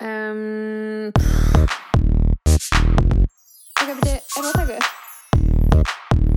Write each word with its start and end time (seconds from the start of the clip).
Um, 0.00 1.10
ok, 3.82 3.88
beti, 3.98 4.12
er 4.14 4.20
það 4.30 4.46
að 4.46 4.52
taka 4.54 4.74
upp? 4.78 4.86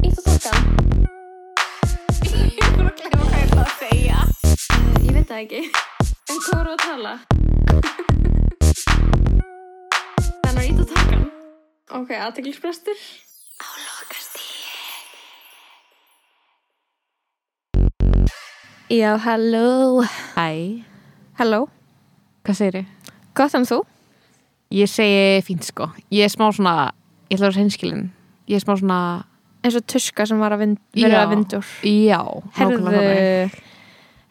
Ítt 0.01 0.17
og 0.17 0.23
takkan? 0.25 0.63
Ég 2.25 2.65
bara 2.73 2.89
að 2.89 2.95
glemma 2.97 3.21
hvað 3.21 3.37
ég 3.37 3.45
ætla 3.45 3.61
að 3.65 3.73
segja. 3.81 4.19
Uh, 4.73 4.95
ég 5.05 5.13
veit 5.17 5.27
það 5.29 5.41
ekki. 5.43 5.61
En 6.31 6.37
hvað 6.41 6.55
voru 6.57 6.71
að 6.71 6.81
tala? 6.85 7.13
Þannig 10.41 10.61
að 10.63 10.67
ítt 10.71 10.81
og 10.81 10.87
takkan. 10.95 11.25
Ok, 12.01 12.09
aðteglisbrestur. 12.17 12.99
Á 13.61 13.67
lokastíði. 13.85 14.49
Já, 18.97 19.11
halló. 19.27 20.01
Hæ, 20.33 20.49
Halló. 21.39 21.61
hvað 22.41 22.57
segir 22.57 22.73
þið? 22.81 22.87
Gott 23.37 23.55
en 23.57 23.65
þú? 23.67 23.81
Ég 24.71 24.87
segi 24.87 25.41
fínt 25.47 25.65
sko, 25.67 25.89
ég 26.11 26.23
er 26.27 26.31
smá 26.31 26.47
svona, 26.55 26.91
ég 27.29 27.35
ætla 27.35 27.47
að 27.49 27.51
vera 27.51 27.57
hreinskilin, 27.59 28.05
ég 28.47 28.55
er 28.59 28.63
smá 28.63 28.77
svona, 28.79 28.99
eins 29.65 29.75
og 29.77 29.83
tuska 29.91 30.25
sem 30.29 30.39
var 30.39 30.55
að 30.55 30.63
vind, 30.63 30.77
vera 30.95 31.17
Já. 31.19 31.23
að 31.25 31.33
vindur 31.35 31.67
já, 31.83 32.21
herðu, 32.55 32.77
nákvæmlega 32.79 33.01
þannig. 33.11 33.57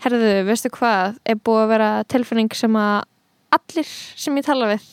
herðu, 0.06 0.30
veistu 0.48 0.72
hvað 0.78 1.18
er 1.28 1.36
búið 1.44 1.62
að 1.66 1.70
vera 1.74 1.90
tilfinning 2.08 2.56
sem 2.56 2.78
að 2.80 3.02
allir 3.52 3.90
sem 4.24 4.40
ég 4.40 4.46
tala 4.48 4.70
við 4.72 4.88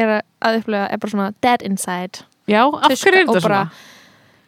er 0.00 0.14
að 0.40 0.58
upplega, 0.62 0.86
er 0.88 1.02
bara 1.02 1.12
svona 1.12 1.30
dead 1.44 1.64
inside 1.68 2.24
Já, 2.48 2.64
af 2.64 2.88
hverju 2.96 3.12
er 3.12 3.26
þetta 3.28 3.44
svona? 3.44 3.62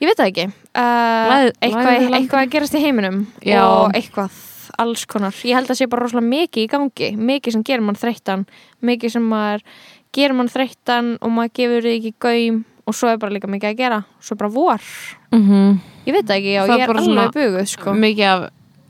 ég 0.00 0.08
veit 0.08 0.18
það 0.18 0.30
ekki 0.32 0.46
uh, 0.48 1.28
Læð- 1.34 1.52
eitthvað, 1.68 2.08
eitthvað 2.16 2.40
að 2.46 2.52
gerast 2.56 2.74
í 2.80 2.82
heiminum 2.82 3.20
Já. 3.44 3.60
og 3.68 3.92
eitthvað, 3.94 4.40
alls 4.82 5.06
konar 5.10 5.34
ég 5.44 5.56
held 5.58 5.70
að 5.70 5.80
sé 5.80 5.88
bara 5.90 6.04
rosalega 6.04 6.30
mikið 6.30 6.66
í 6.66 6.70
gangi 6.72 7.10
mikið 7.16 7.56
sem 7.56 7.64
gerir 7.66 7.84
mann 7.86 7.98
þreyttan 7.98 8.46
mikið 8.84 9.16
sem 9.16 9.26
maður 9.30 9.66
gerir 10.14 10.36
mann 10.38 10.52
þreyttan 10.52 11.16
og 11.20 11.34
maður 11.34 11.56
gefur 11.58 11.88
þið 11.88 11.98
ekki 11.98 12.14
gaum 12.22 12.62
og 12.84 12.96
svo 12.96 13.10
er 13.10 13.20
bara 13.20 13.34
líka 13.34 13.50
mikið 13.50 13.70
að 13.70 13.80
gera 13.80 14.00
svo 14.20 14.36
bara 14.40 14.52
vor, 14.52 14.88
Mm 15.34 15.80
ég 16.04 16.12
veit 16.12 16.26
það 16.28 16.36
ekki 16.36 16.56
og 16.60 16.68
Það 16.68 16.78
ég 16.78 16.84
er 16.84 16.98
alveg 17.00 17.30
buguð 17.34 17.68
sko. 17.70 17.94
Mikið 17.96 18.26
af 18.28 18.42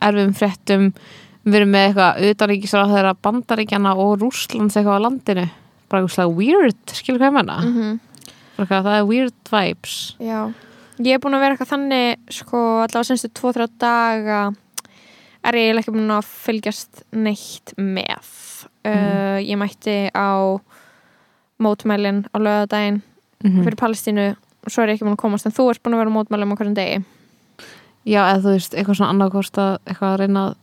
erfum 0.08 0.32
fréttum, 0.34 0.88
við 1.44 1.58
erum 1.60 1.70
með 1.74 1.86
eitthvað 1.88 2.30
utanríkisra 2.30 2.86
þeirra 2.90 3.12
bandaríkjana 3.26 3.92
og 4.02 4.16
Rússlands 4.22 4.78
eitthvað 4.78 4.98
á 4.98 5.04
landinu. 5.04 5.44
Bara 5.86 6.02
eitthvað 6.02 6.16
slag 6.16 6.34
weird, 6.40 6.82
skilur 6.98 7.22
hvað 7.22 7.30
ég 7.30 7.38
menna? 7.38 7.60
mm 7.62 7.94
eitthvað, 8.54 8.84
það 8.86 8.96
er 8.96 9.06
weird 9.08 9.48
vibes. 9.50 9.94
Já, 10.22 10.40
ég 11.02 11.16
er 11.16 11.22
búin 11.22 11.34
að 11.34 11.40
vera 11.42 11.56
eitthvað 11.56 11.72
þannig 11.72 12.34
sko 12.36 12.60
allavega 12.84 13.08
senstu 13.08 13.30
2-3 13.34 13.66
daga 13.82 14.42
er 15.44 15.58
ég 15.58 15.80
ekki 15.80 15.94
búin 15.94 16.14
að 16.14 16.28
fylgjast 16.44 17.04
neitt 17.12 17.74
með. 17.76 18.30
Uh, 18.84 19.40
ég 19.44 19.58
mætti 19.60 19.96
á 20.12 20.60
mótmælin 21.62 22.24
á 22.32 22.36
lögadaginn 22.36 23.02
Mm 23.44 23.60
fyrir 23.60 23.76
Palestínu 23.76 24.30
og 24.64 24.72
svo 24.72 24.82
er 24.82 24.88
ég 24.88 24.96
ekki 24.96 25.04
búin 25.04 25.18
að 25.18 25.20
komast. 25.20 25.46
En 25.46 25.52
þú 25.52 25.68
ert 25.70 25.82
búin 25.84 25.96
að 25.96 26.00
vera 26.00 26.12
á 26.12 26.16
mótmælum 26.16 26.52
á 26.52 26.56
hverjum 26.56 26.76
degi. 26.78 27.02
Já, 28.08 28.20
eða 28.24 28.40
þú 28.40 28.54
veist, 28.54 28.74
eitthvað 28.74 28.96
svona 28.96 29.12
annarkost 29.12 29.58
að 29.60 29.74
eitthvað 29.84 30.12
að 30.14 30.20
reyna 30.22 30.44
að 30.44 30.54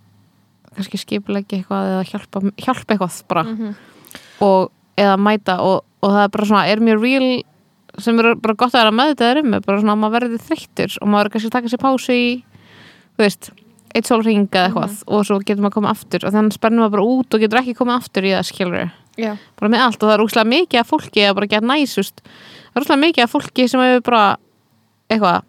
kannski 0.75 0.97
skipulegja 1.01 1.59
eitthvað 1.59 1.89
eða 1.91 2.03
hjálpa, 2.09 2.41
hjálpa 2.57 2.93
eitthvað 2.95 3.23
bara. 3.27 3.43
-hmm. 3.43 3.73
og 4.41 4.71
eða 4.97 5.17
mæta 5.17 5.57
og, 5.61 5.83
og 6.01 6.13
það 6.15 6.23
er 6.23 6.33
bara 6.35 6.45
svona, 6.45 6.67
er 6.67 6.83
mjög 6.83 7.01
real 7.03 7.43
sem 7.99 8.19
er 8.19 8.35
bara 8.39 8.57
gott 8.57 8.75
að 8.75 8.79
vera 8.79 8.93
með 8.95 9.11
þetta 9.13 9.41
um 9.41 9.55
bara 9.65 9.79
svona 9.81 9.95
að 9.95 10.01
maður 10.03 10.15
verður 10.17 10.45
þreyttur 10.47 10.97
og 11.01 11.11
maður 11.11 11.25
er 11.25 11.33
kannski 11.35 11.51
taka 11.51 11.71
sér 11.71 11.81
pásu 11.81 12.15
í 12.15 12.27
þú 13.17 13.25
veist, 13.25 13.51
eitt 13.95 14.07
sólring 14.07 14.47
eða 14.47 14.65
eitthvað 14.69 15.03
og 15.07 15.25
svo 15.27 15.39
getur 15.39 15.61
maður 15.61 15.71
að 15.71 15.77
koma 15.79 15.89
aftur 15.95 16.25
og 16.27 16.33
þannig 16.35 16.53
spennum 16.57 16.79
maður 16.85 16.91
bara 16.95 17.03
út 17.15 17.33
og 17.37 17.39
getur 17.43 17.59
ekki 17.61 17.75
komið 17.79 17.95
aftur 17.99 18.23
í 18.27 18.33
það 18.35 18.47
skilur 18.51 18.91
Já, 19.19 19.33
bara 19.59 19.69
með 19.73 19.81
allt 19.85 20.03
og 20.03 20.07
það 20.09 20.13
er 20.15 20.23
úrslega 20.25 20.47
mikið 20.51 20.79
af 20.79 20.87
fólki 20.93 21.23
að 21.27 21.35
bara 21.35 21.47
geta 21.51 21.67
næsust 21.67 22.21
það 22.23 22.75
er 22.75 22.81
úrslega 22.85 23.01
mikið 23.05 23.23
af 23.25 23.31
fólki 23.35 23.65
sem 23.67 23.81
hefur 23.83 24.01
bara 24.07 24.37
eitthvað, 25.11 25.41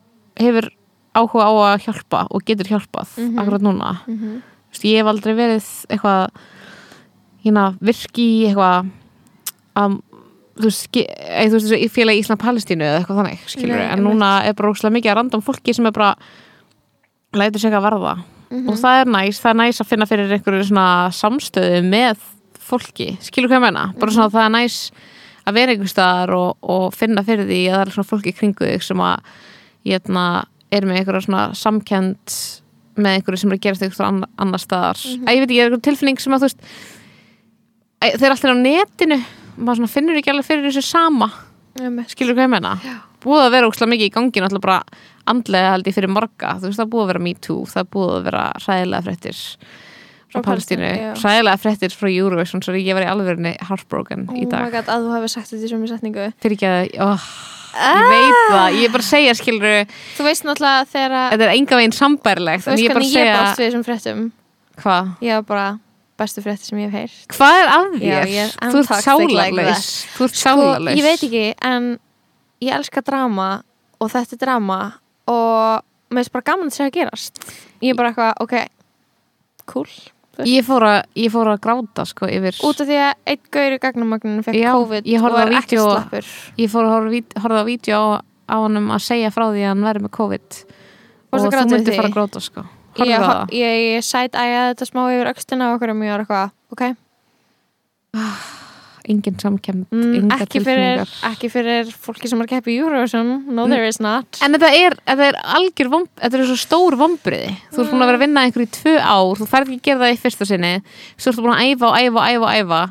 hefur 0.42 0.66
áhuga 1.14 1.44
á 1.46 1.52
að 1.70 1.84
hjálpa 1.86 2.26
og 2.30 2.42
getur 2.48 2.66
hjálpað 2.72 3.08
Mhm. 3.18 3.38
akkurat 3.38 3.62
núna. 3.62 3.90
Mm 4.08 4.18
-hmm. 4.18 4.36
Þú 4.42 4.72
veist, 4.72 4.84
ég 4.84 4.96
hef 4.98 5.06
aldrei 5.06 5.34
verið 5.34 5.86
eitthvað 5.92 6.30
hérna, 7.44 7.76
virki 7.80 8.24
í 8.42 8.46
eitthvað 8.48 8.90
að 9.76 10.00
þú 10.56 10.64
veist, 10.68 10.82
ski- 10.88 11.06
eða, 11.08 11.48
þú 11.48 11.52
veist 11.52 11.66
þessu 11.72 11.90
félagi 11.90 12.18
Ísland 12.22 12.40
Palestínu 12.42 12.84
eða 12.84 12.98
eitthvað 13.00 13.18
þannig, 13.22 13.38
skilur 13.46 13.76
Nei, 13.76 13.88
en 13.92 14.02
núna 14.04 14.44
er 14.44 14.52
bara 14.54 14.70
óslega 14.72 14.92
mikið 14.96 15.10
að 15.12 15.14
random 15.16 15.42
fólki 15.42 15.74
sem 15.74 15.86
er 15.86 15.92
bara 15.92 16.14
lætur 17.34 17.60
sig 17.60 17.72
að 17.72 17.82
varða 17.86 18.18
Mhm. 18.52 18.68
og 18.68 18.76
það 18.76 19.00
er 19.00 19.10
næs, 19.16 19.40
það 19.40 19.50
er 19.50 19.58
næs 19.62 19.80
að 19.80 19.88
finna 19.88 20.06
fyrir 20.06 20.32
einhverju 20.36 20.64
svona 20.68 20.86
samstöðu 21.16 21.80
með 21.88 22.16
fólki, 22.62 23.08
skilur 23.24 23.48
hvað 23.48 23.58
ég 23.58 23.64
meina 23.66 23.84
bara 23.98 24.10
Mhm. 24.10 24.14
svona 24.18 24.30
það 24.30 24.44
er 24.46 24.54
næs 24.58 24.76
að 25.46 25.54
vera 25.54 25.72
einhver 25.72 25.88
staðar 25.90 26.30
og, 26.36 26.56
og 26.62 26.92
finna 26.94 27.22
fyrir 27.24 27.46
því 27.48 27.60
að 27.70 27.76
það 27.78 27.86
er 27.86 27.92
svona 27.96 28.10
fólki 28.12 28.34
kringu 28.36 28.66
þig 28.68 28.82
sem 28.82 28.96
að 28.98 29.18
hérna, 29.86 30.44
er 30.70 30.82
með 30.86 30.98
einhverja 31.00 31.24
svona 31.26 31.54
samkend 31.54 32.36
með 32.96 33.16
einhverju 33.18 33.38
sem 33.38 33.50
er 33.52 33.56
að 33.56 33.62
gerast 33.64 33.82
einhverju 33.82 34.24
annar, 34.38 34.58
staðar 34.60 35.00
Mhm. 35.00 35.24
að 35.24 35.32
ég 35.32 35.40
veit 35.40 35.48
ekki, 35.50 35.60
er 35.60 35.70
einhver 35.70 35.82
tilfinning 35.82 36.20
sem 36.20 36.32
að 36.32 36.38
þú 36.38 36.46
veist 36.46 36.60
þeir 38.02 38.26
eru 38.26 38.34
alltaf 38.34 38.52
á 38.52 38.58
netinu 38.58 39.18
maður 39.58 39.76
svona 39.80 39.92
finnur 39.92 40.16
ekki 40.18 40.30
alveg 40.32 40.44
fyrir 40.48 40.66
þessu 40.68 40.82
sama 40.84 41.30
skilur 42.10 42.34
hvað 42.36 42.46
ég 42.46 42.50
meina 42.50 42.72
búið 43.22 43.44
að 43.46 43.50
vera 43.54 43.68
ókslega 43.70 43.92
mikið 43.92 44.08
í 44.08 44.12
gangi 44.12 44.42
náttúrulega 44.42 44.60
bara 44.60 44.82
andlega 45.30 45.72
held 45.76 45.86
ég 45.90 45.94
fyrir 45.96 46.10
marga. 46.12 46.56
Þú 46.60 46.70
veist 46.70 46.80
það 46.82 46.90
búið 46.92 47.02
að 47.04 47.10
vera 47.12 47.22
me 47.28 47.32
too, 47.46 47.62
það 47.70 47.88
búið 47.94 48.12
að 48.16 48.24
vera 48.28 48.44
hræðilega 48.64 49.06
fréttir 49.08 49.40
frá 50.32 50.40
Palestínu, 50.46 50.90
hræðilega 51.20 51.60
fréttir 51.60 51.92
frá 51.92 52.08
Eurovision 52.08 52.62
svo 52.64 52.72
ég 52.78 52.94
var 52.96 53.04
í 53.04 53.08
alvegurni 53.12 53.50
heartbroken 53.68 54.26
Oh 54.30 54.36
í 54.38 54.46
my 54.46 54.50
dag. 54.50 54.70
God, 54.72 54.88
að 54.88 55.02
þú 55.06 55.10
hefur 55.18 55.32
sagt 55.34 55.50
þetta 55.52 55.66
í 55.68 55.72
sömu 55.74 55.90
setningu. 55.90 56.28
Fyrir 56.40 56.56
ekki 56.56 56.68
að, 56.70 56.86
oh, 57.04 57.26
ég 57.76 58.08
veit 58.12 58.38
það 58.52 58.78
ég 58.78 58.86
er 58.88 58.94
bara 58.96 59.04
að 59.04 59.10
segja 59.10 59.34
skilur 59.36 59.76
Þú 60.16 60.26
veist 60.28 60.46
náttúrulega 60.48 60.86
þegar 60.92 61.16
að 61.18 61.26
þetta 61.34 61.46
er 61.48 61.52
enga 61.58 61.78
veginn 61.82 61.96
sambærilegt 61.98 62.64
Þú 62.64 62.72
veist 62.72 62.82
ég 62.82 62.88
er 62.88 62.96
bara 62.96 63.04
hvernig 63.04 63.20
ég 63.20 63.36
brást 63.36 63.60
við 63.60 63.68
þessum 63.68 63.84
fréttum. 63.90 64.22
Hvað, 64.82 65.10
Ég 65.28 65.36
var 65.36 65.46
bara 65.52 65.66
bestu 66.22 66.42
frétti 66.44 66.68
sem 66.70 66.80
ég 66.80 66.88
hef 66.92 66.96
heyrt. 66.96 67.36
Hvað 67.36 67.58
er 67.60 67.70
að 67.72 67.86
þér? 68.00 68.56
þú 68.72 68.80
ert 68.82 69.04
sálarlaus 69.04 69.86
þú 70.16 70.26
ert 70.28 70.36
Sko, 70.36 70.42
sálarlaus. 70.48 70.96
ég 70.96 71.04
veit 71.06 71.24
ekki, 71.28 71.44
en 71.68 71.86
ég 72.64 72.72
elska 72.76 73.02
drama 73.04 73.50
og 74.00 74.10
þetta 74.12 74.38
drama 74.40 74.78
og 75.32 75.84
mér 76.12 76.20
finnst 76.22 76.34
bara 76.34 76.46
gaman 76.50 76.68
að 76.70 76.76
segja 76.76 76.90
að 76.90 76.96
gerast. 76.98 77.44
Ég 77.82 77.94
er 77.94 77.98
bara 78.00 78.10
eitthvað, 78.12 78.34
ok 78.44 78.54
cool, 79.72 79.88
ég 80.48 80.64
fór, 80.66 80.84
að, 80.88 80.98
ég 81.22 81.30
fór 81.32 81.50
að 81.52 81.60
gráta 81.64 82.04
sko 82.08 82.26
yfir 82.32 82.56
út 82.66 82.80
af 82.82 82.88
því 82.88 82.96
að 83.04 83.32
einn 83.32 83.42
gaur 83.56 83.76
í 83.76 83.78
gagnamagninu 83.82 84.44
fekk 84.46 84.58
COVID 84.74 85.08
ég 85.08 85.22
og 85.22 85.38
er 85.42 85.52
ekki 85.60 85.76
vídeó- 85.76 85.90
slappur. 85.92 86.30
ég 86.58 86.70
fór 86.72 86.88
að 86.88 86.94
horfa 87.44 87.60
á 87.62 87.68
vídeo 87.68 88.00
á, 88.48 88.54
honum 88.58 88.88
að 88.92 89.02
segja 89.06 89.30
frá 89.34 89.44
því 89.52 89.62
að 89.62 89.70
hann 89.72 89.84
verið 89.86 90.06
með 90.06 90.14
COVID. 90.18 90.48
Fórstu 91.32 91.46
og 91.46 91.52
þú 91.52 91.92
því? 91.92 91.96
fara 92.00 92.08
að 92.10 92.16
gráta 92.16 92.40
sko. 92.44 92.64
Ég, 92.92 92.98
horfði 92.98 93.12
á 93.12 93.16
ég, 93.16 93.28
það. 93.28 93.54
ég, 93.56 93.76
ég 93.96 94.04
sæt 94.04 94.34
æja 94.36 94.64
þetta 94.72 94.88
smá 94.90 95.02
yfir 95.14 95.30
öxtina 95.32 95.68
og 95.70 95.78
okkur 95.78 95.92
og 95.94 96.00
mjög 96.02 96.12
er 96.12 96.24
eitthvað, 96.26 96.50
ok 96.76 96.82
engin 99.10 99.38
samkemmt, 99.40 99.90
mm, 99.90 100.30
ekki, 100.36 100.62
ekki 101.28 101.50
fyrir 101.50 101.90
fólki 101.90 102.30
sem 102.30 102.40
er 102.44 102.50
keppa 102.50 102.70
í 102.70 102.78
Eurovision. 102.78 103.32
No 103.50 103.66
there 103.66 103.88
is 103.88 104.00
not. 104.00 104.38
En 104.44 104.54
þetta 104.54 104.70
er, 104.78 104.96
þetta 105.08 105.28
er 105.32 105.40
algjör 105.58 105.90
vomb, 105.90 106.08
þetta 106.22 106.38
er 106.38 106.46
svo 106.52 106.58
stór 106.60 106.98
vombriði 107.00 107.52
þú 107.72 107.82
ert 107.82 107.92
búin 107.92 108.02
að 108.06 108.10
vera 108.12 108.20
að 108.20 108.24
vinna 108.26 108.46
einhverju 108.46 108.68
í 108.68 108.74
tvö 108.78 108.96
ár 109.02 109.42
þú 109.42 109.50
færð 109.50 109.68
ekki 109.68 109.80
að 109.80 109.86
gera 109.90 110.04
það 110.04 110.14
í 110.14 110.22
fyrsta 110.22 110.48
sinni 110.48 110.72
svo 111.16 111.32
ertu 111.32 111.44
búin 111.46 111.54
að 111.56 111.68
æfa 111.72 111.90
og 111.90 112.00
æfa 112.00 112.18
og 112.18 112.26
æfa 112.32 112.42
og 112.42 112.56
æfa. 112.62 112.82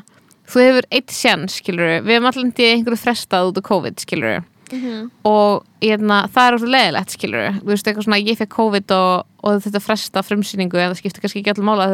Þú 0.52 0.64
hefur 0.66 0.88
eitt 0.92 1.12
sjans, 1.16 1.60
skilur 1.62 1.92
við 2.02 2.16
hefum 2.16 2.32
allir 2.32 2.50
í 2.52 2.72
einhverju 2.76 3.00
frestað 3.00 3.52
út 3.52 3.62
af 3.62 3.70
COVID, 3.70 4.02
skilur 4.02 4.42
Mhm. 4.72 5.10
og 5.28 5.66
hérna, 5.82 6.28
það 6.32 6.46
er 6.46 6.54
ótrúlega 6.56 6.72
leðilegt 6.72 7.10
skilur 7.12 7.48
þú 7.60 7.68
veist 7.68 7.88
eitthvað 7.88 8.06
svona 8.06 8.24
ég 8.24 8.38
fekk 8.38 8.54
COVID 8.56 8.94
og, 8.96 9.26
og 9.44 9.58
þetta 9.60 9.82
fresta 9.84 10.22
frumsýningu 10.24 10.80
en 10.80 10.94
það 10.94 11.00
skiptir 11.02 11.20
kannski 11.20 11.42
ekki 11.42 11.52
allir 11.52 11.66
mála 11.68 11.88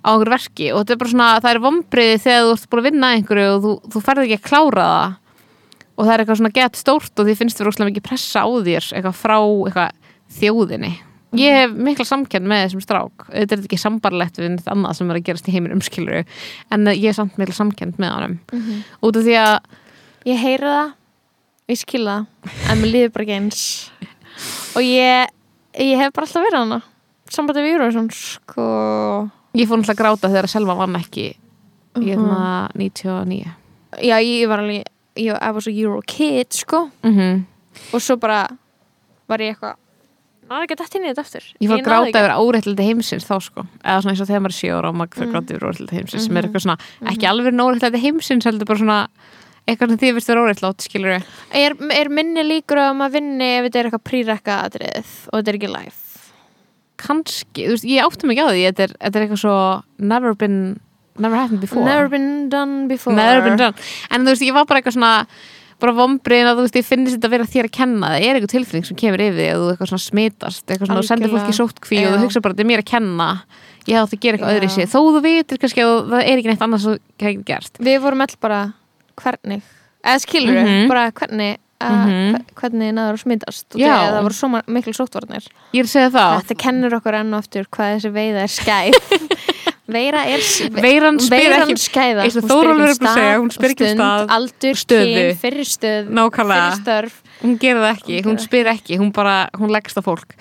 á 0.00 0.08
einhverju 0.10 0.32
verki 0.32 0.68
og 0.72 0.80
þetta 0.82 0.92
er 0.96 1.00
bara 1.02 1.10
svona, 1.12 1.28
það 1.44 1.50
er 1.54 1.62
vombriði 1.64 2.18
þegar 2.24 2.46
þú 2.46 2.52
ert 2.56 2.68
búin 2.70 2.80
að 2.82 2.88
vinna 2.90 3.10
einhverju 3.16 3.50
og 3.56 3.60
þú, 3.64 3.72
þú 3.94 4.02
ferð 4.06 4.24
ekki 4.26 4.38
að 4.40 4.48
klára 4.48 4.86
það 4.90 5.16
og 6.00 6.06
það 6.06 6.12
er 6.14 6.22
eitthvað 6.24 6.38
svona 6.40 6.54
gett 6.56 6.76
stórt 6.80 7.20
og 7.20 7.26
því 7.28 7.34
finnst 7.36 7.58
þér 7.60 7.68
óslega 7.70 7.90
mikið 7.90 8.06
pressa 8.08 8.40
á 8.40 8.48
þér 8.48 8.86
eitthvað 8.96 9.18
frá 9.20 9.36
eitthvað 9.40 9.90
þjóðinni 10.40 10.92
ég 11.38 11.54
hef 11.60 11.74
mikla 11.76 12.04
samkenn 12.08 12.48
með 12.50 12.62
þessum 12.64 12.82
strák 12.82 13.26
þetta 13.30 13.54
er 13.54 13.60
ekki 13.68 13.78
sambarlegt 13.78 14.40
við 14.40 14.48
neitt 14.56 14.70
annað 14.72 14.96
sem 14.98 15.10
er 15.12 15.18
að 15.20 15.26
gerast 15.28 15.46
í 15.50 15.52
heiminum 15.54 15.82
skilur 15.84 16.24
en 16.74 16.88
ég 16.90 17.04
hef 17.10 17.18
samt 17.20 17.36
mikla 17.38 17.54
samkenn 17.54 17.92
með 18.00 18.14
honum 18.16 18.38
Mhm. 18.50 18.80
út 19.02 19.16
af 19.20 19.22
því 19.28 19.36
að 19.44 19.58
Ég 20.28 20.36
heyri 20.36 20.66
það, 20.68 20.88
ég 21.72 21.78
skil 21.80 22.02
það, 22.04 22.26
en 22.68 22.80
mér 22.82 22.90
líður 22.92 23.12
bara 23.14 23.24
ekki 23.24 23.36
eins. 23.38 23.60
Og 24.76 24.82
ég, 24.84 25.30
ég 25.80 25.96
hef 25.96 26.12
bara 26.12 26.26
alltaf 26.26 26.44
verið 26.44 26.58
hana. 26.60 26.78
Sambandið 27.32 27.64
við 27.64 27.72
Eurovision, 27.78 28.10
sko. 28.12 28.66
Ég 29.54 29.66
fór 29.68 29.80
náttúrulega 29.80 29.96
að 29.96 30.00
gráta 30.02 30.28
þegar 30.30 30.48
Selva 30.48 30.74
vann 30.78 30.94
ekki 31.00 31.24
í 31.30 31.36
Mhm. 31.96 32.06
hérna 32.06 32.70
99 32.78 33.46
Já, 34.02 34.16
ég 34.22 34.46
var 34.48 34.58
alveg, 34.62 34.84
ég, 35.16 35.34
ég 35.34 35.52
var 35.54 35.60
svo 35.60 35.72
Euro 35.74 36.00
kid, 36.06 36.52
sko. 36.52 36.90
mm 37.02 37.10
-hmm. 37.16 37.44
Og 37.92 38.00
svo 38.00 38.16
bara 38.16 38.46
var 39.28 39.38
ég 39.38 39.54
eitthvað, 39.56 39.74
er 40.50 40.62
ekki 40.66 40.76
dætt 40.76 40.94
inn 40.94 41.04
í 41.04 41.08
þetta 41.10 41.20
aftur 41.20 41.42
Ég 41.60 41.68
fór 41.68 41.78
að 41.78 41.84
gráta 41.84 42.18
yfir 42.20 42.36
óréttlæti 42.38 42.86
heimsins 42.86 43.24
þá 43.26 43.40
sko 43.42 43.66
eða 43.84 44.02
svona 44.02 44.10
eins 44.12 44.20
og 44.20 44.26
þegar 44.28 44.40
maður 44.40 44.54
er 44.54 44.60
sjö 44.60 44.72
ára 44.78 44.88
og 44.88 44.94
maður 44.94 45.14
fyrir 45.14 45.28
að 45.28 45.32
gráta 45.32 45.54
yfir 45.54 45.66
óréttlæti 45.68 45.94
heimsins 45.98 46.22
sem 46.24 46.32
Mhm. 46.32 46.36
er 46.38 46.42
eitthvað 46.48 46.62
svona, 46.62 46.78
ekki 47.06 47.26
alveg 47.26 47.54
óréttlæti 47.54 48.00
heimsins 48.02 48.44
heldur 48.44 48.66
bara 48.66 48.78
svona 48.78 49.08
eitthvað 49.68 49.88
sem 49.88 49.98
þið 49.98 50.14
finnst 50.14 50.26
vera 50.28 50.42
óréttlátt 50.44 50.80
skilur 50.80 51.10
við 51.18 51.24
er, 51.52 51.72
er 51.92 52.08
minni 52.08 52.42
líkur 52.42 52.78
að 52.78 52.96
maður 52.96 53.12
vinni 53.12 53.58
ef 53.58 53.64
þetta 53.64 53.76
er 53.78 53.84
eitthvað 53.90 54.04
prírekka 54.04 54.62
atrið 54.64 55.06
og 55.32 55.34
þetta 55.42 55.48
er 55.48 55.54
ekki 55.58 55.68
live 55.68 55.94
kannski, 57.00 57.66
þú 57.66 57.74
veist, 57.76 57.88
ég 57.88 58.04
átti 58.06 58.28
mig 58.28 58.36
ekki 58.38 58.46
á 58.46 58.52
því 58.52 58.64
þetta 58.68 58.84
er, 58.88 58.92
þetta 59.00 59.18
er 59.20 59.24
eitthvað 59.26 59.42
svo 59.44 59.56
never 60.12 60.34
been 60.38 60.58
never 61.20 61.36
happened 61.36 61.60
before. 61.60 61.84
Never 61.84 62.08
been 62.08 62.48
done 62.52 62.86
before. 62.88 63.14
Never 63.16 63.42
been 63.48 63.58
done. 63.60 63.74
En 64.10 64.22
þú 64.24 64.32
veist, 64.34 64.44
ég 64.46 64.54
var 64.56 64.64
bara 64.70 64.80
eitthvað 64.80 64.96
svona 64.98 65.14
bara 65.80 65.94
vombriðin 65.96 66.48
að 66.50 66.58
þú 66.60 66.64
veist, 66.66 66.76
ég 66.76 66.84
finnist 66.84 67.14
þetta 67.16 67.28
að 67.28 67.34
vera 67.34 67.44
þér 67.48 67.66
að 67.68 67.72
kenna. 67.72 68.08
Það 68.12 68.24
er 68.28 68.36
eitthvað 68.38 68.52
tilfinning 68.52 68.86
sem 68.88 68.96
kemur 69.00 69.22
yfir 69.24 69.36
því 69.40 69.46
að 69.48 69.60
þú 69.62 69.68
eitthvað 69.72 69.90
svona 69.90 70.04
smitast, 70.06 70.64
eitthvað 70.68 70.90
svona 70.90 71.04
sendir 71.08 71.32
fólki 71.32 71.54
sótkví 71.56 72.00
og 72.04 72.12
þú 72.16 72.24
hugsa 72.26 72.42
bara, 72.44 72.52
þetta 72.56 72.64
er 72.66 72.68
mér 72.70 72.82
að 72.84 72.88
kenna. 72.90 73.28
Ég 73.88 73.96
átti 73.96 74.18
að 74.18 74.24
gera 74.26 74.36
eitthvað 74.36 74.58
öðru 74.58 74.68
sér 74.74 74.90
þó 74.92 74.98
þú 75.16 75.22
vitir 75.24 75.60
kannski 75.62 75.84
að 75.86 75.94
það 76.12 76.20
er 76.26 76.36
ekki 76.42 76.50
neitt 76.52 76.64
annars 76.66 76.84
sem 76.84 76.98
þú 77.00 77.24
hefði 77.24 77.44
gert. 77.48 77.80
Við 77.88 77.96
vorum 78.04 78.24
all 78.26 78.36
bara 78.44 78.58
hvernig? 79.24 79.62
Eða 80.04 80.20
skilur 80.26 80.60
Mhm. 80.60 80.88
bara 80.92 81.06
hvernig 81.16 81.56
að, 81.80 82.00
Mhm. 82.06 82.40
hvernig 82.60 82.92
naður 82.94 83.16
að 83.16 83.22
smitast 83.24 83.66
og 83.74 83.80
það 83.80 84.22
voru 84.26 84.36
svo 84.36 84.48
miklu 84.68 84.92
sóttvarnir. 84.96 85.46
Þetta 86.44 86.56
kennur 86.60 86.96
okkur 87.00 87.14
enn 87.20 87.34
og 87.34 87.40
aftur 87.44 87.64
hvað 87.72 87.96
þessi 87.96 88.12
veiða 88.12 88.44
er 88.44 88.52
skæð. 88.54 88.94
Veira 89.90 90.20
er 90.30 90.38
veiran 90.70 91.16
spyr 91.18 91.50
ekki 91.56 91.74
skæða. 91.82 92.22
Hún 92.22 92.30
spyr 92.30 92.68
ekki 92.70 92.76
búin 92.78 93.08
að 93.10 93.16
segja, 93.16 93.38
hún 93.40 93.48
spyr 93.50 93.72
ekki 93.74 93.82
um 93.82 93.88
stund, 93.90 93.98
stað, 93.98 94.34
Aldur, 94.36 94.82
kyn, 94.86 95.38
fyrir 95.40 95.66
stöð 95.66 96.10
Nákvæmlega. 96.14 96.66
Fyrir 96.70 96.82
störf. 96.84 97.16
Hún 97.40 97.56
gerir 97.58 97.80
það 97.82 97.96
ekki, 97.96 98.20
Hún 98.28 98.38
spyr 98.38 98.70
ekki 98.70 98.98
hún 99.00 99.10
bara, 99.16 99.34
hún 99.58 99.72
leggst 99.74 99.98
á 99.98 100.02
fólk. 100.04 100.36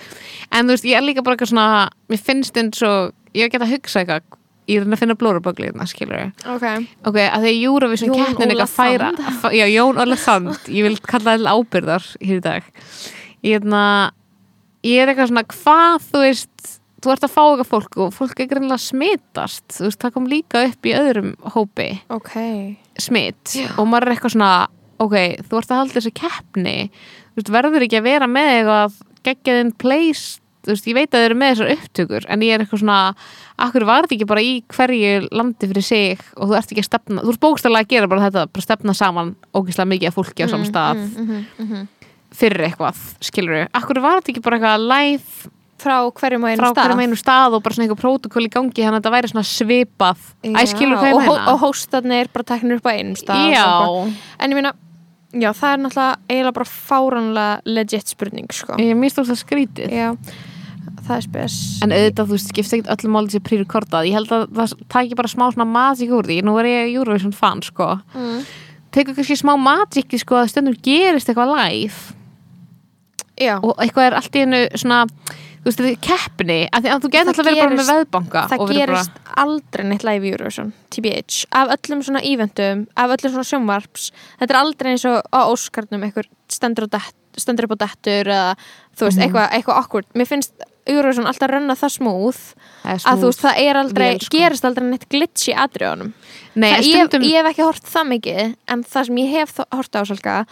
En 0.51 0.68
þú 0.68 0.75
veist, 0.75 0.85
ég 0.85 0.97
er 1.00 1.01
líka 1.07 1.24
bara 1.25 1.35
eitthvað 1.35 1.53
svona 1.56 1.89
mér 2.12 2.21
finnst 2.21 2.53
eins 2.62 2.83
og, 2.85 3.13
ég 3.33 3.50
get 3.50 3.62
að 3.65 3.74
hugsa 3.74 4.03
eitthvað 4.03 4.21
ég 4.69 4.80
er 4.80 4.86
að 4.86 4.94
að 4.95 5.01
finna 5.04 5.16
blóraböglið 5.19 5.80
skilur 5.89 6.25
Ok. 6.54 6.66
Ok, 7.10 7.18
að 7.25 7.45
því 7.45 7.51
að 7.51 7.63
Eurovision 7.69 8.13
keppnin 8.16 8.54
eitthvað 8.54 8.75
færa 8.75 9.10
fa- 9.42 9.54
já, 9.56 9.66
Jón 9.74 10.00
Óla 10.04 10.18
Sand, 10.19 10.54
ég 10.69 10.86
vil 10.88 10.98
kalla 11.01 11.36
það 11.38 11.50
ábyrðar 11.56 12.06
hér 12.21 12.38
í 12.38 12.44
dag. 12.45 12.63
Ég, 13.44 13.56
hefna, 13.60 13.83
ég 14.86 15.01
er 15.04 15.12
eitthvað 15.13 15.31
svona 15.31 15.45
hvað 15.50 16.06
þú 16.12 16.24
veist 16.25 16.75
þú 17.00 17.13
ert 17.13 17.24
að 17.24 17.31
fá 17.31 17.42
eitthvað 17.45 17.69
fólk 17.71 17.98
og 18.04 18.10
fólk 18.13 18.39
er 18.44 18.50
greinlega 18.51 18.81
smitast. 18.83 19.66
Þú 19.77 19.86
veist, 19.88 20.00
það 20.04 20.13
kom 20.18 20.27
líka 20.27 20.63
upp 20.68 20.89
í 20.89 20.95
öðrum 21.00 21.30
hópi. 21.56 21.89
Ok. 22.12 22.33
Smitt 23.00 23.56
Já. 23.56 23.69
og 23.80 23.88
maður 23.88 24.10
er 24.10 24.16
eitthvað 24.18 24.36
svona 24.36 24.51
ok, 25.00 25.16
þú 25.48 25.62
ert 25.62 25.71
að 25.71 25.80
halda 25.80 25.95
þessi 25.95 26.13
keppni. 26.19 26.75
Veist, 27.38 27.51
verður 27.56 27.86
ekki 27.88 28.01
að 28.01 28.10
vera 28.10 28.27
með 28.27 28.51
eitthvað 28.57 28.98
geggjaðinn 29.30 29.74
place 29.80 30.39
þú 30.65 30.73
veist, 30.73 30.88
ég 30.89 30.97
veit 30.97 31.13
að 31.13 31.21
þau 31.21 31.27
eru 31.27 31.38
með 31.39 31.53
þessar 31.53 31.73
upptökur 31.75 32.25
en 32.29 32.45
ég 32.45 32.56
er 32.56 32.63
eitthvað 32.63 32.81
svona, 32.83 32.97
akkur 33.65 33.85
var 33.89 34.06
þetta 34.06 34.17
ekki 34.17 34.29
bara 34.29 34.45
í 34.45 34.56
hverju 34.73 35.13
landi 35.31 35.69
fyrir 35.71 35.85
sig 35.85 36.25
og 36.35 36.50
þú 36.50 36.57
ert 36.59 36.73
ekki 36.73 36.83
að 36.83 36.89
stefna, 36.89 37.23
þú 37.23 37.35
ert 37.35 37.44
bókstæðlega 37.45 37.88
að 37.88 37.94
gera 37.94 38.09
bara 38.11 38.25
þetta 38.27 38.47
bara 38.56 38.65
stefna 38.65 38.97
saman 38.97 39.35
ógeðslega 39.53 39.91
mikið 39.94 40.11
af 40.11 40.19
fólki 40.19 40.44
á 40.44 40.51
saman 40.51 40.67
stað 40.69 41.00
mm, 41.00 41.13
mm, 41.15 41.45
mm, 41.59 41.69
mm. 41.69 42.11
fyrir 42.41 42.67
eitthvað, 42.67 43.06
skilur 43.29 43.57
við 43.57 43.71
akkur 43.81 44.03
var 44.03 44.19
þetta 44.19 44.35
ekki 44.35 44.45
bara 44.50 44.59
eitthvað 44.59 44.85
live 44.89 45.56
Frá 45.79 45.95
hverjum 46.11 46.44
og 46.44 46.57
frá 46.59 46.69
stað? 46.73 46.79
hverjum 46.83 47.01
einu 47.06 47.15
stað 47.15 47.53
og 47.56 47.61
bara 47.63 47.75
svona 47.75 47.85
eitthvað 47.88 48.01
prótokól 48.01 48.44
í 48.44 48.51
gangi 48.51 48.83
þannig 48.83 48.97
að 48.97 49.00
þetta 49.00 49.13
væri 49.13 49.29
svona 49.31 49.45
svipað. 49.47 50.25
Æ, 50.44 50.50
Já, 50.51 50.73
ég 50.75 51.19
og, 51.21 51.29
og 51.38 51.61
hóstarnir 51.63 52.31
bara 52.33 52.47
teknir 52.51 52.81
upp 52.81 52.89
á 52.89 52.91
einum 52.91 53.15
stað 53.15 53.45
Já. 53.53 53.67
En 54.44 54.51
ég 54.51 54.59
meina, 54.59 54.73
já, 55.33 55.49
það 55.53 55.71
er 55.71 55.81
náttúrulega 55.83 56.29
eiginlega 56.29 56.55
bara 56.59 56.69
fáranlega 56.75 57.75
legit 57.77 58.13
spurning, 58.13 58.53
sko. 58.55 58.77
ég 58.81 58.97
mist 58.97 59.19
þú 59.19 59.27
það 59.29 59.41
skrítið 59.43 59.93
Já, 59.93 60.07
það 61.05 61.15
er 61.17 61.25
spes. 61.25 61.57
En 61.85 61.93
auðvitað, 61.95 62.31
þú 62.31 62.39
skipst 62.45 62.77
ekkert 62.77 62.93
öllum 62.95 63.17
málið 63.17 63.35
sér 63.35 63.43
prírekordað. 63.45 64.07
Ég 64.09 64.17
held 64.17 64.31
að 64.33 64.47
það 64.57 64.77
taki 64.93 65.17
bara 65.19 65.31
smá 65.31 65.45
svona 65.49 65.67
magic 65.69 66.13
úr 66.13 66.29
því. 66.29 66.39
Nú 66.45 66.55
er 66.61 66.69
ég 66.69 66.95
Eurovision 66.95 67.33
fan, 67.35 67.61
sko. 67.65 67.91
Mm. 68.15 68.47
Tekur 68.95 69.17
kannski 69.17 69.37
smá 69.37 69.53
magic, 69.59 70.15
sko, 70.21 70.39
að 70.39 70.53
stundum 70.53 70.77
gerist 70.85 71.29
eitthvað 71.29 71.53
live 71.53 72.17
Já, 73.39 73.55
og 73.63 73.77
eitthvað 73.79 74.09
er 74.09 74.17
allt 74.19 74.35
í 74.35 74.43
hennu 74.43 74.59
svona, 74.75 75.03
þú 75.59 75.67
veist, 75.67 75.79
þetta 75.79 75.91
er 75.91 76.01
keppni. 76.07 76.57
Að 76.71 76.81
því 76.85 76.91
að 76.94 77.03
þú 77.03 77.11
getur 77.13 77.31
alltaf 77.33 77.47
verið 77.50 77.61
bara 77.63 77.77
með 77.79 77.91
veðbanka 77.94 78.44
það 78.53 78.73
gerist 78.73 79.11
aldrei 79.44 79.85
neitt 79.89 80.06
live 80.07 80.23
í 80.27 80.31
Eurovision, 80.33 80.73
TBH. 80.95 81.45
Af 81.59 81.73
öllum 81.75 82.03
svona 82.07 82.23
eventum, 82.23 82.88
af 82.95 83.13
öllum 83.17 83.33
svona 83.35 83.50
sjónvarps, 83.51 84.09
þetta 84.39 84.56
er 84.56 84.61
aldrei 84.63 84.91
eins 84.94 85.06
og 85.09 85.21
á 85.35 85.39
Óskarnum, 85.51 86.03
eitthvað 86.07 86.29
stendur, 86.50 86.88
stendur 87.39 87.67
upp 87.69 87.75
á 87.75 87.83
dettur 87.85 88.31
eða, 88.33 88.56
þú 88.97 89.07
veist, 89.07 89.17
Mhm. 89.19 89.23
eitthvað, 89.27 89.50
eitthvað 89.51 89.79
awkward. 89.83 90.06
Mér 90.15 90.27
finnst 90.27 90.53
Eurovision 90.89 91.27
alltaf 91.27 91.51
renna 91.51 91.75
það 91.75 91.91
smúð 92.00 92.38
bara 92.83 92.95
að 92.97 93.19
þú 93.21 93.27
veist, 93.29 93.41
það 93.44 93.59
er 93.61 93.75
aldrei, 93.75 94.09
Vel, 94.09 94.19
sko. 94.19 94.38
gerist 94.38 94.65
aldrei 94.65 94.88
neitt 94.89 95.09
glitch 95.09 95.50
í 95.51 95.53
atriðunum. 95.53 96.13
Nei, 96.56 96.71
en 96.73 96.81
ég, 96.83 97.06
stundum, 97.06 97.21
ég 97.29 97.35
hef 97.44 97.45
ekki 97.53 97.63
hort 97.67 97.83
það 97.83 98.07
mikið 98.15 98.56
en 98.67 98.83
það 98.83 99.06
sem 99.06 99.15
ég 99.17 99.29
hef 99.31 99.57
hort 99.71 99.91
á 99.94 100.01
svolga 100.07 100.45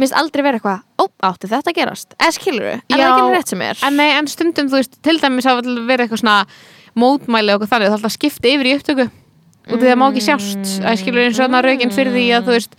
minnst 0.00 0.16
aldrei 0.16 0.42
vera 0.46 0.58
eitthvað 0.60 0.80
ó, 1.00 1.04
átti 1.30 1.50
þetta 1.50 1.70
að 1.72 1.76
gerast, 1.80 2.14
eða 2.18 2.34
skilur 2.36 2.68
en 2.72 2.82
það 2.88 3.04
er 3.04 3.10
ekki 3.10 3.36
rétt 3.36 3.52
sem 3.54 3.64
er 3.68 3.84
en 3.86 3.96
nei, 4.00 4.08
en 4.16 4.30
stundum, 4.32 4.70
þú 4.72 4.80
veist, 4.80 4.96
til 5.04 5.18
dæmis 5.22 5.48
hafa 5.50 5.62
verið 5.64 6.06
eitthvað 6.06 6.22
svona 6.24 6.38
mótmæli 6.98 7.54
og 7.54 7.68
þannig, 7.68 7.86
er 7.86 7.94
alltaf 7.94 8.10
að 8.10 8.16
skipta 8.18 8.50
yfir 8.50 8.70
í 8.70 8.74
upptöku 8.78 9.06
og 9.70 9.78
það 9.78 9.94
má 10.00 10.08
ekki 10.10 10.24
sjást, 10.26 10.72
að 10.82 10.98
skilur 11.04 11.22
eins 11.26 11.38
og 11.38 11.44
þarna 11.46 11.62
raukinn 11.68 11.94
fyrir 11.94 12.14
því 12.16 12.24
að 12.34 12.48
þú 12.48 12.56
veist 12.56 12.74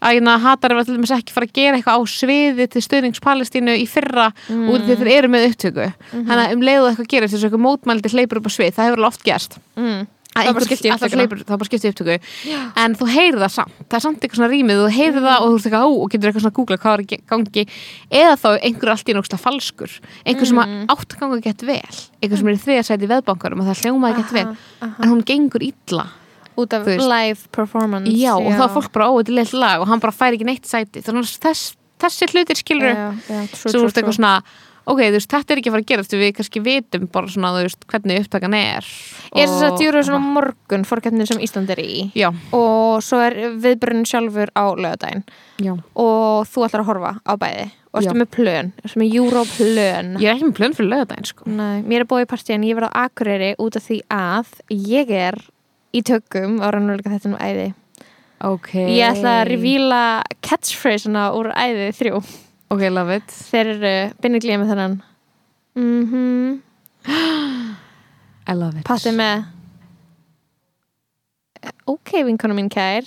að 0.00 0.14
hérna 0.16 0.34
hatar 0.40 0.72
til 0.80 0.94
dæmis 0.96 1.10
ekki 1.12 1.34
fara 1.36 1.44
að 1.44 1.56
gera 1.58 1.76
eitthvað 1.76 1.98
á 2.00 2.02
sviði 2.08 2.66
til 2.72 2.80
stuðnings 2.86 3.20
Palestínu 3.20 3.74
í 3.76 3.84
fyrra 3.90 4.30
Mm. 4.48 4.70
út 4.72 4.80
af 4.80 4.86
því 4.86 4.94
að 4.94 5.02
þeir 5.02 5.10
eru 5.18 5.28
með 5.28 5.44
upptöku 5.50 5.84
Mhm. 5.92 6.24
þannig 6.30 6.44
að 6.46 6.52
um 6.54 6.62
leiðu 6.64 6.86
eitthvað 6.88 7.10
gerist 7.12 7.34
þessu 7.34 7.50
eitthvað 7.50 7.66
mótmældi 7.66 8.12
hleypur 8.14 8.40
upp 8.40 8.48
á 8.48 8.52
svið, 8.56 8.72
það 8.72 8.86
hefur 8.88 8.96
alveg 8.96 9.10
oft 9.12 9.24
gerst 9.28 9.58
mm. 9.76 10.06
Að 10.40 10.46
Það 10.46 10.54
bara 10.54 10.60
einhver 10.60 10.68
skipt 10.70 10.84
í 10.86 10.90
alltaf 10.90 11.06
upptökuna. 11.06 11.20
hleypur, 11.20 11.38
það 11.44 11.52
var 11.54 11.60
bara 11.60 11.70
skipt 11.70 11.84
í 11.84 11.90
upptöku. 11.90 12.16
En 12.84 12.94
þú 13.00 13.08
heyrir 13.14 13.40
það 13.44 13.52
samt, 13.56 13.74
það 13.90 13.98
er 14.00 14.04
samt 14.06 14.20
eitthvað 14.24 14.40
svona 14.40 14.50
rýmið 14.54 14.80
þú 14.80 14.88
heyrir 14.96 15.24
það 15.26 15.38
og 15.40 15.48
þú 15.50 15.56
ert 15.60 15.66
eitthvað 15.70 15.84
á 15.84 15.88
og 15.90 16.10
getur 16.14 16.30
eitthvað 16.30 16.44
svona 16.44 16.52
að 16.54 16.58
googla 16.60 16.78
hvað 16.80 16.94
er 16.94 17.22
gangi. 17.30 17.64
Eða 18.10 18.34
þá 18.40 18.48
einhver 18.60 18.88
er 18.88 18.94
allt 18.94 19.10
í 19.10 19.16
náttúrulega 19.16 19.44
falskur. 19.44 19.92
Einhver 20.26 20.46
sem 20.50 20.56
Mm. 20.60 20.86
átt 20.88 21.10
að 21.14 21.18
ganga 21.20 21.40
gett 21.44 21.62
vel. 21.62 21.96
Einhver 22.22 22.38
sem 22.38 22.48
er 22.48 22.54
í 22.56 22.62
þriða 22.64 22.84
sæti 22.88 23.04
í 23.06 23.10
veðbankarum 23.10 23.60
og 23.60 23.66
það 23.70 23.80
hljómaði 23.84 24.16
gett 24.20 24.32
vel. 24.32 24.56
En 24.82 25.08
hún 25.10 25.22
gengur 25.24 25.62
illa 25.62 26.06
út 26.60 26.72
af 26.76 26.84
live 26.86 27.38
performance 27.52 28.10
já, 28.12 28.34
og 28.36 28.52
þá 28.52 28.64
er 28.66 28.74
fólk 28.74 28.92
bara 28.92 29.06
ó, 29.08 29.16
þetta 29.22 29.32
leitt 29.34 29.52
lag 29.54 29.80
og 29.80 29.88
hann 29.88 30.00
bara 30.02 30.12
fær 30.12 30.34
ekki 30.36 30.44
neitt 30.44 30.66
sæti. 30.68 31.00
Þannig 31.00 31.24
að 31.24 31.38
þess, 31.46 31.74
þessi 32.00 32.26
hlutir 32.34 32.56
skilur 32.60 32.96
sem 33.24 33.72
þú 33.72 33.84
veist 33.86 33.96
eitthvað 33.96 34.16
svona 34.18 34.42
ok, 34.86 35.00
þú 35.00 35.16
veist, 35.18 35.30
þetta 35.30 35.52
er 35.54 35.60
ekki 35.60 35.70
að 35.70 35.74
fara 35.76 35.82
að 35.84 35.90
gerast 35.90 36.14
við 36.16 36.32
kannski 36.38 36.62
vitum 36.64 37.08
bara 37.12 37.26
svona, 37.30 37.50
þú 37.56 37.64
veist, 37.66 37.86
hvernig 37.90 38.20
upptakan 38.24 38.54
er 38.58 38.86
er 39.30 39.46
þess 39.46 39.62
að 39.62 39.72
og- 39.72 39.78
djúru 39.80 40.02
svona 40.06 40.32
morgun 40.38 40.84
fórkeppnin 40.88 41.26
sem 41.28 41.38
Ísland 41.38 41.70
er 41.70 41.82
í 41.84 42.10
já, 42.14 42.30
og 42.52 43.02
svo 43.02 43.20
er 43.22 43.34
viðbrunn 43.60 44.06
sjálfur 44.08 44.50
á 44.56 44.64
lögadaginn 44.74 45.24
og 45.94 46.46
þú 46.48 46.64
ætlar 46.66 46.82
að 46.84 46.88
horfa 46.90 47.12
á 47.26 47.34
bæði. 47.36 47.70
Og 47.92 48.04
ertu 48.04 48.14
Já. 48.14 48.20
með 48.22 48.28
plön, 48.30 48.68
ertu 48.84 48.98
með 49.00 49.14
Europlön. 49.18 50.10
Ég 50.22 50.28
er 50.30 50.36
ekki 50.36 50.46
með 50.46 50.54
plön 50.60 50.74
fyrir 50.78 50.90
lögadaginn 50.92 51.26
sko. 51.26 51.42
Nei, 51.50 51.82
mér 51.82 52.04
er 52.04 52.06
búið 52.06 52.22
í 52.22 52.28
partí 52.30 52.54
en 52.54 52.62
ég 52.62 52.76
verð 52.78 52.86
á 52.94 53.02
Akureyri 53.10 53.56
út 53.58 53.74
af 53.76 53.82
því 53.82 53.96
að 54.14 54.46
ég 54.70 55.10
er 55.10 55.34
í 55.92 56.02
tökum 56.06 56.60
á 56.62 56.70
rannuleika 56.70 57.10
þetta 57.10 57.32
um 57.32 57.34
æði. 57.42 57.74
Ok, 58.46 58.70
ég 58.94 59.02
ætla 59.10 59.42
að 59.42 59.48
revíla 59.50 60.22
catchphrase-una 60.40 61.32
úr 61.34 61.50
æði 61.50 61.90
þrjú 61.98 62.22
ok, 62.70 62.82
love 62.90 63.16
it. 63.20 63.36
Þeir 63.50 63.72
eru 63.76 63.94
binniglið 64.22 64.60
með 64.62 64.72
þennan. 64.74 64.98
Mhm. 65.78 66.60
I 68.50 68.54
love 68.58 68.78
it. 68.80 68.84
Patti 68.88 69.12
með 69.14 69.46
Ok, 71.90 72.12
vinkona 72.24 72.54
mín 72.56 72.70
kær. 72.72 73.04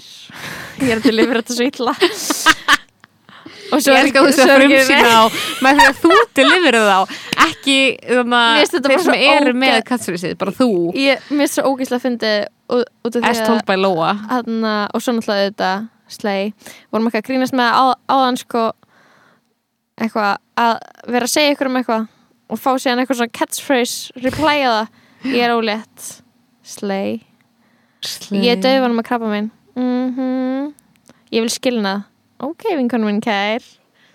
Ég 0.83 0.89
er 0.93 0.99
að 0.99 1.05
til 1.07 1.15
yfir 1.23 1.39
þetta 1.39 1.55
svo 1.57 1.65
illa. 1.69 1.93
Og 3.73 3.81
svo 3.81 3.93
að 3.95 4.03
er 4.03 4.09
ekki- 4.11 4.21
frumsýna 4.37 5.13
á 5.17 5.23
með 5.65 5.79
því 5.79 5.85
að 5.87 5.95
þú 6.03 6.11
deliverið 6.37 6.83
þá. 6.89 7.15
Ekki 7.47 7.77
finnst 8.03 8.35
að 8.35 8.75
þetta 8.75 8.91
þeir 8.91 9.01
sem 9.07 9.23
eru 9.31 9.53
með 9.57 9.77
katsfrísið, 9.87 10.35
bara 10.43 10.53
þú. 10.53 10.67
Ég 10.99 11.31
mér 11.33 11.47
er 11.47 11.51
svo 11.55 11.63
ógíslega 11.71 12.03
fyndi 12.03 12.33
út 12.69 12.91
út 13.07 13.17
af 13.17 13.25
as 13.31 13.39
því 13.39 13.47
told 13.47 13.63
að 13.63 13.65
by 13.71 13.77
Lóa. 13.81 14.11
Hanna, 14.29 14.75
og 14.93 15.01
svo 15.01 15.15
náttúrulega 15.17 15.47
þetta 15.49 15.71
slei, 16.13 16.53
vorum 16.93 17.09
ekki 17.09 17.21
að 17.23 17.27
grínast 17.31 17.57
með 17.57 17.73
á, 17.73 17.83
áðan 18.13 18.37
sko 18.43 18.67
eitthvað 20.01 20.37
að 20.59 20.73
vera 21.15 21.29
að 21.29 21.33
segja 21.33 21.53
ykkur 21.55 21.69
um 21.69 21.79
eitthvað 21.79 22.07
og 22.53 22.61
fá 22.61 22.71
síðan 22.77 23.03
eitthvað 23.03 23.21
svona 23.21 23.37
catchphrase 23.39 24.23
replya 24.23 24.73
það, 24.73 24.97
ég 25.33 25.45
er 25.45 25.53
ólétt. 25.55 26.09
Slei, 26.63 27.21
ég 28.31 28.49
er 28.53 28.63
döfanum 28.63 29.01
að 29.01 29.07
krabba 29.09 29.31
minn 29.31 29.51
mhm. 29.75 30.73
Ég 31.33 31.41
vil 31.41 31.49
skilna. 31.49 32.03
Ok, 32.43 32.67
vinkonum 32.77 33.09
minn 33.09 33.23
kær. 33.23 33.63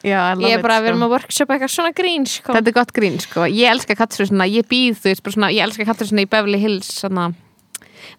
Já, 0.07 0.21
I 0.31 0.37
love 0.37 0.47
ég 0.47 0.55
er 0.55 0.63
bara 0.63 0.77
að 0.79 0.85
sko. 0.85 0.87
vera 0.87 0.99
með 1.01 1.13
workshop 1.17 1.51
eitthvað 1.51 1.73
svona 1.73 1.91
grín 1.97 2.27
sko. 2.31 2.55
Þetta 2.55 2.71
er 2.71 2.77
gott 2.77 2.93
grín, 2.95 3.17
sko. 3.19 3.47
Ég 3.51 3.73
elska 3.73 3.97
katsfrísina, 3.99 4.47
ég 4.47 4.69
býð, 4.71 5.01
þú 5.03 5.49
ég 5.51 5.65
elska 5.65 5.87
katsfrísina 5.89 6.23
í 6.23 6.29
Beverly 6.31 6.61
Hills, 6.63 6.93
svona, 7.01 7.33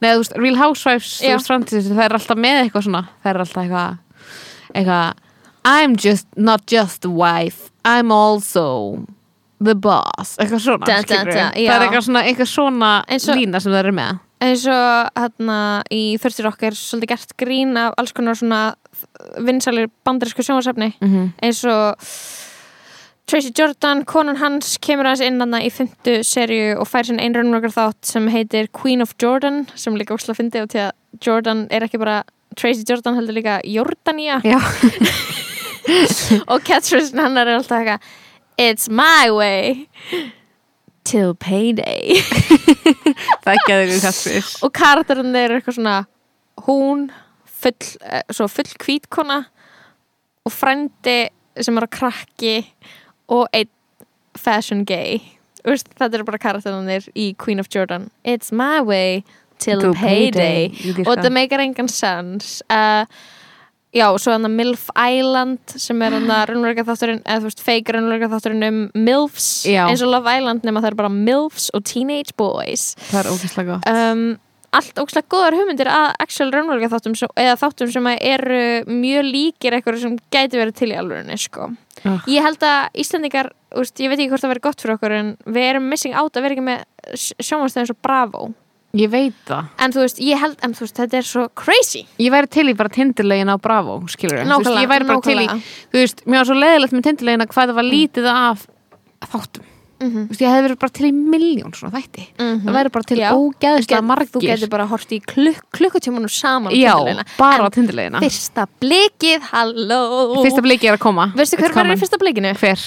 neða, 0.03 0.17
þú 0.17 0.23
veist, 0.25 0.35
Real 0.43 0.59
Housewives, 0.59 1.13
veist, 1.23 1.47
framtíðis, 1.47 1.87
það 1.93 2.03
er 2.03 2.17
alltaf 2.19 2.41
með 2.43 2.59
eitthvað 2.65 2.85
svona, 2.89 3.03
það 3.23 3.31
er 3.31 3.41
alltaf 3.45 3.63
eitthvað, 3.63 4.35
eitthvað, 4.73 5.23
I'm 5.65 5.95
just, 5.95 6.27
not 6.35 6.65
just 6.65 7.05
a 7.05 7.09
wife, 7.09 7.71
I'm 7.85 8.11
also 8.11 9.05
the 9.59 9.75
boss, 9.75 10.37
eitthvað 10.39 10.63
svona 10.63 10.85
Da, 10.87 11.01
da, 11.03 11.23
da, 11.27 11.51
það 11.51 11.75
er 11.75 11.85
eitthvað 11.85 12.05
svona, 12.07 12.23
eitthvað 12.23 12.51
svona 12.53 12.91
og- 13.03 13.37
lína 13.37 13.61
sem 13.61 13.71
það 13.71 13.83
eru 13.83 13.95
með. 13.99 14.19
Eins 14.39 14.61
og 14.71 15.09
hérna 15.19 15.83
í 15.91 16.17
Thirsty 16.17 16.43
Rock 16.45 16.61
er 16.63 16.71
svolítið 16.71 17.11
gert 17.11 17.33
grín 17.41 17.75
af 17.75 17.93
alls 17.99 18.13
konar 18.15 18.37
svona 18.39 18.75
vinsalir 19.43 19.89
bandarísku 20.07 20.45
sjónvarsefni 20.47 20.93
mm 21.01 21.09
-hmm. 21.09 21.33
eins 21.43 21.65
og 21.65 21.99
Tracy 23.29 23.51
Jordan, 23.53 24.05
konan 24.05 24.37
hans 24.37 24.77
kemur 24.81 25.05
aðeins 25.05 25.21
inn 25.21 25.39
hana 25.39 25.59
í 25.61 25.69
fymtu 25.69 26.23
serju 26.23 26.79
og 26.79 26.87
fær 26.87 27.05
sinni 27.05 27.21
einrönnverkar 27.21 27.75
þátt 27.75 28.05
sem 28.05 28.27
heitir 28.27 28.69
Queen 28.73 29.01
of 29.01 29.13
Jordan 29.21 29.67
sem 29.75 29.93
líka 29.95 30.15
ósla 30.15 30.33
fyndi 30.33 30.61
og 30.63 30.69
til 30.69 30.87
að 30.87 30.91
Jordan 31.21 31.67
er 31.69 31.85
ekki 31.85 31.99
bara 31.99 32.23
Tracy 32.55 32.83
Jordan 32.89 33.15
heldur 33.15 33.33
líka 33.37 33.59
Jordania. 33.63 34.41
Já. 34.43 34.59
og 36.51 36.65
catchphrase 36.67 37.15
hennar 37.17 37.47
er 37.47 37.59
alltaf 37.59 37.79
eitthvað 37.81 38.09
It's 38.59 38.89
my 38.91 39.31
way 39.31 39.87
till 41.07 41.33
payday. 41.33 42.19
Það 43.45 43.53
er 43.55 43.75
að 43.77 43.93
þau 43.93 44.01
kastfis 44.03 44.49
og 44.65 44.73
karakterinn 44.75 45.37
er 45.39 45.55
eitthvað 45.55 45.77
svona 45.77 45.97
hún 46.67 47.07
full, 47.45 47.77
eh, 48.03 48.23
svo 48.35 48.49
full 48.51 48.73
hvítkona 48.83 49.39
og 50.45 50.53
frændi 50.53 51.29
sem 51.59 51.79
er 51.79 51.87
að 51.87 51.95
krakki 51.95 52.55
og 53.31 53.47
einn 53.53 53.71
fashion 54.37 54.85
gay. 54.87 55.19
Veist, 55.67 55.89
þetta 55.99 56.19
er 56.19 56.27
bara 56.27 56.39
karakterinir 56.39 57.09
í 57.15 57.33
Queen 57.37 57.59
of 57.59 57.67
Jordan. 57.71 58.09
It's 58.23 58.51
my 58.51 58.79
way 58.81 59.23
till 59.59 59.93
payday, 59.93 60.69
payday. 60.69 61.03
Og 61.03 61.11
þetta 61.15 61.31
meikar 61.35 61.63
engan 61.63 61.89
sens 61.91 62.59
uh, 62.71 63.03
já, 63.95 64.05
svo 64.21 64.35
hann 64.35 64.45
að 64.47 64.57
MILF 64.57 64.89
Island 64.93 65.77
sem 65.81 66.03
er 66.05 66.17
hann 66.17 66.29
að 66.33 66.43
raunverulega 66.51 66.85
þátturinn 66.87 67.23
eða 67.23 67.39
þú 67.39 67.49
veist, 67.49 67.63
fake 67.65 67.95
raunverulega 67.95 68.29
þátturinn 68.33 68.67
um 68.67 68.83
MILFs 69.07 69.49
Já. 69.69 69.85
eins 69.87 70.03
og 70.05 70.13
Love 70.13 70.35
Island 70.37 70.67
nema 70.67 70.83
það 70.83 70.91
er 70.91 70.99
bara 71.01 71.15
MILFs 71.15 71.71
og 71.73 71.87
Teenage 71.89 72.37
Boys 72.39 72.93
það 73.09 73.23
er 73.23 73.31
ógeðslega 73.33 73.73
gott 73.73 73.89
um, 73.89 74.23
allt 74.77 75.01
ógslag 75.01 75.25
góðar 75.31 75.57
hugmyndir 75.57 75.89
að 75.89 76.07
actual 76.21 76.51
raunverulega 76.53 76.91
þáttum 76.93 77.15
eða 77.41 77.57
þáttum 77.63 77.93
sem 77.93 78.09
eru 78.13 78.63
mjög 78.89 79.29
líkir 79.29 79.77
eitthvað 79.77 80.01
sem 80.03 80.17
gæti 80.29 80.59
verið 80.61 80.75
til 80.77 80.91
í 80.91 80.97
alvörunni 80.99 81.37
sko. 81.41 81.71
Ah. 82.05 82.21
ég 82.29 82.45
held 82.45 82.61
að 82.63 83.01
Íslandingar 83.01 83.49
úst, 83.75 83.97
ég 83.99 84.11
veit 84.11 84.19
ekki 84.19 84.29
hvort 84.31 84.45
það 84.45 84.53
verið 84.53 84.67
gott 84.69 84.83
fyrir 84.83 84.95
okkur 84.95 85.15
en 85.17 85.31
við 85.49 85.65
erum 85.73 85.89
missing 85.91 86.15
out 86.15 86.37
að 86.37 86.45
vera 86.45 86.55
ekki 86.55 86.67
með 86.69 86.85
sjónvarstöðin 87.17 87.89
svo 87.89 87.97
bravo 88.05 88.51
ég 88.97 89.09
veit 89.11 89.35
það. 89.47 89.67
En 89.79 89.91
þú 89.93 90.03
veist, 90.05 90.19
ég 90.23 90.39
held, 90.41 90.57
en 90.65 90.73
þú 90.73 90.85
veist, 90.85 90.95
þetta 90.97 91.17
er 91.19 91.27
svo 91.29 91.47
crazy. 91.55 92.05
Ég 92.19 92.31
væri 92.33 92.49
til 92.49 92.67
í 92.71 92.75
bara 92.77 92.89
tindirlegin 92.89 93.51
á 93.53 93.57
Bravo 93.61 93.99
skilur 94.09 94.39
við, 94.41 94.47
Nákvæmlega, 94.49 94.81
ég 94.85 94.89
væri 94.93 95.09
bara 95.09 95.21
til 95.21 95.39
í 95.39 95.47
þú 95.93 95.99
veist, 96.03 96.23
mér 96.25 96.41
var 96.41 96.49
svo 96.49 96.57
leiðilegt 96.57 96.95
með 96.97 97.03
tindirlegin 97.09 97.45
að 97.45 97.51
hvað 97.53 97.67
það 97.73 97.75
var 97.81 97.89
lítið 97.89 98.29
af 98.33 98.65
þáttum. 99.29 99.65
Mm 99.99 100.13
Þú 100.15 100.31
veist, 100.31 100.41
ég 100.41 100.47
hefði 100.47 100.63
verið 100.63 100.77
bara 100.79 100.93
til 100.95 101.05
í 101.05 101.11
miljón 101.11 101.73
svona 101.75 101.99
þætti. 101.99 102.23
Það 102.39 102.75
væri 102.77 102.91
bara 102.95 103.03
til 103.09 103.17
Já. 103.19 103.29
ógeðslega 103.35 103.99
þú 103.99 104.07
margir. 104.07 104.45
getur 104.47 104.69
bara 104.71 104.85
hort 104.87 105.11
í 105.11 105.19
klukk, 105.19 105.65
klukkutímanum 105.75 106.29
saman 106.31 106.71
já, 106.71 106.93
Tinderlegina. 106.95 107.25
bara 107.37 107.63
á 107.63 107.65
En 107.67 107.71
tindirlegina 107.75 108.19
fyrsta 108.23 108.65
blikið, 108.79 109.41
halló. 109.51 109.99
Fyrsta 110.39 110.61
bliki 110.63 110.87
er 110.87 110.95
að 110.95 110.99
koma. 111.03 111.33
Veistu 111.35 111.57
hver 111.59 111.73
var 111.75 111.83
í 111.83 111.89
coming. 111.91 111.99
fyrsta 111.99 112.17
blikinu? 112.17 112.53
hver? 112.55 112.79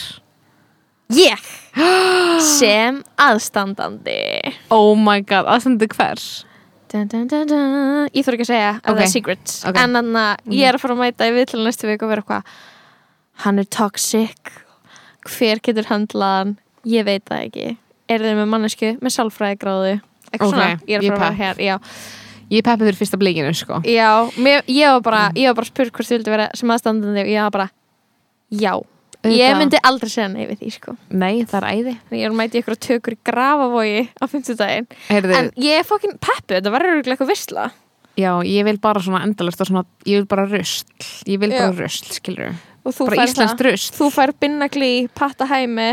Ég 1.16 1.50
sem 2.59 3.02
aðstandandi. 3.21 4.16
Oh 4.73 4.95
my 4.99 5.21
god, 5.26 5.49
aðstandi 5.50 5.88
hvers? 5.92 6.31
Dun, 6.92 7.09
dun, 7.09 7.25
dun. 7.31 8.09
Ég 8.12 8.25
þarf 8.26 8.37
ekki 8.37 8.45
að 8.45 8.50
segja 8.50 8.73
okay. 8.76 8.83
Ok. 8.83 8.99
það 8.99 9.07
er 9.07 9.12
secret 9.14 9.54
Ok. 9.64 9.78
En 9.81 9.97
þannig 9.97 10.21
að 10.23 10.57
ég 10.59 10.69
er 10.69 10.76
að 10.76 10.83
fara 10.83 10.97
að 10.97 11.00
mæta 11.00 11.28
í 11.28 11.35
viðtölu 11.38 11.64
næstu 11.64 11.88
viku 11.88 12.04
og 12.04 12.12
vera 12.12 12.25
eitthvað 12.25 12.57
Hann 13.42 13.59
er 13.59 13.69
toxic. 13.73 14.52
Hver 15.25 15.62
getur 15.64 15.88
handlað 15.88 16.35
hann? 16.37 16.57
Ég 16.87 17.07
veit 17.07 17.25
það 17.31 17.47
ekki. 17.47 17.69
Er 18.12 18.23
þið 18.23 18.40
með 18.42 18.50
mannesku 18.52 18.90
með 19.00 19.14
sálfræðigráðu. 19.16 19.95
Eitthvað 20.33 20.49
Ok, 20.49 20.52
svona, 20.52 20.69
ég 20.88 20.99
er 20.99 21.02
að 21.02 21.09
fara 21.12 21.31
að 21.31 21.38
vera 21.38 21.38
hér 21.40 21.62
Já, 21.62 21.75
ég 22.52 22.64
peppið 22.66 22.88
fyrir 22.88 22.99
fyrsta 23.00 23.21
blikinu 23.21 23.52
sko. 23.57 23.81
Já 23.88 24.11
mér, 24.37 24.64
ég 24.69 24.95
var 24.97 25.04
bara 25.04 25.23
var 25.33 25.57
bara 25.59 25.69
spurt 25.69 25.92
hvort 25.92 26.09
þið 26.09 26.19
vildi 26.19 26.35
vera 26.35 26.49
sem 26.57 26.73
aðstandandi 26.73 27.25
og 27.25 27.33
ég 27.33 27.47
var 27.47 27.54
bara 27.57 27.69
Já, 28.52 28.75
ég 29.30 29.54
myndi 29.58 29.78
aldrei 29.86 30.10
segja 30.10 30.30
nei 30.32 30.46
við 30.48 30.64
því 30.64 30.72
sko. 30.74 30.96
Nei, 31.14 31.44
það 31.46 31.58
er 31.60 31.68
æði. 31.68 31.94
Ég 32.10 32.24
er 32.26 32.32
að 32.32 32.40
mæti 32.40 32.62
ykkur 32.62 32.78
tökur 32.88 33.14
í 33.14 33.20
grafavogi 33.22 34.02
á 34.18 34.24
50 34.26 34.58
daginn 34.58 34.88
Heyrðu, 35.06 35.38
En 35.38 35.52
ég 35.62 35.78
er 35.78 35.86
fokkin 35.86 36.18
peppu, 36.18 36.56
þetta 36.56 36.74
verður 36.74 36.96
örugglega 36.96 37.16
eitthvað 37.16 37.34
visla 37.36 37.70
já, 38.18 38.32
ég 38.44 38.66
vil 38.66 38.78
bara 38.82 39.00
svona 39.02 39.22
endalust 39.26 39.62
og 39.62 39.70
svona, 39.70 39.84
ég 40.08 40.20
vil 40.20 40.28
bara 40.28 40.44
rusl. 40.48 40.84
Ég 41.30 41.40
vil 41.40 41.52
bara 41.54 41.72
rusl, 41.76 42.10
skilur 42.12 42.52
bara 42.82 43.26
íslenskt 43.26 43.62
rusl. 43.62 43.94
Þú 43.94 44.10
fær 44.12 44.32
binnagli, 44.42 44.92
pattahæmi 45.14 45.90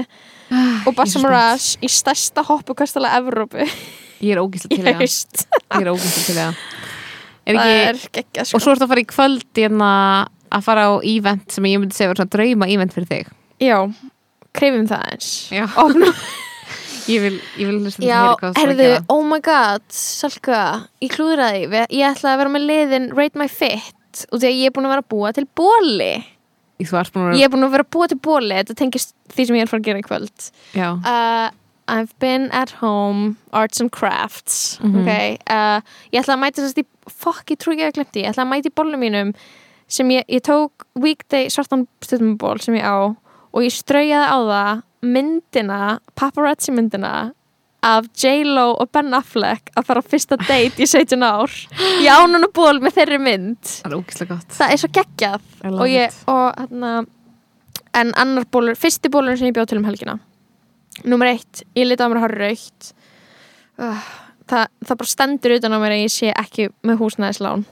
og 0.89 0.95
Bassamaras 0.97 1.75
í 1.85 1.89
stærsta 1.91 2.43
hoppukastala 2.47 3.13
Evrópu. 3.19 3.67
Ég 4.19 4.33
er 4.33 4.41
ógæslega 4.41 4.73
til 4.81 4.87
það. 4.89 5.69
ég 5.77 5.85
er 5.85 5.91
ógæslega 5.93 6.25
til 6.25 6.39
það. 6.39 6.63
Er 7.49 7.57
ekki, 7.57 7.77
er 7.89 8.01
geggja 8.13 8.45
sko. 8.45 8.57
og 8.57 8.63
svo 8.63 8.73
ertu 8.75 8.85
að 8.85 8.91
fara 8.91 9.01
í 9.01 9.07
kvöld 9.09 9.45
hérna, 9.57 9.91
að 10.51 10.63
fara 10.65 10.85
á 10.89 10.93
event 11.03 11.51
sem 11.51 11.63
ég 11.69 11.79
myndi 11.81 11.95
segja 11.97 12.11
var 12.13 12.19
svona 12.21 12.33
drauma 12.35 12.67
event 12.71 12.93
fyrir 12.95 13.09
þig 13.11 13.29
Já, 13.59 13.77
krefum 14.55 14.87
það 14.89 15.03
eins. 15.13 15.29
já, 15.51 15.65
ég 17.13 17.21
vil, 17.25 17.37
vil 17.57 17.77
hlusta 17.83 18.01
til 18.01 18.09
Já, 18.09 18.19
að 18.19 18.25
heyra 18.25 18.39
hvað 18.39 18.39
þú 18.39 18.49
ert 18.49 18.57
að 18.57 18.61
herðu, 18.63 18.87
gera. 18.89 19.03
oh 19.15 19.23
my 19.27 19.39
god, 19.45 19.85
Salka, 19.93 20.59
ég 21.03 21.13
klúðraði. 21.15 21.63
Ég 21.89 22.05
ætla 22.13 22.33
að 22.35 22.41
vera 22.43 22.53
með 22.53 22.67
liðin 22.69 23.07
Rate 23.17 23.39
My 23.41 23.47
Fit 23.51 24.25
og 24.31 24.41
því 24.41 24.49
að 24.51 24.59
ég 24.59 24.69
er 24.69 24.75
búin 24.75 24.87
að 24.89 24.93
vera 24.95 25.03
að 25.05 25.09
búa 25.13 25.31
til 25.37 25.45
bóli. 25.57 26.11
Ég 26.79 26.91
er 26.93 27.51
búin 27.51 27.65
að 27.67 27.73
vera 27.75 27.83
að 27.83 27.91
búa 27.91 28.07
til 28.07 28.19
bóli, 28.23 28.55
þetta 28.61 28.75
tengist 28.79 29.11
því 29.33 29.45
sem 29.49 29.57
ég 29.57 29.65
er 29.65 29.67
að 29.67 29.73
fara 29.73 29.81
að 29.83 29.89
gera 29.89 30.03
í 30.03 30.05
kvöld. 30.07 30.51
já, 30.77 30.89
Uh, 31.03 31.49
I've 31.89 32.13
been 32.21 32.51
at 32.53 32.69
home 32.83 33.35
Arts 33.51 33.81
and 33.81 33.91
Crafts 33.91 34.77
Mhm. 34.79 35.01
Ok 35.01 35.09
uh, 35.49 35.81
Ég 36.13 36.21
ætla 36.21 36.35
að 36.37 36.43
mæta 36.43 36.61
þess 36.61 36.77
að 36.77 36.85
Fokk, 37.09 37.49
ég 37.49 37.57
trú 37.57 37.73
ekki 37.73 37.87
að 37.87 37.95
glemti 37.97 38.21
Ég 38.21 38.29
ætla 38.29 38.45
að 38.45 38.51
mæta 38.51 38.69
í 38.69 38.75
bólnum 38.77 39.01
mínum 39.01 39.31
sem 39.89 40.13
ég, 40.13 40.27
ég 40.29 40.43
tók 40.45 40.85
weekday 40.99 41.49
svartan 41.49 41.87
stundumból 42.03 42.59
sem 42.61 42.77
ég 42.77 42.85
á 42.85 43.09
og 43.09 43.65
ég 43.65 43.73
straujaði 43.73 44.29
á 44.29 44.37
það 44.51 44.81
myndina, 45.09 45.81
paparazzi 46.19 46.73
myndina 46.75 47.13
af 47.85 48.09
J-Lo 48.19 48.73
og 48.83 48.89
Ben 48.91 49.13
Affleck 49.15 49.71
að 49.79 49.87
fara 49.87 50.03
á 50.03 50.09
fyrsta 50.11 50.37
date 50.41 50.83
í 50.83 50.87
17 50.89 51.23
ár 51.23 51.53
ég 52.03 52.11
á 52.11 52.19
núna 52.27 52.49
ból 52.51 52.81
með 52.83 52.97
þeirri 52.99 53.19
mynd. 53.23 53.61
Það 53.79 53.91
er 53.91 53.97
ógæslega 54.01 54.35
gott. 54.35 54.57
Það 54.57 54.73
er 54.73 54.81
svo 54.81 54.89
geggjað. 54.99 55.45
Og 55.71 55.85
ég, 55.87 56.17
og 56.27 56.47
hérna 56.59 56.95
en 57.99 58.11
annar 58.19 58.45
bólur, 58.51 58.77
fyrsti 58.77 59.11
bólur 59.11 59.39
sem 59.39 59.47
ég 59.49 59.55
bjóð 59.55 59.71
til 59.71 59.79
um 59.79 59.87
helgina. 59.87 60.19
Nummer 61.07 61.31
eitt, 61.31 61.63
ég 61.79 61.87
liti 61.87 62.03
á 62.03 62.11
mér 62.11 62.19
að 62.19 62.25
hafa 62.27 62.41
raukt 62.43 62.91
það, 64.49 64.67
það 64.85 64.99
bara 65.01 65.11
stendur 65.13 65.55
utan 65.57 65.75
á 65.75 65.79
mér 65.79 65.95
að 65.95 66.03
ég 66.03 66.13
sé 66.13 66.31
ekki 66.33 66.69
með 66.85 67.01
húsnæðislán 67.03 67.65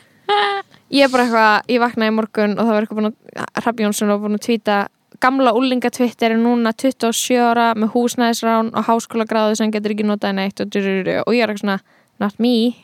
ég 0.90 1.02
er 1.06 1.10
bara 1.12 1.24
eitthvað 1.26 1.72
ég 1.74 1.80
vaknaði 1.82 2.12
í 2.12 2.16
morgun 2.16 2.54
og 2.58 2.62
það 2.66 2.74
var 2.74 2.84
eitthvað 2.86 3.00
búin 3.00 3.08
að 3.10 3.62
Hrafn 3.64 3.82
Jónsson 3.86 4.08
var 4.12 4.20
búin 4.22 4.38
að 4.38 4.44
tvíta 4.46 4.76
gamla 5.20 5.52
úlingatvitt 5.56 6.22
er 6.22 6.34
núna 6.38 6.72
27 6.76 7.38
ára 7.40 7.70
með 7.74 7.92
húsnæðisrán 7.94 8.68
og 8.76 8.84
háskólagráðu 8.86 9.56
sem 9.56 9.70
getur 9.72 9.94
ekki 9.94 10.04
notað 10.06 10.34
neitt 10.36 10.60
og, 10.60 10.66
og 10.76 11.32
ég 11.34 11.42
er 11.42 11.48
eitthvað 11.52 11.62
svona, 11.64 11.78
not 12.20 12.36
me. 12.38 12.76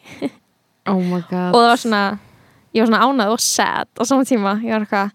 Oh 0.89 1.01
my 1.01 1.21
god. 1.31 1.53
Og 1.53 1.59
það 1.61 1.69
var 1.69 1.83
svona 1.83 2.03
ég 2.73 2.81
var 2.83 2.89
svona 2.89 3.03
ánað 3.05 3.35
og 3.35 3.41
sad 3.45 3.89
á 4.01 4.03
sama 4.09 4.25
tíma. 4.25 4.55
Ég 4.65 4.73
var 4.73 4.87
eitthvað 4.87 5.13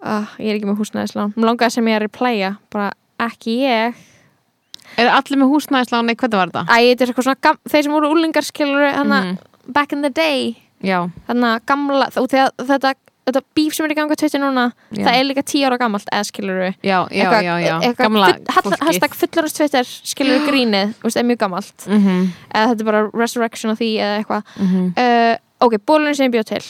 uh, 0.00 0.32
ég 0.40 0.48
er 0.54 0.56
ekki 0.58 0.70
með 0.70 0.80
húsnæðislán. 0.80 1.34
Mér 1.36 1.50
langaði 1.52 1.76
sem 1.76 1.90
ég 1.92 1.98
er 2.00 2.06
að 2.08 2.14
playa 2.16 2.54
bara 2.72 2.88
ekki 3.20 3.58
ég. 3.66 4.00
Er 4.98 5.12
allir 5.12 5.38
með 5.38 5.52
húsnæðisláni, 5.52 6.16
hvernig 6.18 6.40
var 6.40 6.50
þetta? 6.50 6.64
Æ, 6.66 6.78
þetta 6.88 7.04
er 7.04 7.12
eitthvað 7.12 7.28
svona 7.28 7.54
þeir 7.70 7.84
sem 7.86 7.92
voru 7.94 8.08
úlingar 8.16 8.48
skilur 8.48 8.88
hana 8.96 9.20
Mhm. 9.20 9.36
back 9.76 9.92
in 9.92 10.00
the 10.02 10.10
day 10.10 10.56
já, 10.82 11.10
hana 11.28 11.60
gamla 11.66 12.10
þetta 12.14 12.94
þetta 13.30 13.42
bíf 13.56 13.76
sem 13.76 13.86
er 13.86 13.94
í 13.94 13.96
ganga 13.98 14.16
tvittir 14.18 14.42
núna 14.42 14.66
Já. 14.90 15.04
það 15.04 15.16
er 15.16 15.26
líka 15.28 15.44
tíu 15.46 15.68
ára 15.68 15.78
gamalt 15.80 16.08
eða 16.10 16.26
skilur 16.28 16.62
fólkið. 18.64 18.84
hashtag 18.86 19.16
fullorins 19.20 19.56
tvittir 19.56 19.90
skilur 20.12 20.46
grínið 20.48 20.94
þú 20.98 21.08
veist, 21.08 21.20
er 21.20 21.28
mjög 21.28 21.40
gamalt. 21.44 21.86
Mm 21.86 22.00
-hmm. 22.04 22.28
eða 22.54 22.68
þetta 22.70 22.80
er 22.80 22.90
bara 22.90 23.10
resurrection 23.14 23.72
af 23.72 23.78
því 23.78 23.90
eða 23.98 24.18
eitthvað. 24.18 24.42
Mm 24.56 24.92
uh, 24.96 25.36
ok, 25.60 25.74
bólurinn 25.86 26.16
sem 26.16 26.26
ég 26.26 26.34
bjóð 26.34 26.48
til. 26.54 26.64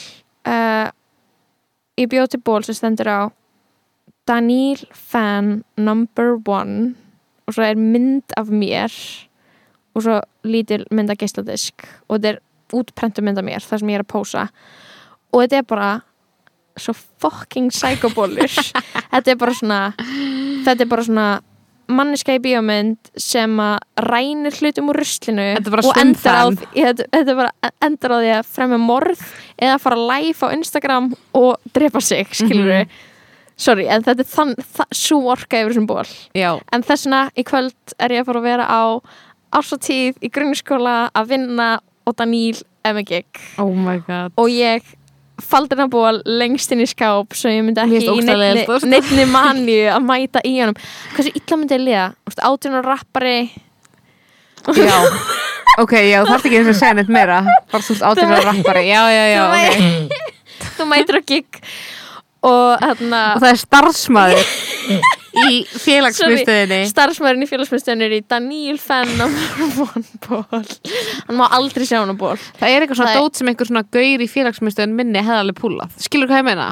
Uh, 0.46 0.90
ég 1.96 2.08
bjóð 2.08 2.28
til 2.28 2.40
ból 2.40 2.64
sem 2.64 2.74
stendur 2.74 3.06
á 3.06 3.30
Daniel 4.26 4.86
fan 4.92 5.64
number 5.76 6.38
one 6.46 6.94
og 7.46 7.54
svo 7.54 7.62
er 7.62 7.74
mynd 7.74 8.22
af 8.36 8.46
mér 8.46 8.92
og 9.94 10.02
svo 10.02 10.20
lítil 10.44 10.84
mynd 10.90 11.10
af 11.10 11.18
geisladisk. 11.18 11.74
Og 12.08 12.18
þetta 12.18 12.28
er 12.28 12.38
útprentu 12.76 13.24
mynd 13.24 13.40
af 13.40 13.46
mér 13.46 13.64
þar 13.64 13.82
sem 13.82 13.92
ég 13.92 14.00
er 14.00 14.06
að 14.06 14.12
pósa. 14.12 14.46
Og 15.30 15.44
þetta 15.44 15.60
er 15.60 15.68
bara 15.70 15.90
svo 16.80 16.94
fucking 16.94 17.70
psykobólur 17.72 18.50
þetta 19.12 19.32
er 19.32 19.38
bara 19.40 19.54
svona 19.56 19.80
þetta 20.64 20.84
er 20.84 20.90
bara 20.90 21.06
svona 21.06 21.28
manneska 21.90 22.36
í 22.36 22.40
bíómynd 22.42 23.10
sem 23.18 23.56
að 23.62 24.06
rænir 24.06 24.56
hlutum 24.60 24.92
úr 24.92 25.00
ruslinu 25.00 25.46
og 25.58 25.98
endar 25.98 26.38
á, 26.38 26.44
þetta, 26.54 27.08
þetta 27.10 27.72
endar 27.82 28.14
á 28.14 28.18
því 28.20 28.32
að 28.36 28.50
fremja 28.56 28.80
morð 28.82 29.24
eða 29.58 29.78
fara 29.82 30.04
live 30.12 30.46
á 30.46 30.54
Instagram 30.54 31.10
og 31.36 31.72
drepa 31.74 32.02
sig, 32.04 32.30
skilur 32.30 32.70
við 32.70 32.98
sorry, 33.60 33.88
en 33.92 34.06
þetta 34.06 34.24
er 34.24 34.30
þann, 34.30 34.54
það, 34.62 34.94
svo 34.96 35.18
orka 35.34 35.58
yfir 35.60 35.74
þessum 35.74 35.90
ból 35.90 36.06
já, 36.38 36.52
en 36.72 36.86
þessna 36.86 37.26
í 37.34 37.44
kvöld 37.48 37.96
er 37.98 38.14
ég 38.14 38.22
að 38.22 38.30
fara 38.30 38.42
að 38.44 38.48
vera 38.48 38.70
á 38.70 38.82
ársatíð 39.58 40.22
í 40.22 40.30
grunnskóla 40.30 40.96
að 41.10 41.34
vinna 41.34 41.70
og 42.10 42.16
Daníl 42.18 42.60
MG 42.86 43.22
oh 43.60 43.72
my 43.76 44.00
god. 44.06 44.34
Og 44.40 44.50
ég 44.52 44.84
faldi 45.40 45.76
hennar 45.76 45.88
ból 45.92 46.20
lengst 46.28 46.72
inn 46.74 46.82
í 46.84 46.88
skáp 46.88 47.36
svo 47.36 47.52
ég 47.52 47.64
myndi 47.64 47.80
ekki 47.82 48.00
í 48.02 48.64
sko. 48.64 48.80
neinni 48.88 49.26
manni 49.30 49.78
að 49.88 50.04
mæta 50.04 50.42
í 50.44 50.56
honum. 50.60 50.76
Hversu 51.14 51.32
illa 51.32 51.60
myndi 51.60 51.76
ég 51.76 51.84
liða? 51.86 52.06
Átjónar 52.50 52.86
rappari. 52.86 53.38
Já, 54.76 54.96
ok, 55.80 55.94
já, 56.04 56.18
þú 56.20 56.28
þarft 56.28 56.48
ekki 56.50 56.60
og 56.60 56.68
að 56.68 56.76
segja 56.82 56.96
neitt 56.98 57.12
meira. 57.12 57.38
Bara 57.72 57.80
ert 57.94 58.04
átjörður 58.10 58.44
rappari, 58.50 58.84
já, 58.90 59.00
já, 59.08 59.24
já 59.32 59.40
ok. 59.46 60.28
Þú 60.76 60.86
mætir 60.90 61.16
á 61.16 61.22
gig. 61.24 61.62
Og 62.44 62.84
og 62.84 63.40
það 63.40 63.48
er 63.50 63.58
starfsmæður 63.60 64.52
í 65.38 65.62
félagsmyndstöðinni 65.70 66.80
starfsmæðurinn 66.90 67.46
í 67.46 67.50
félagsmyndstöðin 67.50 68.04
er 68.06 68.16
í 68.16 68.20
Daníl 68.26 68.78
Fenn 68.82 69.14
hann 71.26 71.38
má 71.38 71.46
aldrei 71.54 71.86
sjá 71.86 72.00
hann 72.00 72.14
á 72.14 72.16
ból 72.18 72.36
það 72.58 72.68
er 72.68 72.84
eitthvað 72.84 73.00
svona 73.00 73.16
dót 73.18 73.40
sem 73.40 73.50
einhver 73.50 73.70
svona 73.70 73.84
gaur 73.94 74.24
í 74.24 74.28
félagsmyndstöðin 74.30 74.94
minni 74.98 75.22
hefði 75.24 75.42
alveg 75.44 75.58
púlað, 75.60 75.98
skilur 76.02 76.30
hvað 76.30 76.42
ég 76.42 76.48
meina? 76.50 76.68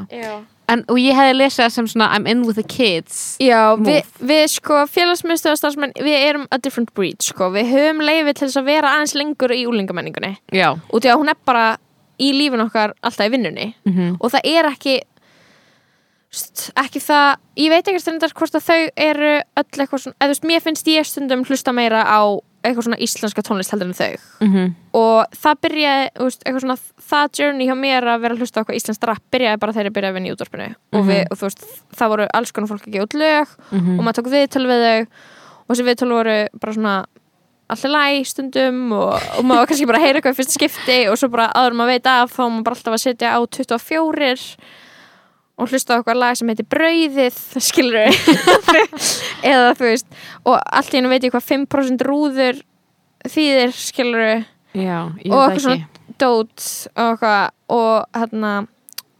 En, 0.69 0.83
og 0.93 0.99
ég 1.01 1.17
hefði 1.17 1.37
lesið 1.39 1.63
það 1.63 1.71
sem 1.79 1.87
svona 1.89 2.09
I'm 2.13 2.27
in 2.29 2.43
with 2.45 2.59
the 2.61 2.67
kids 2.69 3.39
já 3.41 3.73
við, 3.81 4.05
við 4.21 4.43
sko 4.53 4.83
félagsmyndstöðar 4.93 5.61
starfsmenn 5.63 5.95
við 5.97 6.17
erum 6.19 6.45
a 6.53 6.59
different 6.61 6.93
breed 6.99 7.25
sko. 7.25 7.49
Við 7.55 7.71
höfum 7.73 8.03
leiði 8.05 8.35
til 8.35 8.49
þess 8.51 8.61
að 8.61 8.69
vera 8.69 8.91
aðeins 8.99 9.15
lengur 9.17 9.55
í 9.57 9.63
úlingamenningunni 9.71 10.35
já, 10.53 10.75
út 10.77 11.09
í 11.09 11.13
að 11.13 11.23
hún 11.23 11.33
er 11.33 11.39
bara 11.49 11.69
í 12.21 12.33
lífin 12.37 12.61
okkar 12.67 12.93
alltaf 13.01 13.31
í 13.31 13.33
vinnunni. 13.33 13.71
Mm 13.89 14.19
og 14.21 14.35
það 14.35 14.51
er 14.53 14.69
ekki 14.75 14.99
ekki 16.77 17.01
það, 17.01 17.39
ég 17.57 17.71
veit 17.73 17.87
ekki 17.89 18.03
stundar 18.03 18.35
hvort 18.37 18.59
að 18.59 18.67
þau 18.67 18.83
eru 19.01 19.31
öll 19.41 19.65
eitthvað 19.81 20.03
svona, 20.03 20.17
eða 20.19 20.29
þú 20.29 20.35
veist, 20.35 20.47
mér 20.51 20.65
finnst 20.67 20.91
ég 20.93 21.07
stundum 21.09 21.45
hlusta 21.49 21.73
meira 21.73 22.03
á 22.05 22.21
eitthvað 22.67 22.85
svona 22.89 22.99
íslenska 23.01 23.43
tónlist 23.47 23.73
heldur 23.73 23.89
en 23.89 23.97
þau. 23.97 24.17
Og 24.99 25.37
það 25.41 25.61
byrjaði, 25.65 26.09
veist, 26.27 26.43
eitthvað 26.45 26.65
svona 26.65 26.77
það 27.09 27.29
journey 27.39 27.69
hjá 27.71 27.77
mér 27.79 28.09
að 28.13 28.21
vera 28.27 28.35
að 28.37 28.43
hlusta 28.43 28.59
á 28.59 28.61
eitthvað 28.61 28.81
íslenskt 28.81 29.07
rap 29.09 29.23
byrjaði 29.33 29.61
bara 29.63 29.73
þegar 29.77 29.89
ég 29.89 29.95
byrjaði 29.97 30.13
að 30.13 30.19
vinna 30.19 30.29
í 30.29 30.35
útvarpinu. 30.35 30.69
Og, 30.93 31.07
við, 31.09 31.23
og 31.31 31.39
þú 31.39 31.47
veist, 31.49 31.65
það 31.97 32.13
voru 32.13 32.27
alls 32.35 32.53
konar 32.53 32.69
fólk 32.73 32.89
ekki 32.89 33.05
út 33.07 33.15
lög 33.15 33.55
og 33.97 34.03
maður 34.05 34.19
tók 34.19 34.33
viðtöl 34.35 34.67
við 34.69 34.85
þau. 34.85 35.01
Og 35.69 35.73
þessi 35.73 35.87
viðtöl 35.89 36.11
voru 36.13 36.37
bara 36.61 36.75
svona 36.77 36.97
alltaf 37.69 37.91
læg 37.93 38.27
stundum 38.27 38.93
og, 38.97 39.15
og 39.39 39.45
maður 39.45 39.69
kannski 39.69 39.87
bara 39.89 40.03
heyra 40.03 40.19
eitthvað 40.19 40.35
í 40.35 40.39
fyrsta 40.41 40.57
skipti 40.57 40.99
og 41.09 41.19
svo 41.21 41.29
bara 41.33 41.51
áður 41.53 41.73
en 41.73 41.81
maður 41.81 41.95
veit 41.95 42.07
af 42.09 42.33
þá 42.33 42.43
maður 42.49 42.65
bara 42.65 42.77
alltaf 42.79 42.95
að 42.97 43.03
setja 43.05 43.33
á 43.37 43.41
24 43.45 44.37
og 45.59 45.69
hlusta 45.73 45.95
á 45.95 45.97
eitthvað 45.99 46.21
lag 46.23 46.37
sem 46.39 46.49
heitir 46.53 46.69
Brauðið 46.71 47.39
skilur 47.69 47.99
eða 49.43 49.75
þú 49.79 49.85
veist 49.89 50.07
og 50.47 50.57
allt 50.59 50.93
í 50.95 50.99
hennu 51.01 51.11
veit 51.13 51.27
ég 51.27 51.35
hvað 51.35 51.47
5% 51.53 52.05
rúður 52.09 52.61
þýðir 53.29 53.73
skilur 53.77 54.25
já, 54.79 54.99
ég 55.25 55.33
Og 55.35 55.41
veit 55.43 55.57
eitthvað 55.57 55.65
það 55.65 55.79
ekki. 55.79 56.03
dót 56.23 56.67
og 56.95 57.09
eitthvað 57.13 57.49
og 57.79 58.21
hérna 58.21 58.53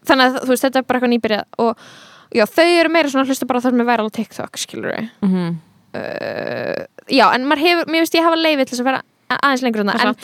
þannig 0.09 0.25
að 0.29 0.39
þú 0.47 0.53
veist 0.55 0.65
þetta 0.69 0.81
er 0.81 0.87
bara 0.89 0.99
eitthvað 0.99 1.13
nýbyrjað. 1.13 1.47
Og 1.61 2.39
já 2.39 2.45
þau 2.49 2.67
eru 2.81 2.93
meira 2.95 3.11
svona 3.13 3.29
hlusta 3.29 3.49
bara 3.51 3.61
þar 3.65 3.77
er 3.83 3.89
væral 3.91 4.11
TikTok 4.15 4.57
skilur 4.61 4.95
Mhm. 5.25 5.59
uh, 5.99 6.87
já 7.09 7.27
en 7.35 7.47
maður 7.49 7.65
hefur, 7.67 7.87
mér 7.93 8.05
finnst 8.05 8.15
ég 8.19 8.25
hafa 8.27 8.37
leifið 8.41 8.67
til 8.69 8.77
þess 8.77 8.85
að 8.85 8.91
vera 8.93 9.03
aðeins 9.39 9.63
lengur 9.67 9.83
en, 9.85 9.91
en, 9.93 10.15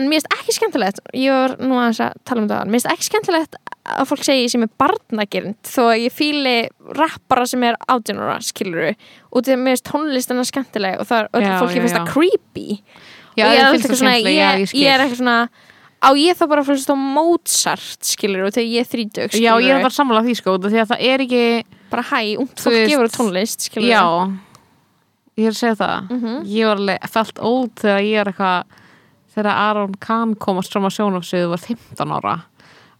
en 0.00 0.08
mér 0.08 0.20
finnst 0.22 0.32
ekki 0.38 0.54
skemmtilegt 0.56 1.00
ég 1.16 1.32
var 1.34 1.56
nú 1.60 1.76
aðeins 1.80 2.00
að 2.06 2.14
tala 2.28 2.42
um 2.44 2.48
það 2.48 2.62
mér 2.70 2.78
finnst 2.78 2.92
ekki 2.94 3.08
skemmtilegt 3.10 3.56
að 3.86 4.08
fólk 4.10 4.24
segi 4.26 4.48
sem 4.52 4.64
er 4.66 4.72
barnagirnd 4.80 5.58
þó 5.66 5.82
að 5.90 6.00
ég 6.06 6.14
fíli 6.14 6.56
rappara 6.98 7.46
sem 7.48 7.62
er 7.68 7.78
átjónara 7.86 8.38
skiluru 8.44 8.90
út 9.36 9.46
í 9.46 9.54
að 9.54 9.62
mér 9.62 9.76
finnst 9.76 9.88
tónlistina 9.90 10.44
skemmtileg 10.48 11.00
og 11.02 11.08
það 11.08 11.28
er 11.40 11.58
fólki 11.60 11.82
finnst 11.84 11.98
það 11.98 12.10
creepy. 12.12 12.66
Já, 13.36 13.46
og 13.46 13.52
ég 13.52 13.64
það 13.66 13.86
það 13.86 13.98
svona, 14.00 14.14
ég, 14.16 14.30
já, 14.32 14.50
ég 14.80 14.92
er 14.94 15.04
eitthvað 15.04 15.20
svona 15.20 15.38
á 15.96 16.08
ég 16.16 16.36
þá 16.38 16.44
bara 16.50 16.64
fyrst 16.66 16.92
á 16.92 16.96
Mozart 16.96 18.06
skilur 18.06 18.46
og 18.46 18.54
þegar 18.54 18.68
ég 18.72 18.84
er 18.84 18.90
þrítug 18.90 19.36
já, 19.36 19.52
ég 19.60 19.72
er 19.74 19.84
bara 19.84 19.96
sammála 19.96 20.24
því 20.26 20.34
sko 20.38 20.56
því 20.62 20.80
að 20.82 20.90
það 20.92 21.04
er 21.10 21.24
ekki 21.26 21.44
bara 21.92 22.04
hæ, 22.10 22.20
Þú 22.36 22.64
fólk 22.64 22.76
veist, 22.76 22.90
gefur 22.92 23.12
tónlist 23.14 23.66
skilur 23.68 23.88
já, 23.90 24.02
ég 25.36 25.48
er 25.48 25.54
að 25.54 25.60
segja 25.60 25.78
það. 25.82 26.10
Mhm. 26.16 26.34
ég 26.52 26.68
var 26.70 26.82
alveg 26.82 27.08
fælt 27.16 27.40
óld 27.40 27.72
þegar 27.82 28.02
ég 28.06 28.20
er 28.20 28.32
eitthvað 28.32 28.82
þegar 29.36 29.52
Aron 29.52 29.94
Kahn 30.00 30.34
komast 30.40 30.72
fram 30.72 30.88
á 30.88 30.90
sjónafsviðu 30.96 31.50
var 31.52 31.60
15 31.60 32.14
ára 32.16 32.36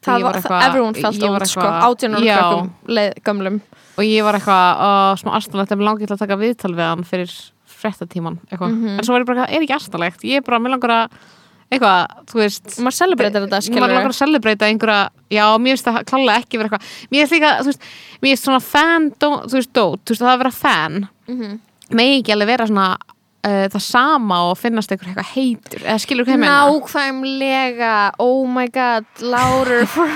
það 0.06 0.22
var, 0.26 0.38
eitthvað- 0.40 0.66
everyone 0.68 0.94
felt 0.94 1.22
old 1.28 1.48
sko, 1.50 1.66
leið, 2.96 3.12
gömlum 3.26 3.60
og 3.96 4.04
ég 4.04 4.24
var 4.26 4.38
eitthvað 4.38 4.84
uh, 4.88 5.14
smá 5.20 5.30
astanlegt 5.40 5.72
að 5.72 5.78
mér 5.80 5.88
langi 5.90 6.06
til 6.06 6.16
að 6.16 6.22
taka 6.24 6.36
viðtal 6.40 6.74
við 6.76 6.86
hann 6.90 7.04
fyrir 7.04 7.32
frettatíman 7.76 8.38
eitthvað. 8.50 8.70
Mhm. 8.72 8.98
en 8.98 9.04
svo 9.04 9.12
var 9.16 9.20
ég 9.24 9.26
bara, 9.26 9.44
eitthvað, 9.46 9.56
er 9.56 9.66
ekki 9.66 9.76
astanlegt 9.76 10.24
ég 10.24 10.36
er 10.40 10.46
bara, 10.46 10.58
mér 10.62 10.74
langar 10.76 10.94
að 10.96 11.18
eitthvað, 11.66 12.06
þú 12.30 12.38
veist. 12.38 12.66
Maður 12.78 12.94
celebreitar 12.94 13.42
þetta 13.42 13.56
maður 13.58 13.66
skilur 13.66 13.90
langar 13.90 14.12
að 14.12 14.18
celebrata 14.20 14.66
einhverja 14.70 14.98
já, 15.34 15.44
mér 15.58 15.72
finnst 15.74 15.88
það 15.88 16.04
klálega 16.06 16.42
ekki 16.44 16.58
vera 16.60 16.68
eitthvað. 16.68 16.90
Mér 17.10 17.18
finnst 17.26 17.34
líka, 17.34 17.50
þú 17.58 17.66
veist, 17.72 17.88
mér 18.22 18.30
finnst 18.30 18.46
svona 18.46 18.60
fan 18.62 19.08
dó, 19.18 19.28
þú 19.50 19.56
veist, 19.58 19.72
dót, 19.74 20.04
þú 20.06 20.14
veist, 20.14 20.22
það 20.22 20.30
að 20.36 20.38
vera 20.44 20.52
fan 20.54 21.08
Mhm. 21.26 21.58
megi 21.90 22.20
ekki 22.22 22.32
alveg 22.36 22.46
vera 22.52 22.66
svona 22.70 22.96
uh, 23.46 23.66
það 23.72 23.82
sama 23.87 24.40
og 24.50 24.59
finnast 24.61 24.90
einhver 24.92 25.12
eitthvað 25.12 25.32
heitur 25.37 25.85
eða 25.87 25.98
skilur 26.02 26.26
hvað 26.26 26.37
ég 26.37 26.42
meina 26.44 26.59
nákvæmlega 26.66 27.94
oh 28.18 28.46
my 28.50 28.66
god, 28.74 29.06
louder 29.22 29.87
for 29.87 30.11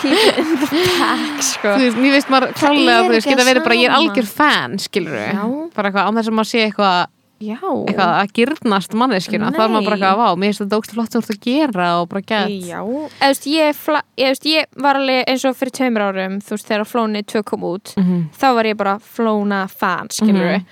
people 0.00 0.42
in 0.42 0.56
the 0.62 0.68
back 0.70 1.42
sko. 1.42 1.74
þú 1.74 1.84
veist, 1.84 1.98
mér 1.98 2.16
finnst 2.18 2.32
maður 2.32 2.52
klálega, 2.58 3.04
þú 3.08 3.14
veist, 3.16 3.28
geta 3.32 3.46
verið 3.48 3.64
bara 3.66 3.78
ég 3.80 3.88
er 3.90 3.96
algjör 3.98 4.28
fan, 4.30 4.78
skilur 4.78 5.16
Já. 5.18 5.46
bara 5.74 5.90
eitthvað, 5.90 6.04
án 6.12 6.20
þess 6.20 6.30
að 6.32 6.36
maður 6.38 6.50
sé 6.52 6.66
eitthvað 6.68 6.98
já, 7.38 7.58
eitthvað 7.62 8.12
að 8.18 8.32
gyrnast 8.38 8.94
manneskina 8.98 9.50
þá 9.54 9.60
er 9.64 9.70
maður 9.74 9.88
bara 9.88 9.98
eitthvað, 9.98 10.18
vá, 10.22 10.28
mér 10.42 10.50
finnst 10.52 10.62
þetta 10.64 10.78
ógst 10.80 10.94
flott 10.96 11.12
þú 11.14 11.20
ert 11.22 11.34
að 11.34 11.40
gera 11.48 11.88
og 12.00 12.08
bara 12.10 12.24
gett 12.32 12.48
veist, 13.22 13.46
ég, 13.46 13.82
ég, 14.18 14.32
veist, 14.32 14.48
ég 14.50 14.82
var 14.86 14.98
alveg 15.02 15.30
eins 15.34 15.44
og 15.50 15.54
fyrir 15.58 15.74
tveimur 15.78 16.06
árum 16.08 16.38
þú 16.42 16.56
veist, 16.56 16.66
þegar 16.70 16.88
Flóni 16.90 17.22
2 17.34 17.42
kom 17.46 17.66
út 17.70 17.94
Mhm. 17.98 18.24
þá 18.38 18.46
var 18.58 18.64
ég 18.70 18.76
bara 18.78 18.98
Flóna 18.98 19.64
fan, 19.70 20.10
skilur 20.10 20.58
Mhm. 20.58 20.66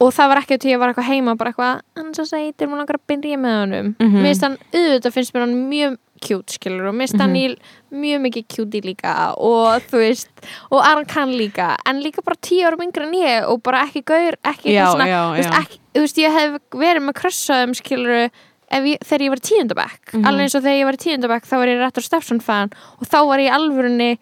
Og 0.00 0.12
það 0.16 0.28
var 0.32 0.38
ekki 0.42 0.56
til 0.62 0.70
ég 0.72 0.78
var 0.80 0.92
eitthvað 0.94 1.10
heima 1.12 1.34
bara 1.36 1.50
eitthvað, 1.52 1.80
hann 1.98 2.14
svo 2.16 2.24
sætir, 2.24 2.68
mér 2.70 2.78
langar 2.80 2.96
að 2.96 3.06
byrja 3.10 3.36
með 3.40 3.56
honum. 3.60 3.90
Mhm. 4.00 4.14
mér 4.22 4.30
finnst 4.30 4.46
hann, 4.46 4.56
auðvitað 4.72 5.12
finnst 5.16 5.34
mér 5.34 5.44
hann 5.46 5.56
mjög 5.70 5.98
cute, 6.20 6.52
skilur, 6.52 6.86
og 6.88 6.94
mér 6.94 7.06
finnst 7.08 7.20
hann 7.20 7.36
í 7.36 7.44
mjög 7.92 8.20
mikið 8.26 8.46
cute 8.54 8.80
líka 8.84 9.14
og 9.40 9.80
þú 9.88 10.00
veist, 10.02 10.28
og 10.70 10.82
Aron 10.84 11.04
kann 11.08 11.30
líka 11.32 11.76
en 11.86 12.02
líka 12.04 12.24
bara 12.24 12.36
tíu 12.40 12.64
árum 12.68 12.82
yngri 12.84 13.06
en 13.06 13.12
ég 13.16 13.48
og 13.48 13.62
bara 13.62 13.84
ekki 13.86 14.02
gaur, 14.04 14.36
ekki 14.44 14.72
Já, 14.74 14.86
svona 14.92 15.06
já, 15.08 15.20
veist, 15.36 15.54
ekki, 15.60 15.78
þú 15.94 16.00
veist, 16.04 16.16
ég 16.18 16.32
hef 16.32 16.58
verið 16.72 17.02
með 17.08 17.14
krössaðum, 17.20 17.74
skilur 17.76 18.16
ég, 18.20 18.98
þegar 19.04 19.20
ég 19.26 19.32
var 19.32 19.40
tíundabæk 19.48 20.12
Mhm. 20.14 20.24
alveg 20.26 20.40
eins 20.44 20.54
og 20.54 20.62
þegar 20.62 20.80
ég 20.80 20.84
var 20.84 20.96
tíundabæk 20.96 21.44
þá 21.48 21.56
var 21.58 21.66
ég 21.68 21.80
Rettur 21.80 22.02
Steffson 22.04 22.40
fan 22.40 22.70
og 23.00 23.06
þá 23.08 23.26
var 23.26 23.38
ég 23.38 23.52
alvörunni 23.52 24.18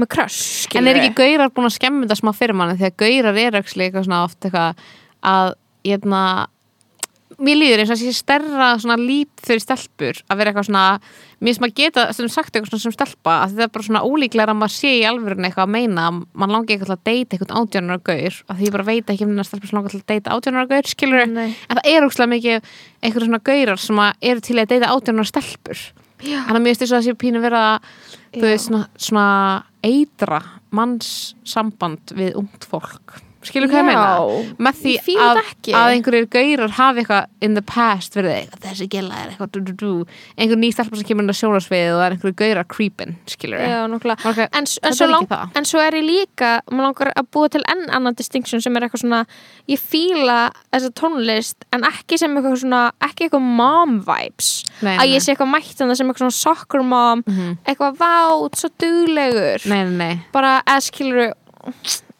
með 0.00 0.08
kröss, 0.08 0.66
en 0.74 0.86
er 0.88 0.96
ekki 0.96 1.14
gaurar 1.14 1.50
búin 1.52 1.66
að 1.68 1.76
skemmi 1.78 2.06
þetta 2.06 2.16
smá 2.22 2.32
fyrir 2.34 2.54
manni? 2.56 2.76
Þegar 2.78 2.96
gaurar 2.96 3.36
er 3.38 3.52
aukslega 3.60 3.90
eitthvað 3.92 4.06
svona 4.06 4.24
oft 4.24 4.40
eitthvað 4.40 4.74
að, 5.26 5.54
ég 5.88 6.04
mér 7.40 7.56
líður 7.56 7.82
eins 7.82 7.90
og 7.90 7.96
að 7.96 8.02
sé 8.02 8.12
stærra 8.16 8.68
svona 8.80 8.96
lít 9.00 9.42
fyrir 9.44 9.62
stelpur 9.62 10.18
að 10.28 10.40
vera 10.40 10.50
eitthvað 10.50 10.66
svona 10.68 10.84
mér 11.40 11.56
sem 11.56 11.66
að 11.66 11.74
geta 11.78 12.04
sem 12.16 12.28
sagt 12.32 12.56
eitthvað 12.56 12.72
svona 12.72 12.84
sem 12.84 12.94
stelpa 12.94 13.36
að 13.44 13.54
þetta 13.54 13.66
er 13.66 13.72
bara 13.76 13.86
svona 13.86 14.02
ólíklega 14.04 14.52
að 14.52 14.58
maður 14.60 14.74
sé 14.74 14.92
í 14.98 15.06
alvörun 15.08 15.46
eitthvað 15.48 15.68
að 15.68 15.72
meina 15.76 16.06
að 16.10 16.18
mann 16.42 16.54
langi 16.54 16.74
eitthvað 16.74 16.92
að 16.96 17.06
deyta 17.08 17.36
eitthvað 17.36 17.54
átjónar 17.60 18.00
og 18.00 18.04
gaur 18.10 18.36
að 18.44 18.60
því 18.60 18.68
ég 18.68 18.74
bara 18.76 18.88
veit 18.90 19.14
ekki 19.14 19.24
þennan 19.24 19.48
stelpur 19.48 19.70
sem 19.70 19.78
langar 19.78 19.94
til 19.94 20.02
að 20.02 20.12
deyta 20.12 20.36
átjónar 20.36 20.66
og 20.66 20.74
gaur 20.74 20.90
skilur 20.92 21.24
Nei. 21.30 21.48
en 21.48 21.80
það 21.80 21.90
er 21.94 22.08
ógslag 22.08 22.32
mikið 22.34 22.70
eitthvað 23.00 23.26
svona 23.26 23.42
gaurar 23.50 23.82
sem 23.86 24.04
að 24.04 24.28
eru 24.32 24.46
til 24.50 24.58
að 24.58 24.70
deyta 24.74 24.92
átjónar 24.92 25.24
og 25.24 25.32
stelpur 25.32 25.86
þannig 26.20 26.52
að 26.52 26.60
mér 26.60 26.70
finnst 26.74 26.84
þess 26.84 26.98
að 26.98 27.08
sé 27.08 27.16
pínu 27.24 27.40
vera 27.40 27.64
veist 28.36 28.68
svona, 28.68 28.84
svona 29.00 29.26
eitra 29.86 30.44
manns 30.76 31.34
samband 31.48 32.12
við 32.12 32.36
ungt 32.42 32.68
fólk 32.68 33.20
skilur 33.46 33.70
hvað 33.72 33.80
ég 33.80 33.86
meina 33.88 34.56
með 34.60 34.80
því 34.82 35.14
að, 35.24 35.38
að 35.72 35.90
einhverjir 35.94 36.26
gaurar 36.34 36.74
hafi 36.76 37.00
eitthvað 37.02 37.46
in 37.46 37.54
the 37.56 37.62
past 37.64 38.16
verið 38.18 38.34
eitthvað, 38.36 38.60
þessi 38.66 38.88
gila 38.92 39.20
er 39.22 39.30
eitthvað 39.32 39.52
du, 39.54 39.60
du, 39.64 39.72
du. 39.80 39.92
einhver 40.36 40.60
ný 40.60 40.68
stelpa 40.74 40.98
sem 41.00 41.06
kemur 41.08 41.24
inn 41.24 41.32
á 41.32 41.36
sjónarsviðið 41.40 41.92
og 41.94 42.00
það 42.00 42.06
er 42.10 42.16
einhverjir 42.16 42.36
gaurar 42.42 42.68
creepin 42.74 43.14
skilur 43.32 43.62
Já, 43.64 43.78
okay. 43.88 44.48
en, 44.52 44.68
en, 44.68 44.96
svo 44.98 45.08
lang, 45.08 45.26
en 45.56 45.68
svo 45.70 45.80
er 45.80 45.96
ég 46.00 46.04
líka 46.04 46.50
maður 46.68 46.84
langar 46.90 47.12
að 47.16 47.30
búa 47.32 47.48
til 47.56 47.62
enn 47.72 47.86
annan 47.96 48.18
distinction 48.18 48.60
sem 48.64 48.76
er 48.76 48.86
eitthvað 48.88 49.04
svona 49.06 49.22
ég 49.72 49.80
fíla 49.80 50.38
þessa 50.74 50.92
tónlist 51.00 51.64
en 51.72 51.88
ekki 51.88 52.20
sem 52.20 52.36
eitthvað 52.36 52.60
svona 52.66 52.82
ekki 53.08 53.28
eitthvað 53.30 53.48
mom 53.60 53.96
vibes 54.04 54.52
Nei, 54.84 54.94
að 54.98 55.04
nei. 55.06 55.14
ég 55.14 55.24
sé 55.24 55.32
eitthvað 55.32 55.52
mætt 55.54 55.80
en 55.80 55.88
það 55.94 56.00
sem 56.02 56.12
eitthvað 56.12 56.26
svona 56.26 56.38
soccer 56.42 56.84
mom 56.84 57.24
Mhm. 57.30 57.56
eitthvað 57.68 57.96
vát, 58.00 58.56
svo 58.60 58.68
duglegur 58.80 59.66
nei, 59.70 59.82
nei, 59.84 59.96
nei. 59.96 60.14
bara 60.34 60.58
eða 60.66 60.84
skilur 60.84 61.34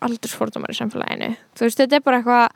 aldursfordumar 0.01 0.71
í 0.73 0.79
samfélaginu 0.79 1.33
þú 1.57 1.67
veist, 1.67 1.81
þetta 1.83 1.97
er 2.01 2.05
bara 2.07 2.21
eitthvað 2.21 2.49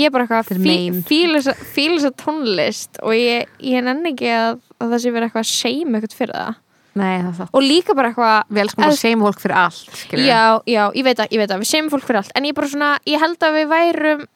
ég 0.00 0.08
er 0.08 0.10
bara 0.14 0.24
eitthvað 0.26 0.58
mein. 0.64 1.02
fíla 1.04 1.40
fíla 1.74 1.98
þessa 2.00 2.12
tónlist 2.24 3.00
og 3.02 3.12
ég, 3.16 3.48
ég 3.60 3.84
nenni 3.84 4.12
ekki 4.14 4.30
að, 4.32 4.60
að 4.80 4.92
það 4.94 5.02
sé 5.04 5.10
verið 5.12 5.28
eitthvað 5.28 5.46
að 5.46 5.52
seima 5.52 5.98
eitthvað 6.00 6.18
fyrir 6.20 6.36
það 6.42 6.60
Nei, 6.92 7.22
og 7.24 7.62
líka 7.64 7.94
bara 7.96 8.10
eitthvað 8.12 8.50
Við 8.52 8.60
elskum 8.66 8.84
Ef- 8.84 8.98
segjum 9.00 9.22
fólk 9.24 9.38
fyrir 9.40 9.56
allt 9.56 9.94
skilurðu. 9.96 10.26
Já, 10.28 10.42
já, 10.68 10.82
ég 10.92 11.04
veit 11.06 11.20
að, 11.24 11.30
ég 11.32 11.40
veit 11.40 11.50
að, 11.54 11.62
við 11.62 11.70
segjum 11.70 11.88
fólk 11.88 12.04
fyrir 12.04 12.18
allt 12.20 12.34
en 12.36 12.44
ég 12.44 12.54
bara 12.58 12.68
svona, 12.68 12.90
ég 13.08 13.22
held 13.22 13.46
að 13.48 13.56
við 13.56 13.70
værum 13.70 14.26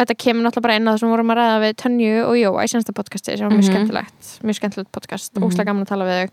þetta 0.00 0.16
kemur 0.18 0.42
náttúrulega 0.48 0.64
bara 0.66 0.76
inn 0.80 0.88
á 0.88 0.90
það 0.90 0.98
sem 0.98 1.06
við 1.10 1.14
vorum 1.14 1.30
að 1.34 1.38
ræða 1.38 1.60
við 1.62 1.72
Tönju 1.82 2.10
og 2.24 2.34
Jóa 2.40 2.64
í 2.66 2.70
sensta 2.72 2.94
podcasti 2.96 3.36
sem 3.36 3.46
var 3.46 3.54
mjög 3.54 3.62
Mhm. 3.62 3.70
skemmtilegt, 3.70 4.28
mjög 4.42 4.56
skemmtilegt 4.58 4.90
podcast 4.96 5.30
Mhm. 5.36 5.44
óslega 5.46 5.66
gaman 5.70 5.84
að 5.86 5.90
tala 5.92 6.04
við 6.10 6.18
þau 6.18 6.30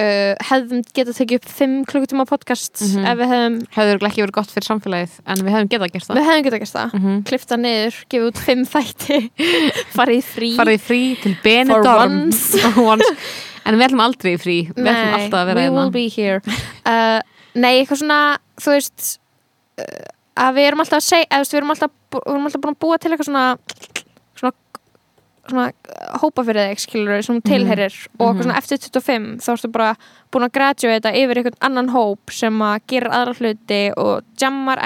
uh, 0.00 0.34
hefðum 0.48 0.82
getað 0.96 1.18
tekið 1.20 1.38
upp 1.40 1.48
5 1.58 1.74
klukkutíma 1.90 2.24
podcast 2.28 2.82
Mhm. 2.84 3.04
ef 3.10 3.18
við 3.20 3.32
hefðum, 3.34 3.56
örugglega 3.84 4.10
ekki 4.10 4.22
verið 4.24 4.36
gott 4.38 4.50
fyrir 4.54 4.68
samfélagið 4.68 5.12
En 5.26 5.36
við 5.44 5.52
hefðum 5.54 5.70
getað 5.74 5.92
gert 5.94 6.06
það. 6.08 6.16
Við 6.18 6.28
hefðum 6.28 6.46
getað 6.48 6.62
gert 6.64 6.74
það. 6.74 6.94
Mhm. 6.98 7.18
klifta 7.30 7.58
niður, 7.60 8.00
gefið 8.10 8.28
út 8.30 8.38
5 8.48 8.64
þætti 8.74 9.18
farið 9.96 10.24
frí. 10.34 10.50
Farið 10.58 10.80
frí 10.88 11.02
til 11.22 11.36
Benidorm. 11.44 12.18
En 13.64 13.78
við 13.80 13.86
ætlum 13.86 14.02
aldrei 14.04 14.34
frí. 14.36 14.56
Við 14.76 14.88
ætlum 14.92 15.14
alltaf 15.16 15.38
að 15.40 15.46
vera 15.48 15.60
we 15.62 15.62
hérna. 15.64 15.76
will 15.78 15.90
be 15.94 16.08
here. 16.12 16.42
Uh, 16.84 17.20
Nei, 17.56 17.78
eitthvað 17.80 18.00
svona 18.02 18.18
þú 18.60 18.74
veist 18.74 19.06
uh, 19.80 20.10
að 20.44 20.58
við 20.58 20.66
erum 20.68 20.82
alltaf 20.84 20.98
að 21.00 21.06
segja 21.06 21.38
við 21.40 21.54
erum 21.62 21.70
alltaf, 21.72 21.92
bú- 22.12 22.20
við 22.26 22.34
erum 22.34 22.48
alltaf 22.50 22.60
búin 22.66 22.74
að 22.74 22.80
búa 22.84 22.98
til 23.00 23.12
eitthvað 23.14 23.28
svona, 23.30 23.44
svona 25.48 25.72
hópa 26.22 26.44
fyrir 26.46 26.70
þig 26.72 26.80
skilur 26.84 27.22
sem 27.22 27.40
þú 27.40 27.42
tilherir 27.50 27.94
og 28.18 28.26
eitthvað 28.28 28.42
svona 28.46 28.58
eftir 28.58 28.78
25 28.78 29.26
þá 29.44 29.48
ertu 29.54 29.70
bara 29.72 29.90
búin 30.32 30.46
að 30.46 30.52
graduata 30.56 31.12
yfir 31.12 31.40
einhvern 31.42 31.58
annan 31.68 31.88
hóp 31.94 32.30
sem 32.32 32.62
að 32.64 32.78
gera 32.88 33.10
aðra 33.20 33.34
hluti 33.40 33.80
og 33.96 34.22
jammar, 34.40 34.80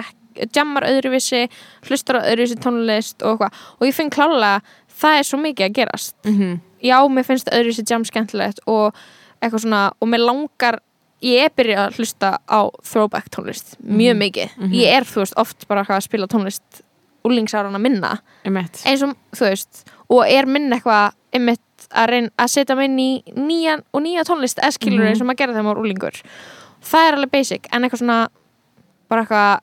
jammar 0.55 0.87
öðruvísi 0.88 1.44
hlustar 1.88 2.21
á 2.23 2.29
öðruvísi 2.33 2.59
tónlist 2.62 3.23
og 3.23 3.38
eitthvað 3.38 3.62
og 3.81 3.87
ég 3.87 3.94
finn 3.94 4.11
klálega 4.11 4.61
það 4.99 5.18
er 5.21 5.23
svo 5.31 5.38
mikið 5.38 5.66
að 5.68 5.77
gerast 5.79 6.14
Mhm. 6.25 6.61
já, 6.83 6.99
mér 7.09 7.25
finnst 7.25 7.49
öðru 7.55 7.73
sér 7.75 7.87
jam 7.90 8.05
skemmtilegt 8.05 8.59
og 8.66 8.94
eitthvað 9.42 9.62
svona, 9.62 9.92
og 10.01 10.09
mér 10.09 10.25
langar 10.27 10.81
ég 11.23 11.44
er 11.44 11.51
byrjað 11.51 11.87
að 11.88 11.97
hlusta 11.99 12.38
á 12.51 12.61
throwback 12.83 13.31
tónlist, 13.31 13.77
mjög 13.83 14.14
Mhm. 14.14 14.23
mikið 14.23 14.49
Mhm. 14.59 14.73
ég 14.75 14.87
er, 14.97 15.03
þú 15.03 15.23
veist, 15.23 15.35
oft 15.37 15.68
bara 15.68 15.85
að 15.85 16.03
spila 16.03 16.27
tónlist 16.27 16.83
úlingsárana 17.24 17.78
minna, 17.81 18.18
Einmitt. 18.44 18.83
eins 18.87 19.02
og, 19.02 19.14
þú 19.35 19.48
veist 19.50 19.85
og 20.11 20.24
er 20.28 20.46
minn 20.46 20.70
eitthvað, 20.72 21.12
að 21.94 22.31
að 22.38 22.48
setja 22.50 22.76
mig 22.76 22.88
inn 22.90 22.98
í 22.98 23.22
nýjan 23.37 23.83
og 23.94 24.02
nýja 24.02 24.24
tónlist 24.24 24.59
eða 24.59 24.72
skilur 24.76 25.04
Mhm. 25.04 25.09
eins 25.12 25.20
og 25.20 25.26
maður 25.26 25.37
gerði 25.38 25.54
þegar 25.54 25.64
maður 25.64 25.76
var 25.76 25.85
úlingur 25.85 26.22
það 26.83 27.09
er 27.09 27.14
alveg 27.16 27.31
basic, 27.31 27.66
en 27.72 27.83
eitthvað 27.83 27.98
svona 28.02 28.28
bara 29.09 29.24
eitthvað 29.24 29.61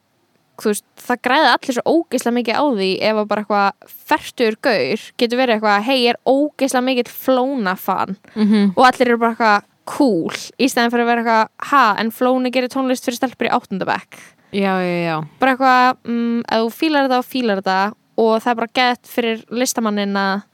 veist, 0.65 0.85
það 0.97 1.21
græði 1.21 1.49
allir 1.51 1.73
svo 1.75 1.83
ógeislega 1.85 2.35
mikið 2.37 2.55
á 2.55 2.63
því 2.71 2.89
ef 3.01 3.15
að 3.15 3.27
bara 3.27 3.41
eitthvað 3.43 3.71
fertur 3.89 4.55
gaur 4.61 5.01
getur 5.17 5.37
verið 5.37 5.55
eitthvað, 5.59 5.81
hei, 5.83 6.07
er 6.07 6.15
ógeislega 6.25 6.85
mikið 6.89 7.07
flóna 7.11 7.77
fan 7.77 8.17
Mhm. 8.35 8.73
og 8.77 8.85
allir 8.85 9.07
eru 9.07 9.17
bara 9.17 9.35
eitthvað 9.35 9.63
cool 9.85 10.29
í 10.59 10.65
stæðan 10.65 10.91
fyrir 10.91 11.03
að 11.03 11.05
vera 11.05 11.23
eitthvað, 11.23 11.47
ha, 11.59 11.95
en 11.99 12.09
flóni 12.11 12.51
gerir 12.51 12.69
tónlist 12.69 13.03
fyrir 13.05 13.17
stelpur 13.19 13.47
í 13.47 13.51
áttundabæk 13.51 14.17
Já, 14.55 14.73
já, 14.79 14.97
já. 15.03 15.15
Bara 15.41 15.53
eitthvað, 15.55 15.97
mm, 16.07 16.41
ef 16.47 16.63
þú 16.65 16.73
fílar 16.79 17.07
þetta 17.09 17.19
og 17.19 17.27
fílar 17.27 17.61
þetta 17.61 17.79
og 18.23 18.33
það 18.39 18.51
er 18.53 18.59
bara 18.61 18.73
gett 18.79 19.11
fyrir 19.11 19.43
listamannin 19.51 20.15
að 20.19 20.45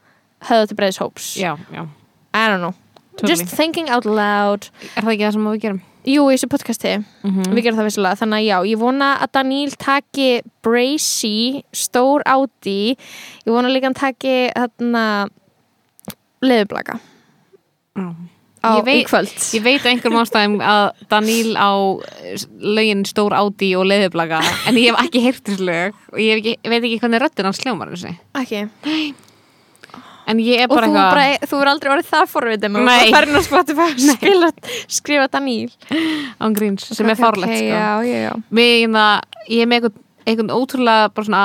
höfða 0.48 0.68
til 0.72 0.78
breiðis 0.80 0.98
hóps. 1.02 1.30
Já, 1.38 1.52
já. 1.70 1.86
I 2.34 2.48
don't 2.48 2.62
know, 2.64 2.74
Totally. 3.16 3.30
just 3.30 3.54
thinking 3.56 3.90
out 3.92 4.04
loud. 4.08 4.70
Er 4.96 5.04
það 5.04 5.12
ekki 5.14 5.26
það 5.28 5.34
sem 5.38 5.48
við 5.52 5.62
gerum? 5.66 5.82
jú, 6.02 6.24
í 6.26 6.34
þessu 6.34 6.48
podcasti, 6.50 6.92
Mm 7.22 7.52
við 7.54 7.62
gerum 7.62 7.78
það 7.78 7.86
vissilega 7.86 8.18
þannig 8.18 8.40
að 8.40 8.46
já, 8.48 8.56
ég 8.72 8.78
vona 8.80 9.08
að 9.22 9.32
Daníl 9.36 9.76
taki 9.78 10.42
Bracy, 10.66 11.62
stór 11.70 12.24
Audi. 12.26 12.96
Ég 13.46 13.52
vona 13.54 13.70
líka 13.70 13.86
að 13.86 13.92
hann 13.92 14.00
taki 14.00 14.34
þarna 14.56 15.04
leðublaka 16.42 16.98
Já. 17.94 18.06
Á 18.62 18.70
Ég 18.78 18.84
veit- 18.86 19.48
Ég 19.56 19.62
veit 19.64 19.86
einhverjum 19.90 20.20
ástæðum 20.22 20.56
að 20.62 20.84
Daníl 21.10 21.52
á 21.58 21.70
eh, 22.22 22.36
lögin 22.62 23.02
Stór 23.08 23.34
Ádi 23.34 23.72
og 23.78 23.84
Leðublaga 23.90 24.38
en 24.70 24.78
ég 24.78 24.92
hef 24.94 25.02
ekki 25.06 25.22
heyrt 25.26 25.42
þessu 25.50 25.66
lög 25.66 25.98
og 26.12 26.18
ég, 26.22 26.38
ekki, 26.40 26.54
ég 26.62 26.70
veit 26.70 26.82
ekki 26.86 27.00
hvernig 27.02 27.22
röddinn 27.24 27.48
hans 27.50 27.60
hljómar 27.64 27.90
þessi. 27.94 28.14
Ekki. 28.38 28.62
En 30.30 30.38
ég 30.38 30.60
er 30.62 30.68
og 30.70 30.76
bara 30.78 30.86
þú, 30.86 30.92
eitthvað 30.94 31.16
bara, 31.16 31.48
þú 31.50 31.58
er 31.64 31.68
aldrei 31.72 31.90
orðið 31.96 32.10
það 32.12 32.28
forvitið 32.30 32.76
og 32.78 32.90
farin 33.16 33.34
á 33.34 33.42
Spotify 33.42 33.86
að 33.90 34.04
spila, 34.14 34.50
skrifa 34.86 35.26
Daníl 35.32 35.72
án 36.38 36.54
gríns 36.54 36.86
sem 36.94 37.10
er 37.10 37.16
Ok, 37.18 37.22
fárlegt 37.24 37.50
ok, 37.50 37.58
sko. 37.58 37.74
já, 37.74 37.90
já, 38.06 38.18
já. 38.28 38.32
Mér, 38.54 38.70
ég 39.50 39.64
er 39.66 39.70
með 39.72 39.90
einhvern 40.22 40.54
ótrúlega 40.54 41.10
bara 41.10 41.26
svona 41.26 41.42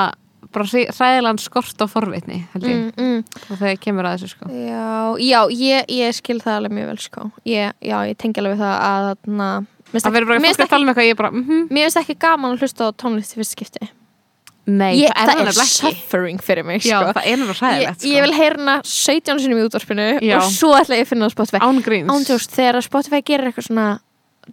bara 0.58 0.84
hræðilegan 0.98 1.40
skort 1.44 1.82
á 1.82 1.86
forvitni 1.90 2.42
Mm, 2.58 2.92
mm. 2.98 3.24
og 3.52 3.60
þegar 3.62 3.80
kemur 3.84 4.08
að 4.10 4.18
þessu 4.18 4.34
sko. 4.34 4.50
já, 4.52 4.90
já 5.24 5.40
ég, 5.54 5.90
ég 6.02 6.18
skil 6.18 6.40
það 6.44 6.58
alveg 6.60 6.76
mjög 6.78 6.92
vel 6.92 7.02
sko. 7.06 7.28
ég, 7.48 7.74
já, 7.82 7.98
ég 8.10 8.18
tengi 8.18 8.42
alveg 8.44 8.58
það 8.60 8.76
að 8.90 9.12
mér 9.94 10.04
það 10.04 10.18
verður 10.18 10.28
bara 10.34 10.42
fólk 10.44 10.66
að 10.66 10.74
tala 10.74 10.84
um 10.84 10.92
eitthvað 10.92 11.12
er 11.12 11.22
bara, 11.22 11.32
mhm, 11.32 11.62
ekki, 11.64 11.74
mér 11.78 11.88
finnst 11.88 12.02
ekki 12.02 12.18
gaman 12.20 12.56
að 12.58 12.66
hlusta 12.66 12.90
á 12.90 12.90
tónlist 13.00 13.36
í 13.36 13.40
fyrst 13.40 13.56
skipti 13.56 13.88
nei, 14.68 14.98
ég, 15.00 15.14
það 15.16 15.30
er 15.32 15.38
það 15.38 15.42
er 15.46 15.52
ekki 15.54 15.68
suffering 15.78 16.42
fyrir 16.44 16.66
mig 16.68 16.82
Já, 16.84 16.98
sko. 17.00 17.14
það 17.16 17.28
er 17.32 17.38
nefnilega 17.40 17.54
ég, 17.56 17.62
hræðilegt 17.62 18.02
sko. 18.02 18.10
ég 18.12 18.26
vil 18.26 18.34
heyrna 18.36 18.74
17 18.84 19.40
sinum 19.46 19.62
í 19.62 19.68
útvarpinu 19.70 20.08
Já. 20.28 20.36
og 20.42 20.50
svo 20.52 20.74
ætla 20.76 20.98
ég 21.00 21.06
að 21.08 21.12
finna 21.14 21.30
á 21.30 21.32
Spotify 21.32 21.62
án 21.64 21.80
gríns 21.86 22.12
ándjóst 22.12 22.52
þegar 22.58 22.84
Spotify 22.84 23.22
gerir 23.24 23.48
eitthvað 23.48 23.70
svona 23.70 23.88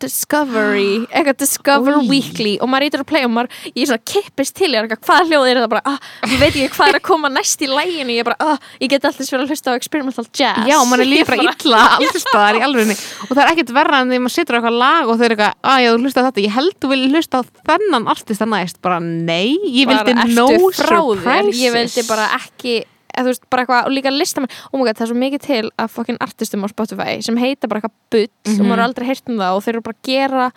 Discovery, 0.03 1.05
eitthvað 1.15 1.39
Discover 1.45 1.99
Oj. 2.01 2.09
Weekly. 2.11 2.55
Og 2.63 2.71
maður 2.71 2.89
ítur 2.89 3.05
að 3.05 3.09
playa 3.13 3.29
og 3.29 3.35
maður, 3.35 3.51
ég 3.71 3.81
er 3.85 3.91
svona 3.93 4.05
kippist 4.13 4.57
til 4.59 4.71
ég 4.73 4.79
er 4.81 4.89
eitthvað, 4.89 5.03
hvað 5.09 5.31
hljóð 5.31 5.49
er 5.51 5.61
þetta 5.61 5.73
bara, 5.75 5.83
ah, 5.95 6.11
ég 6.31 6.41
veit 6.43 6.51
ekki 6.53 6.71
hvað 6.77 6.93
er 6.93 6.99
að 7.01 7.05
koma 7.11 7.31
næst 7.33 7.65
í 7.65 7.71
læginu, 7.71 8.15
ég 8.17 8.25
er 8.25 8.29
bara, 8.31 8.39
ah, 8.55 8.71
ég 8.83 8.93
get 8.93 9.07
alltaf 9.09 9.29
svolítið 9.29 9.45
að 9.45 9.55
hlusta 9.55 9.75
á 9.75 9.79
experimental 9.79 10.27
jazz. 10.31 10.69
Já, 10.71 10.77
mann 10.89 11.05
er 11.05 11.11
Ég 11.15 11.35
illa 11.65 11.83
alltaf 11.99 12.23
staðar 12.23 12.59
í 12.59 12.65
alvegni 12.65 12.95
og 12.95 13.33
það 13.33 13.43
er 13.45 13.53
ekkert 13.53 13.73
verra 13.75 14.01
en 14.03 14.13
því 14.13 14.21
maður 14.25 14.35
situr 14.35 14.57
á 14.57 14.59
eitthvað 14.59 14.79
lag 14.81 15.11
og 15.11 15.19
þau 15.19 15.25
eru 15.27 15.37
eitthvað, 15.37 15.59
að 15.75 15.83
já, 15.85 15.91
þú 15.91 16.03
hlusta 16.05 16.25
þetta. 16.29 16.45
Ég 16.45 16.57
held 16.59 16.77
þú 16.81 16.91
vilja 16.93 17.11
hlusta 17.15 17.41
á 17.41 17.43
þennan 17.71 18.09
artista 18.15 18.49
næst 18.49 18.81
bara 18.85 18.99
nei, 19.03 19.55
ég 19.75 19.91
vildi 19.91 20.15
"Ertu 20.15 20.35
no 20.35 20.49
frá 20.75 20.99
þér?" 21.01 21.25
surprises 21.25 21.63
ég 21.63 21.75
vildi 21.75 22.07
bara 22.09 22.29
ekki 22.39 22.75
eða, 23.17 23.25
þú 23.25 23.31
veist, 23.33 23.45
bara 23.51 23.63
eitthvað, 23.65 23.87
og 23.87 23.93
líka 23.97 24.11
listamenn 24.13 24.51
oh 24.73 24.79
my 24.79 24.85
god, 24.89 24.97
það 24.97 25.07
er 25.07 25.13
svo 25.13 25.19
mikið 25.23 25.41
til 25.47 25.71
að 25.79 25.89
fokkin 25.95 26.19
artistum 26.21 26.65
á 26.65 26.69
Spotify 26.69 27.21
sem 27.23 27.37
heita 27.37 27.69
bara 27.69 27.81
eitthvað 27.81 27.97
bull 28.11 28.29
og 28.29 28.53
Mhm. 28.59 28.67
maður 28.69 28.79
er 28.79 28.87
aldrei 28.89 29.07
heyrt 29.07 29.29
um 29.29 29.37
það 29.39 29.57
og 29.57 29.63
þeir 29.65 29.75
eru 29.75 29.83
bara 29.83 29.97
að 29.97 30.09
gera 30.11 30.53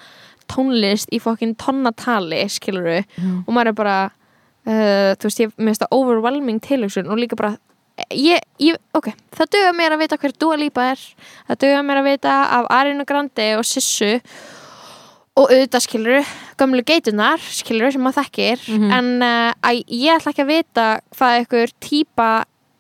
tónlist 0.48 1.10
í 1.12 1.20
fokkin 1.22 1.56
tonnatali 1.56 2.43
skiluru, 2.50 3.04
Mhm. 3.17 3.43
og 3.48 3.54
maður 3.54 3.67
er 3.67 3.74
bara 3.74 4.12
uh, 4.67 5.15
þú 5.15 5.24
veist, 5.30 5.39
ég 5.39 5.52
finnst 5.56 5.80
það 5.82 5.93
overwhelming 5.96 6.60
tilhugsun 6.60 7.08
og 7.10 7.17
líka 7.17 7.36
bara 7.38 7.58
ég, 8.12 8.39
ég, 8.60 8.76
ok, 8.93 9.13
það 9.32 9.48
dögur 9.56 9.76
mér 9.78 9.93
að 9.96 10.00
vita 10.04 10.17
hver 10.17 10.34
Dua 10.38 10.56
Lipa 10.58 10.82
er, 10.91 11.00
það 11.50 11.58
dögur 11.63 11.86
mér 11.88 11.98
að 12.02 12.10
vita 12.12 12.34
af 12.60 12.67
Ariana 12.70 13.06
Grande 13.06 13.58
og 13.58 13.63
Sissu 13.65 14.20
og 15.38 15.52
auðvitað 15.54 15.84
skiluru 15.86 16.21
gömlu 16.58 16.84
geitunar 16.88 17.41
skiluru 17.54 17.91
sem 17.93 18.02
maður 18.02 18.23
þekkir 18.23 18.63
Mhm. 18.73 18.91
en 18.97 19.10
uh, 19.21 19.71
ég 19.86 20.15
ætla 20.17 20.32
ekki 20.34 20.45
að 20.45 20.54
vita 20.54 20.86
hvað 21.15 21.36
einhver 21.39 21.73
típa 21.80 22.30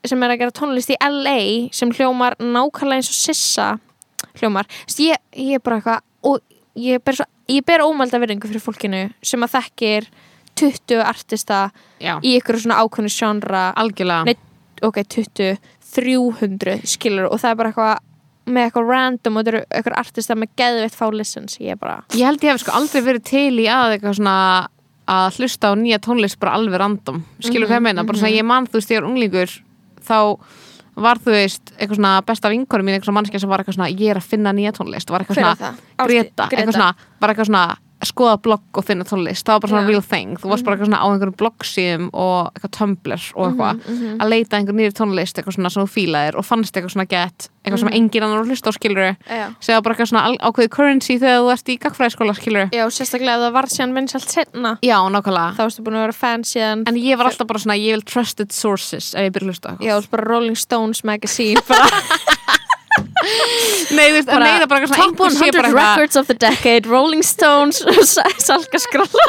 sem 0.07 0.23
er 0.23 0.29
að 0.33 0.39
gera 0.41 0.55
tónlist 0.55 0.89
í 0.93 0.97
LA 1.03 1.69
sem 1.75 1.91
hljómar 1.91 2.35
nákvæmlega 2.39 3.01
eins 3.01 3.09
og 3.11 3.17
Sissa 3.17 3.67
hljómar, 4.39 4.65
Þess, 4.87 4.99
ég, 5.01 5.17
ég 5.35 5.55
er 5.57 5.63
bara 5.65 5.77
eitthvað 5.79 6.01
og 6.23 6.41
ég 6.77 7.01
ber, 7.03 7.15
ber 7.65 7.83
ómælda 7.85 8.19
virðingu 8.21 8.47
fyrir 8.49 8.63
fólkinu 8.63 9.01
sem 9.25 9.41
að 9.45 9.53
þekkir 9.57 10.07
20 10.57 11.01
artista 11.05 11.71
Já, 12.01 12.17
í 12.25 12.37
ykkur 12.39 12.57
svona 12.61 12.79
ákveðnu 12.81 13.11
sjónra 13.13 13.73
algjörlega. 13.77 14.25
Nei, 14.25 14.35
ok, 14.81 15.03
20 15.05 15.57
300 15.97 16.81
skilur 16.85 17.29
og 17.31 17.39
það 17.41 17.51
er 17.51 17.59
bara 17.59 17.71
eitthvað 17.71 18.03
með 18.47 18.67
eitthvað 18.67 18.89
random 18.91 19.37
og 19.37 19.43
þetta 19.43 19.53
eru 19.53 19.61
eitthvað 19.67 19.99
artista 20.01 20.37
með 20.39 20.53
geðveitt 20.61 20.97
fá 20.97 21.05
listens. 21.13 21.59
Ég 21.59 21.79
Ég 22.15 22.25
held 22.25 22.43
ég 22.43 22.53
hef 22.53 22.63
sko 22.63 22.75
aldrei 22.77 23.03
verið 23.05 23.27
til 23.27 23.53
í 23.59 23.67
að 23.71 23.97
eitthvað 23.97 24.17
svona 24.19 24.37
að 25.07 25.39
hlusta 25.39 25.71
á 25.71 25.73
nýja 25.79 25.99
tónlist 26.03 26.39
bara 26.39 26.57
alveg 26.57 26.79
random, 26.81 27.21
skilur 27.39 27.69
hvað 27.69 27.79
ég 27.79 27.85
meina? 27.85 28.03
Bara 28.07 28.19
svona 28.19 28.33
ég 28.35 28.47
man 28.47 28.67
þú 28.67 28.79
veist, 28.81 28.91
ég 28.91 28.99
er 28.99 29.07
unglingur 29.07 29.53
þá 30.03 30.17
var 30.97 31.21
þú 31.21 31.33
veist, 31.35 31.71
eitthvað 31.77 31.99
svona 31.99 32.13
besta 32.27 32.51
vinkonum 32.51 32.87
mín, 32.89 32.97
eitthvað 32.97 33.15
mannskja 33.15 33.39
sem 33.43 33.51
var 33.51 33.63
eitthvað 33.63 33.77
svona 33.77 33.89
ég 33.93 34.11
er 34.11 34.19
að 34.19 34.29
finna 34.33 34.53
nýja 34.57 34.73
tónlist, 34.75 35.11
var 35.13 35.23
eitthvað 35.23 35.37
Hver 35.37 35.45
er 35.45 35.55
svona 35.55 35.61
það? 35.61 36.09
Greta, 36.11 36.47
eitthvað 36.49 36.77
svona, 36.79 37.11
var 37.21 37.33
eitthvað 37.33 37.49
svona 37.51 37.65
skoða 38.05 38.37
blogg 38.45 38.77
og 38.77 38.85
finna 38.85 39.03
tónlist, 39.03 39.41
það 39.47 39.53
var 39.55 39.59
bara 39.63 39.71
svona 39.71 39.85
Já. 39.87 39.89
real 39.89 40.01
thing. 40.05 40.35
Þú 40.37 40.49
varst 40.51 40.63
bara 40.65 40.75
eitthvað 40.77 40.89
svona 40.91 41.01
á 41.01 41.07
einhverjum 41.09 41.37
bloggsíðum 41.41 42.09
og 42.13 42.51
eitthvað 42.53 42.73
Tumblr 42.77 43.23
og 43.33 43.45
eitthvað 43.47 43.79
Mhm, 43.87 44.17
að 44.21 44.29
leita 44.29 44.57
einhver 44.57 44.75
nýri 44.77 44.93
tónlist, 44.93 45.33
eitthvað 45.39 45.55
svona 45.57 45.71
sem 45.73 45.83
þú 45.83 45.89
fílaðir 45.95 46.35
og 46.37 46.45
fannst 46.45 46.75
eitthvað 46.77 46.93
svona 46.93 47.07
gett, 47.09 47.49
eitthvað 47.65 47.79
sem 47.79 47.89
engin 47.97 48.23
annar 48.23 48.43
að 48.43 48.47
hlusta 48.53 48.69
á 48.69 48.73
skiluru, 48.77 49.09
Já. 49.25 49.47
segja 49.59 49.81
bara 49.81 49.95
eitthvað 49.95 50.09
svona 50.11 50.37
ákveðið 50.37 50.69
currency 50.77 51.17
þegar 51.17 51.41
þú 51.41 51.51
ert 51.55 51.67
í 51.73 51.77
gagfræðiskóla 51.81 52.35
skiluru 52.37 52.69
Já, 52.71 52.85
sérstaklega 52.93 53.33
ef 53.33 53.41
það 53.47 53.53
var 53.57 53.65
síðan 53.73 53.95
vinsalt 53.97 54.29
setna 54.29 54.77
Já, 54.85 54.97
nákvæmlega. 55.09 55.55
Þá 55.57 55.61
varstu 55.65 55.83
búin 55.83 55.97
að 55.97 56.05
vera 56.05 56.13
fan 56.13 56.43
síðan 56.43 56.83
En 56.87 56.95
ég 56.95 57.17
var 57.17 57.25
alltaf 57.31 57.47
bara 57.47 57.59
svona, 57.59 57.77
ég 57.81 57.97
vil 57.97 58.01
trusted 58.05 58.51
sources 58.53 59.15
ef 59.15 59.21
ég 59.25 59.33
byrja 59.33 59.47
að 59.47 59.51
hlusta 59.51 59.77
Já, 59.81 59.97
bara 60.11 60.23
Rolling 60.29 60.55
Stones 60.57 61.03
magazine 61.03 61.61
bara 61.67 61.89
Nei, 63.97 64.07
þú 64.09 64.15
veist, 64.17 64.29
að 64.29 64.43
meina 64.43 64.67
bara 64.69 64.87
Top 64.87 64.99
einhver 65.01 65.33
sé 65.33 65.47
100 65.49 65.57
bara 65.57 65.69
eitthvað 65.69 65.77
records 65.97 66.19
of 66.21 66.27
the 66.29 66.35
decade 66.37 66.89
Rolling 66.89 67.23
Stones 67.25 67.81
Salka 68.47 68.79
skrála 68.81 69.25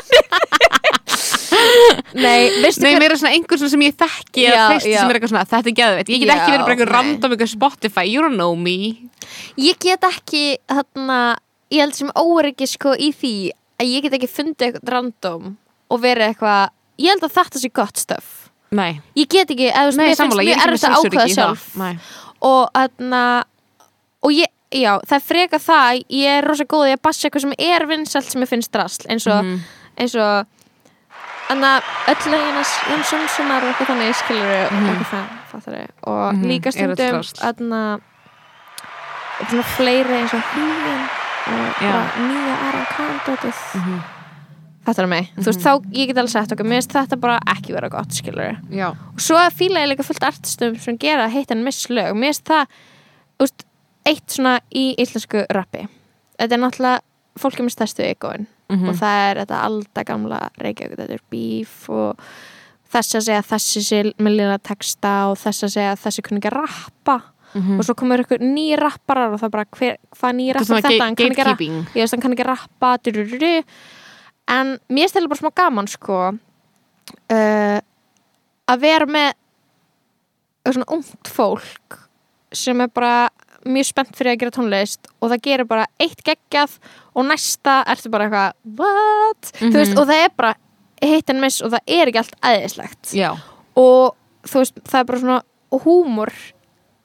Nei, 2.19 2.51
veistu 2.63 2.85
Nei, 2.85 2.93
hver 2.95 3.03
meira 3.03 3.17
svona 3.19 3.33
einhver 3.37 3.59
svona 3.61 3.73
sem 3.73 3.83
ég 3.87 3.97
þekki 3.99 4.45
eða 4.47 4.57
Já, 4.59 4.65
fyrsti 4.75 4.93
já. 4.93 4.99
sem 5.01 5.11
er 5.13 5.19
eitthvað 5.19 5.33
svona, 5.33 5.45
þetta 5.51 5.71
er 5.73 5.77
geðveitt 5.81 6.13
Ég 6.13 6.23
get 6.23 6.29
Já, 6.31 6.35
ekki 6.37 6.53
verið 6.53 6.65
bara 6.65 6.75
eitthvað 6.77 6.91
nei. 6.91 6.97
random 6.99 7.35
eitthvað 7.35 7.53
Spotify, 7.55 8.05
you 8.09 8.25
don't 8.25 8.39
know 8.39 8.55
me 8.59 8.77
Ég 9.61 9.79
get 9.83 10.05
ekki 10.09 10.43
þarna, 10.71 11.19
ég 11.75 11.83
held 11.85 11.97
sem 11.99 12.13
óryggi 12.19 12.69
sko 12.71 12.95
í 12.95 13.11
því 13.17 13.33
að 13.83 13.93
ég 13.95 14.07
get 14.07 14.17
ekki 14.19 14.31
fundið 14.31 14.69
eitthvað 14.69 14.93
random 14.95 15.51
og 15.89 16.03
verið 16.05 16.33
eitthvað 16.33 16.63
ég 17.03 17.13
held 17.15 17.27
að 17.29 17.35
þetta 17.41 17.63
sé 17.65 17.73
gott 17.81 18.03
stöf 18.05 18.31
Nei, 18.79 18.91
ég 19.17 19.29
get 19.33 19.49
ekki, 19.55 19.71
eða 19.73 19.87
þú 19.87 19.93
veist, 19.93 19.99
mér 19.99 20.11
finnst 20.13 20.23
sammála, 20.23 20.45
ég 20.45 20.49
mjög 20.49 20.59
er 20.59 20.61
ekki 20.61 20.69
erfitt 20.69 20.85
að 20.85 20.91
með 20.91 20.99
ákveða 20.99 21.29
sjálfsöryggi 21.29 21.33
í 21.33 21.39
það. 21.39 21.39
sjálf 21.39 21.63
Nei. 21.81 21.95
og 22.49 22.63
þarna 22.77 23.23
og 24.23 24.31
ég, 24.35 24.47
já, 24.75 24.99
það 25.07 25.17
er 25.17 25.25
freka 25.29 25.59
það 25.63 26.03
ég 26.11 26.39
er 26.39 26.45
rosa 26.49 26.65
góð 26.65 26.89
í 26.91 26.93
að 26.97 27.03
bassa 27.03 27.29
eitthvað 27.29 27.41
sem 27.47 27.55
er 27.59 27.87
vinsalt 27.87 28.25
sem 28.31 28.43
ég 28.43 28.49
finnst 28.51 28.73
drasl, 28.75 29.07
eins 29.09 29.27
og 29.27 29.45
Mhm. 29.45 29.61
eins 29.99 30.15
og 30.17 30.47
Þannig 31.49 31.65
að 31.65 31.83
öll 32.13 32.31
leginas 32.31 32.71
Jón 32.91 33.05
Sonssonar 33.09 33.63
og 33.65 33.69
eitthvað 33.71 33.87
þannig 33.89 34.15
skilur 34.19 34.51
og 34.53 34.73
eitthvað 34.77 35.07
það, 35.09 35.29
fattari 35.49 35.87
og 36.05 36.35
Mhm, 36.35 36.43
líka 36.45 36.69
eru 36.69 37.23
stundum 37.25 37.73
og 39.41 39.49
svona 39.49 39.65
fleiri 39.77 40.15
eins 40.19 40.35
og 40.35 40.43
hugin 40.53 41.03
og 41.49 41.81
bara 41.81 42.03
nýja 42.21 42.55
Aron 42.69 42.87
Kahn-dótið 42.93 43.61
Mhm. 43.81 44.03
Fattar 44.85 45.05
það 45.05 45.09
mig? 45.09 45.31
Þú 45.39 45.45
veist, 45.45 45.61
þá, 45.65 45.73
ég 45.93 46.07
get 46.07 46.17
alveg 46.17 46.31
sagt 46.33 46.53
okkur 46.53 46.67
mér 46.67 46.79
finnst 46.83 46.93
þetta 46.93 47.21
bara 47.21 47.39
ekki 47.47 47.73
vera 47.73 47.89
gott, 47.89 48.09
skilur 48.13 48.57
Já, 48.71 48.89
og 48.91 49.19
svo 49.21 49.37
fíla 49.51 49.83
ég 49.85 49.89
líka 49.97 50.05
fullt 50.05 50.23
artistum 50.25 50.77
sem 50.79 50.97
gera 50.99 51.29
heitt 51.29 51.51
en 51.51 51.65
miss 51.65 51.87
lög. 51.89 52.13
Mér 52.13 52.33
finnst 52.33 52.45
það, 52.45 52.67
veist, 53.41 53.65
eitt 54.09 54.35
svona 54.35 54.59
í 54.75 54.91
íslensku 54.99 55.45
rappi 55.55 55.85
þetta 56.39 56.55
er 56.57 56.63
náttúrulega 56.63 57.01
fólki 57.39 57.65
með 57.67 57.75
stærstu 57.77 58.05
egoin 58.09 58.47
Mhm. 58.69 58.89
og 58.91 58.95
það 59.01 59.19
er 59.31 59.39
þetta 59.41 59.59
alda 59.65 60.03
gamla 60.05 60.39
Reykjavík, 60.61 60.99
þetta 60.99 61.15
er 61.15 61.23
bíf 61.33 61.89
og 61.89 62.19
þess 62.93 63.15
að 63.17 63.23
segja 63.25 63.45
þessi 63.49 63.81
sé 63.87 64.01
með 64.21 64.35
lila 64.37 64.59
texta 64.59 65.13
og 65.31 65.39
þess 65.41 65.65
að 65.65 65.73
segja 65.73 65.95
þessi 65.97 66.23
kunni 66.27 66.41
ekki 66.43 66.51
að 66.53 66.59
rappa 66.59 67.15
Mhm. 67.55 67.79
og 67.79 67.85
svo 67.87 67.95
komur 67.97 68.21
ykkur 68.21 68.43
ný 68.45 68.77
rapparar 68.77 69.33
og 69.33 69.41
það 69.41 69.45
er 69.49 69.55
bara 69.57 69.65
hver, 69.73 69.97
hvað 70.13 70.35
ný 70.37 70.47
Þetta 70.53 70.59
rappar 70.59 70.77
þetta, 70.83 70.99
ga- 70.99 71.05
hann 71.05 71.17
kann 71.17 71.31
ekki 71.33 72.11
hann 72.13 72.21
kann 72.21 72.33
ekki 72.35 72.45
að 72.45 72.53
rappa 72.53 72.99
durururu. 73.03 73.65
en 74.49 74.79
mér 74.91 75.09
þetta 75.09 75.29
bara 75.29 75.41
smá 75.41 75.55
gaman 75.55 75.87
sko 75.89 76.19
uh, 77.31 77.81
að 78.69 78.81
vera 78.81 79.07
með 79.07 79.33
svona 80.69 80.85
ungt 80.93 81.25
fólk 81.33 81.99
sem 82.53 82.81
er 82.85 82.89
bara 82.93 83.31
mjög 83.69 83.89
spennt 83.91 84.17
fyrir 84.17 84.33
að 84.35 84.41
gera 84.43 84.55
tónlist 84.57 85.11
og 85.21 85.31
það 85.33 85.43
gerir 85.47 85.69
bara 85.69 85.87
eitt 86.01 86.23
geggjað 86.27 86.79
og 87.15 87.27
næsta 87.29 87.79
ertu 87.87 88.11
bara 88.11 88.29
eitthvað 88.29 88.79
what? 88.81 89.53
Mhm. 89.61 89.73
þú 89.73 89.79
veist, 89.83 89.99
og 89.99 90.07
það 90.09 90.25
er 90.25 90.31
bara 90.37 90.55
hit 91.03 91.31
and 91.31 91.41
miss 91.41 91.63
og 91.63 91.71
það 91.73 91.95
er 91.99 92.11
ekki 92.11 92.23
allt 92.23 92.37
aðeinslegt 92.43 93.15
og 93.77 94.15
þú 94.49 94.63
veist, 94.63 94.81
það 94.85 95.01
er 95.01 95.05
bara 95.05 95.19
svona 95.19 95.43
húmor 95.85 96.33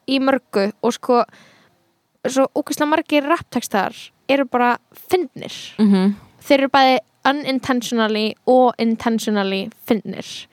í 0.08 0.20
mörgu 0.20 0.72
og 0.84 0.94
sko 0.94 1.24
svo 2.28 2.48
ókvæslega 2.56 2.88
margir 2.90 3.26
rapptekstar 3.28 3.94
eru 4.30 4.46
bara 4.46 4.78
fyndnir. 4.96 5.52
Mhm. 5.80 6.16
Þeir 6.44 6.60
eru 6.60 6.70
bæði 6.70 7.00
unintentionally 7.28 8.34
og 8.48 8.74
intentionally 8.80 9.70
fyndnir. 9.88 10.48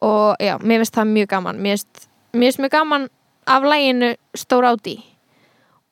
Og 0.00 0.36
já, 0.40 0.58
mér 0.60 0.80
finnst 0.82 0.94
það 0.94 1.12
mjög 1.12 1.28
gaman. 1.28 1.60
Mér 1.60 1.78
finnst, 1.78 2.58
mjög 2.58 2.70
gaman 2.70 3.08
af 3.46 3.62
læginu 3.62 4.14
Stór 4.36 4.64
Áti 4.64 5.02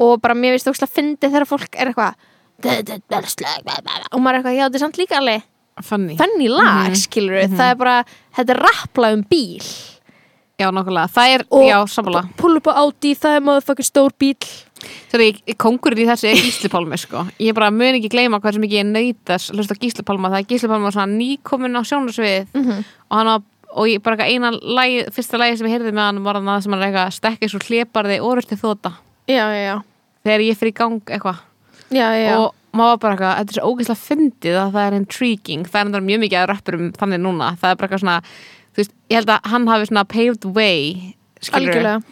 og 0.03 0.21
bara 0.25 0.35
mér 0.39 0.57
finnst 0.57 0.71
ókvæslega 0.73 0.97
fyndið 0.99 1.33
þegar 1.37 1.49
fólk 1.53 1.79
er 1.79 1.93
eitthvað 1.93 2.15
og 4.13 4.21
maður 4.21 4.35
er 4.35 4.41
eitthvað, 4.43 4.57
já, 4.59 4.67
þetta 4.67 4.79
er 4.79 4.85
samt 4.85 5.01
líka 5.01 5.19
alveg 5.19 5.49
Funny. 5.83 6.17
funny 6.19 6.49
lag, 6.53 6.91
Mhm. 6.91 6.99
skilur 7.01 7.49
það 7.49 7.71
er 7.71 7.77
bara, 7.81 8.05
þetta 8.37 8.51
er 8.51 8.61
rappla 8.61 9.13
um 9.15 9.23
bíl. 9.25 9.63
Já, 10.61 10.69
nokkulega, 10.71 11.09
það 11.11 11.35
er, 11.35 11.45
Og- 11.51 11.65
já, 11.65 11.79
sammála. 11.89 12.29
pull 12.37 12.57
up 12.57 12.67
á 12.69 12.77
Audi, 12.77 13.15
það 13.15 13.37
er 13.37 13.41
maður 13.41 13.83
stór 13.83 14.13
bíl 14.19 14.37
Þegar 15.13 15.57
kongurinn 15.61 16.03
í 16.03 16.07
þessu 16.09 16.29
er 16.31 16.39
Gísli 16.41 16.69
Pálmi 16.73 16.99
sko. 16.99 17.23
Ég 17.39 17.55
bara 17.55 17.71
mun 17.71 17.95
ekki 17.95 18.11
gleyma 18.11 18.41
sem 18.53 18.63
ekki 18.63 18.81
ég 18.81 18.89
nöytas 18.89 19.51
hlusta 19.55 19.77
á 19.77 19.81
Gísli 19.83 20.03
Pálma, 20.03 20.31
það 20.33 20.41
er 20.43 20.49
Gísli 20.51 20.69
Pálma 20.71 20.89
var 20.91 20.97
svona 20.97 21.17
nýkomin 21.19 21.79
á 21.79 21.83
sjónasvið 21.87 22.47
mm 22.55 22.65
-hmm. 22.65 22.85
og 23.11 23.17
hann 23.19 23.27
var, 23.27 23.43
og 23.77 23.87
ég 23.87 24.03
bara 24.03 24.25
eina 24.25 24.51
lagi, 24.51 25.05
fyrsta 25.11 25.39
lagi 25.39 25.57
sem 25.57 25.67
ég 25.67 25.79
heyrði 25.79 25.93
með 25.93 26.07
hann 26.07 26.25
var 26.25 26.35
hann 26.35 26.47
að 26.49 26.63
sem 26.63 26.73
hann 26.73 26.83
er 26.83 26.93
eitthvað 26.93 27.13
stekkið 27.21 27.51
svo 27.51 27.59
hlébarði 27.61 28.21
orðurti 28.21 28.57
þóta 28.59 28.93
já, 29.29 29.47
já, 29.55 29.63
já, 29.71 29.83
þegar 30.25 30.45
ég 30.47 30.59
fyrir 30.61 30.73
í 30.73 30.79
gang 30.81 31.01
eitthvað. 31.07 31.41
Og 32.39 32.55
maður 32.73 32.99
bara 33.03 33.15
eitthvað, 33.17 33.39
þetta 33.39 33.53
er 33.53 33.59
svo 33.61 33.71
ógeðslega 33.73 34.03
fyndið 34.09 34.59
að 34.63 34.71
það 34.77 34.87
er 34.89 34.99
intriguing, 34.99 35.65
það 35.69 35.81
er 35.81 35.87
endur 35.91 36.05
mjög 36.09 36.21
mikið 36.25 36.39
að 36.43 36.47
rappurum 36.53 36.93
þannig 36.97 37.21
núna, 37.21 37.49
það 37.61 37.71
er 37.75 37.81
bara 37.81 37.89
eitthvað 37.89 38.05
svona 38.05 38.21
þú 38.73 38.81
veist, 38.81 38.93
ég 39.13 39.17
held 39.21 39.33
að 39.35 39.51
hann 39.53 39.67
hafi 39.69 39.89
svona 39.91 40.05
paved 40.09 40.45
way 40.57 40.85
skilur 41.43 41.69
algjörlega. 41.75 42.03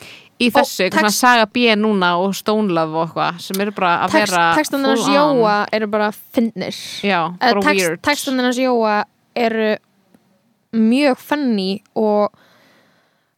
í 0.40 0.50
þessu, 0.52 0.84
Og 0.88 0.92
svona 0.92 1.08
text- 1.08 1.20
saga 1.20 1.46
B 1.46 1.56
núna 1.80 2.10
og 2.20 2.34
Stone 2.36 2.72
Love 2.76 2.94
og 2.96 3.08
eitthvað 3.08 3.40
sem 3.40 3.60
eru 3.60 3.72
bara 3.72 3.94
að 4.06 4.10
Text, 4.10 4.32
vera 4.34 4.54
textan 4.56 4.84
hans. 4.84 5.06
Jóa 5.08 5.56
eru 5.72 5.86
bara 5.86 6.10
fyndnir. 6.12 6.76
Já, 7.04 7.34
Eh, 7.40 7.54
text, 7.62 8.02
textan 8.02 8.38
hans 8.40 8.58
Jóa 8.58 9.04
eru 9.36 9.76
mjög 10.74 11.16
funny 11.18 11.82
og 11.96 12.30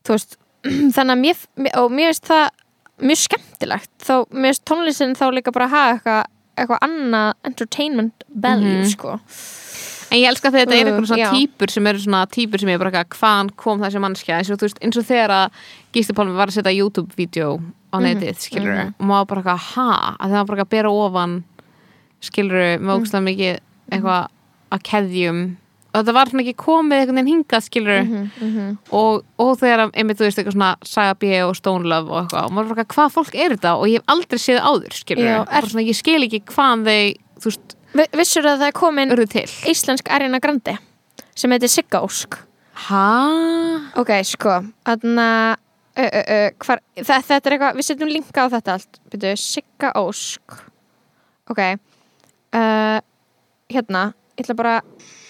þú 0.04 0.16
veist 0.16 0.36
þannig 0.94 1.14
að 1.14 1.22
mér, 1.22 1.46
og 1.78 1.90
mér 1.90 2.10
finnst 2.12 2.26
það 2.28 2.48
mjög 3.00 3.18
skemmtilegt 3.24 3.90
þá 4.04 4.14
mér 4.30 4.52
finnst 4.52 4.64
tónlistin 4.68 5.14
þá 5.16 5.24
líka 5.32 5.52
bara 5.52 5.66
að 5.66 5.70
hafa 5.76 5.92
eitthvað 5.96 6.24
eitthvað 6.58 6.82
annað 6.84 7.32
entertainment 7.44 8.24
value 8.28 8.78
Mhm. 8.82 8.90
sko 8.92 9.18
En 10.12 10.18
ég 10.18 10.28
elska 10.28 10.50
þetta 10.52 10.74
er 10.76 10.84
Uh, 10.84 10.90
einhvern 10.92 11.06
svona 11.08 11.24
já. 11.24 11.30
típur 11.32 11.70
sem 11.70 11.86
eru 11.86 11.98
svona 11.98 12.26
típur 12.28 12.60
sem 12.60 12.68
ég 12.68 12.78
bara 12.78 12.90
eitthvað, 12.90 13.16
hvaðan 13.16 13.50
kom 13.56 13.80
þessi 13.80 13.98
mannskja 13.98 14.36
eins 14.36 14.50
og 14.50 14.58
þú 14.58 14.66
veist, 14.68 14.78
eins 14.84 14.96
og 14.98 15.04
þegar 15.08 15.30
að 15.30 15.50
Gísli 15.94 16.12
Pálmi 16.14 16.34
var 16.36 16.48
að 16.48 16.52
setja 16.52 16.76
YouTube-vídeó 16.76 17.62
á 17.92 17.96
Mhm, 17.96 18.04
netið, 18.04 18.36
skilur 18.36 18.76
mhm. 18.76 18.94
og 19.00 19.06
maður 19.08 19.26
bara 19.28 19.40
eitthvað, 19.42 19.58
ha, 19.72 20.16
að 20.20 20.28
það 20.28 20.36
var 20.36 20.44
bara 20.44 20.56
eitthvað 20.58 20.68
að 20.68 20.76
bera 20.76 20.90
ofan 20.92 21.44
skilur 22.20 22.78
með 22.78 22.80
Mhm. 22.92 23.00
ógstlega 23.00 23.24
mikið 23.24 23.58
eitthvað 23.90 24.28
að 24.72 24.82
keðjum 24.82 25.56
þetta 25.98 26.14
var 26.16 26.30
svona 26.30 26.42
ekki 26.46 26.54
komið 26.62 27.00
einhvern 27.02 27.18
veginn 27.20 27.30
hingað, 27.32 27.64
skilur 27.66 28.02
Mhm, 28.02 28.30
mhm. 28.40 28.68
og, 28.96 29.24
og 29.38 29.50
þegar 29.60 29.82
að, 29.86 29.90
einmitt, 30.00 30.18
þú 30.20 30.24
veist, 30.28 30.38
eitthvað 30.40 30.56
svona 30.56 30.70
Saga 30.88 31.14
B 31.20 31.32
og 31.44 31.54
Stone 31.58 31.84
Love 31.88 32.10
og 32.10 32.22
eitthvað 32.22 32.44
og 32.48 32.52
maður 32.56 32.68
bara 32.72 32.84
eitthvað, 32.84 32.96
hvað 32.96 33.14
fólk 33.18 33.34
er 33.44 33.54
þetta? 33.56 33.74
Og 33.76 33.86
ég 33.90 34.00
hef 34.00 34.14
aldrei 34.14 34.38
séð 34.40 34.60
áður, 34.64 34.96
skilur 35.02 35.28
Já, 35.28 35.38
bara 35.50 35.66
svona, 35.72 35.84
ég 35.88 35.98
skil 35.98 36.22
ekki 36.28 36.40
hvaðan 36.52 36.84
þeir, 36.88 37.12
þú 37.42 37.50
veist, 37.52 37.76
Vi- 37.92 38.08
Vissur 38.16 38.46
að 38.48 38.62
það 38.62 38.68
er 38.70 38.72
komin 38.72 39.10
íslensk 39.68 40.08
Ariana 40.08 40.38
Grande 40.40 40.78
sem 41.34 41.50
heitir 41.52 41.68
Sigga 41.68 42.00
Ósk. 42.00 42.38
Hæ? 42.88 43.92
Ok, 44.00 44.08
sko 44.24 44.62
Þannig 44.88 45.20
að 45.20 45.56
þetta 47.04 47.36
er 47.36 47.52
eitthvað, 47.52 47.76
við 47.76 47.84
setjum 47.84 48.08
linka 48.08 48.44
á 48.44 48.52
þetta 48.52 48.76
allt 48.78 49.00
Byrju, 49.12 49.34
Sigga 49.36 49.90
Ósk. 50.00 50.56
Ok 51.52 51.58
uh, 51.60 52.98
Hérna, 53.72 54.06
ég 54.38 54.44
ætla 54.46 54.56
bara 54.56 54.74
ætla 54.80 55.21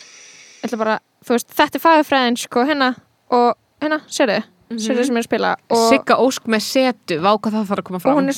bara, 0.78 0.98
veist, 1.28 1.52
þetta 1.52 1.78
er 1.78 1.82
fagurfræðin 1.82 2.40
sko, 2.40 2.64
hérna, 2.68 2.94
og 3.32 3.54
hérna, 3.82 4.02
sérðu 4.10 4.42
sérðu 4.80 5.04
sem 5.06 5.16
er 5.16 5.22
að 5.22 5.26
spila 5.26 5.50
og, 5.72 5.82
Sigga 5.90 6.16
Ósk 6.22 6.46
með 6.50 6.64
setu, 6.64 7.18
vá 7.22 7.30
hvað 7.32 7.56
það 7.56 7.66
þarf 7.70 7.82
að 7.82 7.86
koma 7.88 7.98
og 7.98 8.04
fram 8.04 8.12
er 8.12 8.36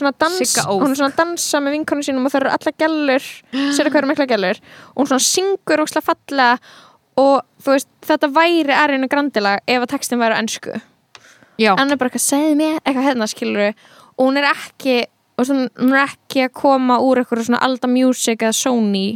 Ósk. 0.65 0.83
hún 0.83 0.95
er 0.95 0.99
svona 0.99 1.13
að 1.13 1.21
dansa 1.21 1.61
með 1.63 1.77
vinkonu 1.77 2.07
sínum 2.07 2.27
og 2.27 2.35
það 2.35 2.41
eru 2.41 2.53
alla 2.55 2.73
gælur 2.83 3.29
sérðu 3.77 3.93
hvað 3.93 4.01
eru 4.01 4.11
mikla 4.11 4.29
gælur 4.33 4.61
og 4.65 4.99
hún 5.03 5.11
svona 5.13 5.27
syngur 5.29 5.85
og 5.85 5.91
slá 5.91 6.03
fallega 6.05 6.59
og 7.23 7.69
veist, 7.69 7.91
þetta 8.09 8.31
væri 8.35 8.75
Ariana 8.75 9.11
Grande 9.11 9.45
lag 9.45 9.63
ef 9.71 9.85
að 9.85 9.91
textin 9.95 10.23
væri 10.23 10.39
ennsku 10.41 10.79
Já, 11.61 11.75
hann 11.79 11.93
er 11.93 11.99
bara 12.01 12.11
eitthvað, 12.11 12.25
segðu 12.27 12.55
mér, 12.59 12.81
eitthvað 12.83 13.09
hérna 13.11 13.29
skilur 13.31 13.69
og 13.71 14.25
hún 14.25 14.41
er 14.41 14.49
ekki 14.51 15.05
og 15.39 15.47
svona, 15.47 15.69
hún 15.79 15.95
er 15.95 16.09
ekki 16.09 16.49
að 16.49 16.57
koma 16.59 16.99
úr 17.03 17.23
eitthvað 17.23 17.47
svona 17.47 17.63
Alda 17.63 17.91
Music 17.91 18.43
eða 18.43 18.57
Sony 18.59 19.07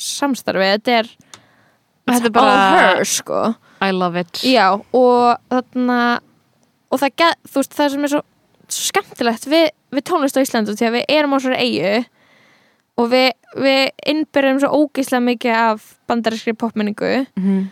samstarfi, 0.00 0.64
þetta 0.76 0.96
er 1.00 1.10
þetta 2.06 2.26
er 2.26 2.26
all 2.26 2.32
bara 2.32 2.80
her 2.96 3.04
sko 3.04 3.40
I 3.82 3.90
love 3.92 4.16
it 4.20 4.40
já, 4.46 4.72
og 4.94 5.36
þarna 5.52 6.00
og 6.90 7.00
það, 7.02 7.10
get, 7.20 7.38
veist, 7.54 7.74
það 7.76 7.90
sem 7.92 8.04
er 8.06 8.12
svo, 8.14 8.20
svo 8.68 8.84
skemmtilegt 8.92 9.46
við, 9.50 9.66
við 9.92 10.04
tónlist 10.08 10.38
á 10.38 10.44
Íslandu 10.44 10.76
því 10.78 10.86
að 10.88 10.94
við 10.96 11.04
erum 11.18 11.34
á 11.34 11.38
svona 11.42 11.58
eigu 11.60 12.04
og 12.96 13.10
við, 13.12 13.26
við 13.60 13.82
innbyrjum 14.08 14.60
svo 14.62 14.70
ógeðslega 14.84 15.24
mikið 15.26 15.56
af 15.60 15.88
bandarískri 16.08 16.54
popmenningu 16.56 17.26
Mhm. 17.36 17.66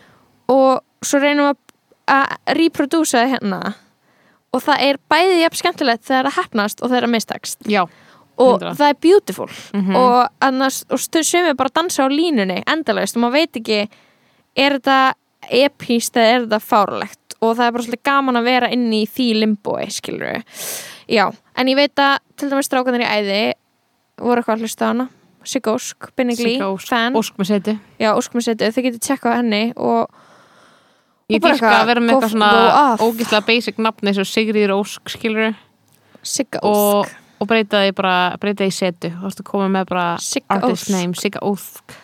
og 0.51 0.83
svo 1.01 1.19
reynum 1.23 1.49
við 1.49 1.57
að 2.07 2.35
reprodúsa 2.59 3.23
það 3.23 3.31
hérna 3.33 3.61
og 4.53 4.61
það 4.61 4.83
er 4.85 4.97
bæði 5.09 5.39
jafn 5.41 5.57
skemmtilegt 5.63 6.03
þegar 6.05 6.27
það 6.29 6.37
hefnast 6.43 6.81
og 6.83 6.89
þegar 6.91 7.07
það 7.07 7.15
mistakst 7.15 7.57
Já, 7.67 7.81
og 8.37 8.61
100. 8.61 8.75
það 8.77 8.89
er 8.89 8.99
beautiful 9.01 9.49
Mhm. 9.73 9.95
og, 9.95 10.29
annars, 10.41 10.83
og 10.91 10.99
stu, 10.99 11.23
sumir 11.23 11.55
bara 11.57 11.69
dansa 11.73 12.05
á 12.05 12.07
línunni 12.13 12.61
endalaust 12.67 13.17
og 13.17 13.23
maður 13.23 13.31
veit 13.39 13.57
ekki 13.63 13.89
er 14.55 14.77
þetta 14.77 14.99
epíst 15.63 16.17
eða 16.17 16.31
er 16.31 16.45
þetta 16.45 16.61
fárlegt 16.63 17.37
og 17.41 17.53
það 17.57 17.65
er 17.65 17.75
bara 17.75 17.85
svolítið 17.85 18.05
gaman 18.09 18.39
að 18.39 18.47
vera 18.49 18.71
inn 18.73 18.87
í 18.95 19.03
því 19.09 19.27
limboi, 19.41 19.85
skilur 19.93 20.41
já, 21.11 21.25
en 21.29 21.71
ég 21.71 21.77
veit 21.79 22.01
að 22.01 22.17
til 22.39 22.49
dæmis 22.51 22.69
strákanir 22.69 23.05
í 23.05 23.11
æði 23.11 23.41
voru 24.21 24.41
eitthvað 24.41 24.55
að 24.55 24.65
hlusta 24.65 24.87
á 24.87 24.89
hana. 24.93 25.09
Sigga 25.45 25.75
Ósk, 25.75 26.07
Binnigli, 26.17 26.55
Sigga 26.55 26.69
Ósk, 27.13 27.35
með 27.37 27.51
seti 27.51 27.75
já, 28.01 28.09
Ósk 28.15 28.33
með 28.33 28.47
setu, 28.47 28.69
þau 28.73 28.85
getur 28.87 29.03
tjekkað 29.03 29.37
henni 29.41 29.65
og 29.75 30.23
Ég 31.25 31.41
Og 31.41 31.47
eitthvað, 31.49 31.73
að 31.73 31.87
vera 31.89 32.01
með 32.03 32.11
eitthvað 32.13 32.33
svona 32.35 32.49
ógislega 33.01 33.45
basic 33.47 33.79
nafn 33.81 34.09
eins 34.11 34.19
og 34.21 34.27
Sigriður 34.29 34.75
Ósk 34.75 35.09
skilur 35.09 35.55
Sigga 36.21 36.59
og, 36.61 36.99
Ósk. 36.99 37.15
og 37.41 37.49
breyta 37.49 37.81
því 37.81 37.95
bara 37.97 38.17
breyta 38.41 38.61
því 38.61 38.69
í 38.69 38.75
setu. 38.77 39.09
Og 39.25 39.33
þú 39.33 39.45
koma 39.47 39.69
með 39.73 39.87
bara 39.89 40.03
Sigga 40.21 40.59
artist 40.59 40.85
Ósk. 40.85 40.93
name, 40.93 41.17
Sigga 41.17 41.41
Ósk. 41.41 41.97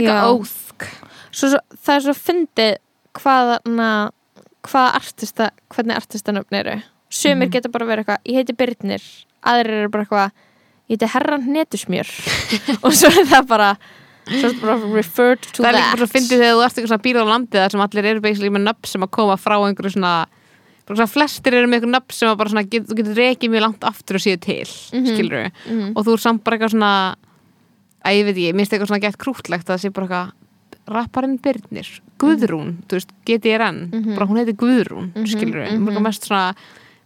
Já. 0.00 0.16
Ósk 0.32 0.88
svo, 1.32 1.48
svo, 1.54 1.58
það 1.84 1.94
er 1.96 2.04
svo 2.06 2.14
fyndið 2.14 2.76
hvaða 3.20 3.58
na, 3.66 3.88
hvaða 4.66 4.94
artista 5.00 5.50
hvernig 5.74 5.96
artistanöfn 5.96 6.54
eru 6.60 6.76
sumir 7.10 7.48
Mhm. 7.48 7.52
geta 7.52 7.68
bara 7.68 7.86
verið 7.86 8.04
eitthvað, 8.04 8.22
ég 8.26 8.36
heiti 8.40 8.56
Byrnir 8.56 9.02
aðrir 9.42 9.80
eru 9.82 9.88
bara 9.90 10.04
eitthvað, 10.04 10.30
ég 10.88 10.96
heiti 10.98 11.08
Herran 11.14 11.46
Netusmjör 11.54 12.10
og 12.84 12.92
svo 12.92 13.08
er 13.08 13.26
það 13.26 13.46
bara 13.48 13.70
er 14.30 14.82
referred 14.94 15.40
to 15.42 15.62
Það 15.64 15.68
er 15.70 15.74
líka 15.74 15.86
that 15.86 15.96
bara 15.96 16.06
að 16.06 16.12
fyndi 16.12 16.36
þegar 16.38 16.54
þú 16.54 16.60
ert 16.64 16.74
eitthvað 16.76 16.90
svona 16.92 17.02
býr 17.06 17.18
á 17.18 17.24
landi 17.26 17.58
þar 17.58 17.70
sem 17.74 17.80
allir 17.80 18.04
eru 18.12 18.20
basically 18.20 18.50
með 18.54 18.62
nöfn 18.68 18.86
sem 18.86 19.02
að 19.02 19.10
koma 19.10 19.36
frá 19.40 19.56
einhverju 19.58 19.94
svona 19.96 21.06
flestir 21.10 21.54
eru 21.54 21.66
með 21.70 21.80
eitthvað 21.80 21.94
nöfn 21.96 22.14
sem 22.14 22.28
að 22.30 22.36
bara 22.38 22.50
svona 22.50 22.66
get, 22.70 22.86
þú 22.86 22.96
getur 23.00 23.14
reikið 23.18 23.50
mjög 23.54 23.62
langt 23.64 23.84
aftur 23.90 24.18
og 24.18 24.22
síðu 24.22 24.40
til 24.40 24.68
mm 24.92 25.00
Mhm. 25.00 25.50
Mhm. 25.70 25.92
og 25.96 26.04
þú 26.06 26.12
er 26.14 26.22
samt 26.26 26.44
bara 26.44 26.56
eitthvað 26.58 26.70
svona 26.74 26.92
að 28.04 28.12
ég 28.16 28.24
veit 28.26 28.36
ég, 28.36 28.54
minnst 28.54 28.72
eitthvað 28.72 28.86
svona 28.90 29.00
gett 29.00 29.18
krútlegt 29.18 29.66
að 29.66 29.74
það 29.74 29.80
sé 29.84 29.90
bara 29.92 30.06
eitthvað 30.06 30.32
rapparinn 30.90 31.38
Byrnir, 31.42 31.88
Guðrún 32.20 32.76
þú 32.86 32.98
veist, 32.98 33.12
GTRN, 33.26 33.90
Mhm. 33.90 34.14
bara 34.16 34.26
hún 34.26 34.40
heiti 34.40 34.56
Guðrún 34.56 35.12
Mhm, 35.14 35.26
skilur 35.26 35.60
við, 35.64 35.78
mhm. 35.78 36.02
mest 36.02 36.26
svona 36.28 36.54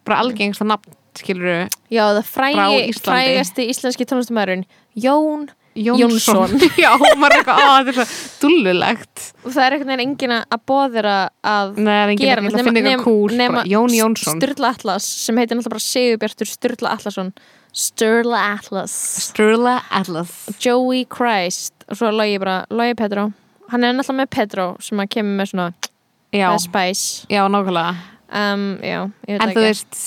bara 0.05 0.21
algengsta 0.23 0.65
nafn, 0.67 0.93
skilur 1.15 1.45
við 1.45 1.69
já, 1.91 2.05
það 2.13 2.25
frægi, 2.25 2.95
frægasti 3.01 3.69
íslenski 3.69 4.05
tónlistamæðurinn 4.07 4.65
Jón 4.97 5.49
Jónsson, 5.75 6.51
Jónsson. 6.55 6.61
já, 6.85 6.93
maður 7.19 7.33
er 7.35 7.41
eitthvað, 7.41 7.59
á, 7.59 7.71
þetta 7.83 7.91
er 7.91 7.97
svo 7.99 8.45
dullulegt. 8.45 9.23
Og 9.43 9.51
það 9.51 9.65
er 9.65 9.75
einhvern 9.75 9.91
veginn 9.91 10.05
enginn 10.05 10.35
að 10.39 10.61
bóðira 10.71 11.15
að 11.43 11.81
Nei, 11.83 11.97
er 11.97 12.13
gera 12.21 12.45
að 12.45 12.59
finna 12.61 12.83
eitthvað 12.85 13.03
cool 13.03 13.35
bara, 13.35 13.65
Jón 13.67 13.97
Jónsson, 13.97 14.39
Sturla 14.39 14.71
Atlas 14.71 15.09
sem 15.25 15.41
heitir 15.41 15.59
náttúrulega 15.59 15.75
bara 15.75 15.87
Sigurbjartur 15.89 16.47
Sturla 16.53 16.95
Atlasson. 16.95 17.33
Sturla 17.75 18.43
Atlas. 18.55 18.93
Sturla 19.33 19.81
Atlas. 19.91 20.31
Joey 20.63 21.09
Christ. 21.11 21.75
Og 21.91 21.99
svo 21.99 22.13
logi 22.15 22.39
bara, 22.39 22.61
logi 22.71 22.95
Pedro 22.95 23.33
hann 23.73 23.85
er 23.85 23.95
náttúrulega 23.95 24.21
með 24.23 24.33
Pedro 24.37 24.67
sem 24.85 25.01
að 25.01 25.13
kemur 25.17 25.39
með 25.41 25.53
svona 25.53 25.71
Já, 26.35 26.49
spice 26.59 27.31
já, 27.31 27.45
nákvæmlega 27.47 27.95
um, 28.35 28.69
já, 28.83 29.01
ég 29.31 29.41
En 29.41 29.55
þú 29.55 29.65
veist 29.65 30.03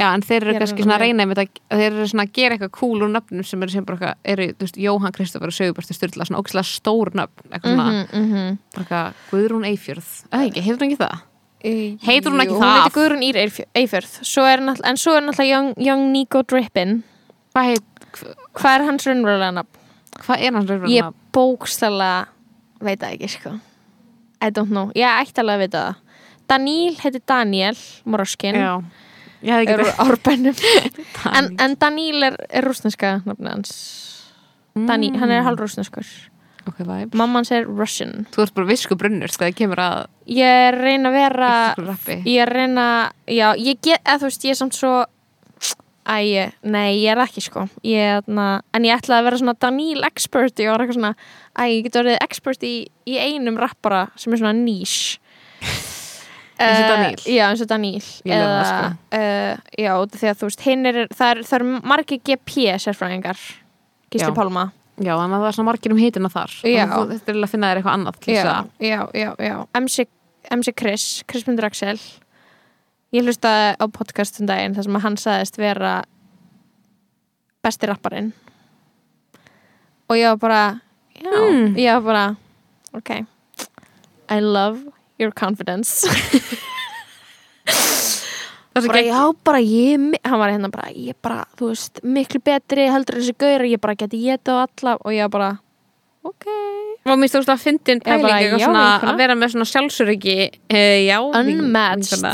Já, 0.00 0.06
en 0.14 0.22
þeir 0.24 0.38
eru 0.40 0.52
Ég 0.54 0.56
er 0.56 0.62
kannski 0.64 0.84
svona 0.86 0.96
að 0.96 1.02
reyna 1.04 1.24
þetta, 1.28 1.62
þeir 1.74 1.86
eru 1.90 2.04
svona 2.08 2.24
að 2.24 2.36
gera 2.38 2.56
eitthvað 2.56 2.70
cool 2.78 3.02
úr 3.04 3.10
nöfnum 3.12 3.44
sem 3.44 3.64
eru 3.66 3.74
sem 3.74 3.84
bara 3.84 4.14
eitthvað, 4.24 4.54
þú 4.56 4.64
veist, 4.64 4.78
Jóhann 4.80 5.16
Kristoffer 5.16 5.52
og 5.52 5.56
Sögurbjörnstur 5.56 5.98
Sturla, 5.98 6.26
svona 6.28 6.40
ógæslega 6.40 6.68
stór 6.70 7.10
nöfn, 7.20 7.50
eitthvað 7.50 7.74
svona, 7.74 8.06
mm 8.06 8.30
-hmm, 8.30 8.54
bara 8.76 8.84
eitthvað, 8.84 9.18
Guðrún 9.32 9.66
Eifjörð, 9.68 10.08
eða 10.30 10.46
ekki, 10.46 10.62
hefur 10.64 10.80
hún 10.80 10.88
ekki 10.88 11.02
það? 11.02 11.18
Heitir 12.06 12.32
hún 12.32 12.40
ekki 12.40 12.54
hún 12.56 12.64
það? 12.64 12.72
heitir 12.80 12.96
Guðrún 12.96 13.22
Ír 13.28 13.36
Eifjörð. 13.76 14.12
Svo 14.24 14.44
en 14.48 14.96
svo 14.96 15.16
er 15.16 15.22
náttúrulega 15.22 15.52
Young, 15.52 15.74
young 15.76 16.12
Nico 16.12 16.42
Drippin 16.42 17.02
Hvað 17.52 17.82
hvað 18.56 18.74
er 18.74 18.84
hans 18.86 19.06
raunverulega 19.06 19.52
nafn? 19.52 19.80
hvað 20.24 20.40
er 20.40 20.52
hans 20.54 20.70
ég 20.70 20.70
raunverulega? 20.70 21.12
bókstala 21.32 22.26
veit 22.80 23.00
það 23.00 23.16
ekki 23.16 23.32
sko. 23.36 23.56
I 24.40 24.48
don't 24.50 24.72
know, 24.72 24.90
ég 24.96 25.04
ætti 25.04 25.42
alveg 25.42 25.58
að 25.58 25.66
vita 25.66 25.84
það 25.84 26.06
Daniel 26.50 26.96
heitir 26.98 27.22
Daniel 27.28 27.78
Moroskin 28.10 28.56
er 28.58 29.80
úr 29.80 29.92
árbænum. 30.02 30.56
En, 31.36 31.54
en 31.60 31.76
Daniel 31.80 32.30
er, 32.30 32.36
er 32.50 32.66
rúsneska 32.66 33.20
hans. 33.24 33.70
Dani, 34.74 35.12
hann 35.18 35.30
er 35.30 35.44
halvrúsneskur 35.46 36.06
Ok, 36.68 36.82
vibes. 36.84 37.16
Mamma 37.16 37.40
hans 37.40 37.50
er 37.54 37.64
Russian. 37.64 38.26
Þú 38.34 38.42
ert 38.44 38.54
bara 38.56 38.68
visku 38.68 38.96
brunnur 38.98 39.32
þegar 39.32 39.48
það 39.48 39.56
kemur 39.58 39.80
að 39.80 40.02
ég 40.36 40.76
reyna 40.76 41.08
að 41.10 41.16
vera 41.16 41.52
ég 42.28 42.50
reyna, 42.50 42.84
já, 43.24 43.46
ég 43.56 43.80
get 43.80 44.02
eða 44.04 44.20
þú 44.20 44.28
veist, 44.28 44.44
ég 44.44 44.54
er 44.54 44.60
samt 44.60 44.76
svo 44.76 44.92
Æ, 46.10 46.50
nei, 46.66 46.96
ég 47.04 47.12
er 47.12 47.20
ekki 47.22 47.42
sko 47.44 47.68
ég, 47.86 48.24
na, 48.26 48.46
en 48.74 48.86
ég 48.88 48.96
ætlaði 48.98 49.20
að 49.20 49.26
vera 49.28 49.38
svona 49.38 49.54
Daniel 49.62 50.02
expert 50.08 50.58
ég 50.58 50.72
var 50.72 50.82
eitthvað 50.82 50.96
svona, 50.98 51.12
æ, 51.54 51.62
ég 51.70 51.84
get 51.86 51.98
orðið 52.00 52.16
expert 52.24 52.64
í, 52.66 52.72
í 53.06 53.18
einum 53.20 53.58
rappara 53.60 54.08
sem 54.18 54.34
er 54.34 54.40
svona 54.42 54.56
niche 54.56 55.20
Eins 56.60 56.76
og 56.76 56.84
Eh, 56.84 56.88
Daniel? 56.90 57.22
já, 57.24 57.44
eins 57.48 57.62
og 57.64 57.68
lef 58.36 58.50
það, 58.50 58.66
sko. 58.68 58.88
uh, 59.16 59.70
já, 59.80 59.92
að 60.34 60.40
þú 60.42 60.48
veist 60.50 60.64
hinn 60.66 60.88
er, 60.90 60.98
það 61.16 61.30
er, 61.32 61.38
er 61.56 61.64
margir 61.88 62.20
GP 62.28 62.56
sérfræðingar 62.84 63.40
Gísli. 64.10 64.34
Pálma 64.36 64.66
Já, 65.00 65.14
að 65.16 65.38
það 65.40 65.46
er 65.48 65.56
svona 65.56 65.68
margir 65.70 65.94
um 65.94 66.00
hitina 66.02 66.28
þar 66.28 66.52
þú- 66.90 67.06
Þetta 67.14 67.32
er 67.32 67.38
að 67.46 67.52
finna 67.54 67.70
þér 67.70 67.78
eitthvað 67.80 67.96
annað 67.96 68.18
já, 68.84 68.98
já, 69.16 69.30
já. 69.40 69.54
MC, 69.80 70.04
MC 70.58 70.74
Chris, 70.76 71.06
Chris 71.30 71.46
Mundur 71.48 71.64
Axel 71.70 71.96
ég 73.12 73.24
hlustaði 73.26 73.74
á 73.80 73.84
podcast 73.90 74.40
um 74.40 74.46
daginn 74.46 74.74
þar 74.76 74.86
sem 74.86 75.00
hann 75.04 75.16
sagðist 75.20 75.58
vera 75.58 75.94
besti 77.64 77.86
rapparinn. 77.90 78.32
Og 80.10 80.16
ég 80.16 80.30
var 80.32 80.38
bara 80.42 80.62
já, 81.14 81.30
Hmm. 81.30 81.74
ég 81.76 81.92
var 82.00 82.02
bara 82.02 82.36
ok. 82.94 83.10
I 84.30 84.40
love 84.40 84.80
your 85.18 85.30
confidence. 85.32 86.06
Bara 88.80 89.02
já, 89.02 89.34
bara 89.44 89.58
ég 89.60 89.98
hann 90.24 90.38
var 90.38 90.48
hérna 90.54 90.70
bara, 90.70 90.88
ég 90.94 91.16
bara, 91.20 91.42
þú 91.58 91.72
veist 91.72 91.98
miklu 92.06 92.38
betri 92.40 92.86
heldur 92.88 93.18
þessi 93.18 93.34
gaur 93.36 93.64
ég 93.66 93.80
bara 93.82 93.96
geti 93.98 94.20
geta 94.22 94.54
á 94.56 94.64
alla 94.64 94.94
og 95.04 95.10
ég 95.12 95.26
var 95.26 95.32
bara 95.34 95.50
ok 96.24 96.46
Og 97.08 97.16
mér 97.16 97.30
stóðst 97.32 97.48
að 97.48 97.62
fyndin 97.62 98.00
pæling 98.04 98.60
að 98.60 99.20
vera 99.20 99.36
með 99.38 99.54
svona 99.54 99.68
sjálfsöryggi 99.70 100.38
uh, 100.68 101.28
unmatched 101.40 102.26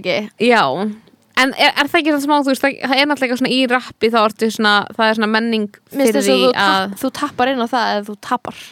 ekki 0.00 0.16
Já, 0.40 0.62
en 1.42 1.52
er, 1.52 1.74
er 1.76 1.90
það 1.90 1.98
ekki 2.00 2.14
svona 2.14 2.24
smá, 2.24 2.34
þú 2.38 2.52
veist, 2.54 2.64
það, 2.64 2.78
það 2.88 2.96
er 3.02 3.10
náttúrulega 3.10 3.40
svona 3.42 3.52
í 3.52 3.60
rappi 3.70 4.12
þá 4.12 4.18
ertu 4.22 4.50
svona, 4.56 4.74
það 4.96 5.06
er 5.10 5.20
svona 5.20 5.30
menning 5.34 5.68
Mér 5.92 6.08
fyrir 6.08 6.16
finnst 6.16 6.30
því 6.30 6.32
þess 6.32 6.32
að 6.32 6.42
þú, 6.42 6.50
að, 6.64 6.82
tapp, 6.88 6.98
þú 7.02 7.12
tappar 7.20 7.52
inn 7.52 7.62
á 7.62 7.66
það 7.74 7.92
eða 7.92 8.04
þú 8.08 8.16
tappar 8.28 8.62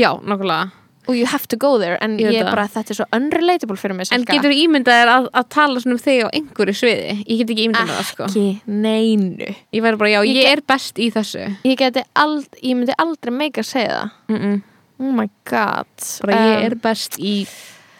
já, 0.00 0.10
nákvæmlega 0.24 0.64
og 1.08 1.16
you 1.16 1.26
have 1.26 1.46
to 1.48 1.56
go 1.56 1.78
there 1.80 1.96
en 2.04 2.16
Ég 2.20 2.34
ég 2.36 2.44
bara, 2.46 2.66
þetta 2.70 2.92
er 2.92 2.98
svo 3.00 3.06
unrelatable 3.16 3.76
fyrir 3.80 3.96
mig 3.98 4.10
En 4.14 4.24
getur 4.28 4.52
ímyndað 4.54 4.98
þér 5.00 5.12
að, 5.14 5.28
að 5.40 5.46
tala 5.54 5.82
svona 5.82 5.96
um 5.96 6.02
þig 6.02 6.20
á 6.22 6.28
einhverju 6.38 6.74
sviði? 6.76 7.14
Ég 7.24 7.40
get 7.40 7.52
ekki 7.54 7.66
ímyndað 7.68 7.92
það, 7.94 8.08
sko. 8.10 8.28
Ekki 8.28 8.74
neinu. 8.84 9.54
Ég 9.74 9.86
bara, 9.86 10.10
já, 10.12 10.18
Ég 10.20 10.34
ég, 10.36 10.42
get- 10.42 10.52
er 10.52 10.62
best 10.74 11.00
í 11.00 11.08
þessu. 11.14 11.46
Ég 11.66 11.78
geti 11.80 12.04
ald, 12.24 12.60
myndi 12.62 12.96
aldrei 13.00 13.34
meika 13.34 13.64
að 13.64 13.70
segja 13.70 13.96
það. 13.96 14.10
Mm 14.28 14.40
-mm. 14.42 14.60
oh 15.00 15.12
my 15.22 15.28
god. 15.50 15.94
Bara 16.26 16.36
ég 16.36 16.58
Um, 16.60 16.66
er 16.70 16.74
best 16.76 17.18
í 17.18 17.34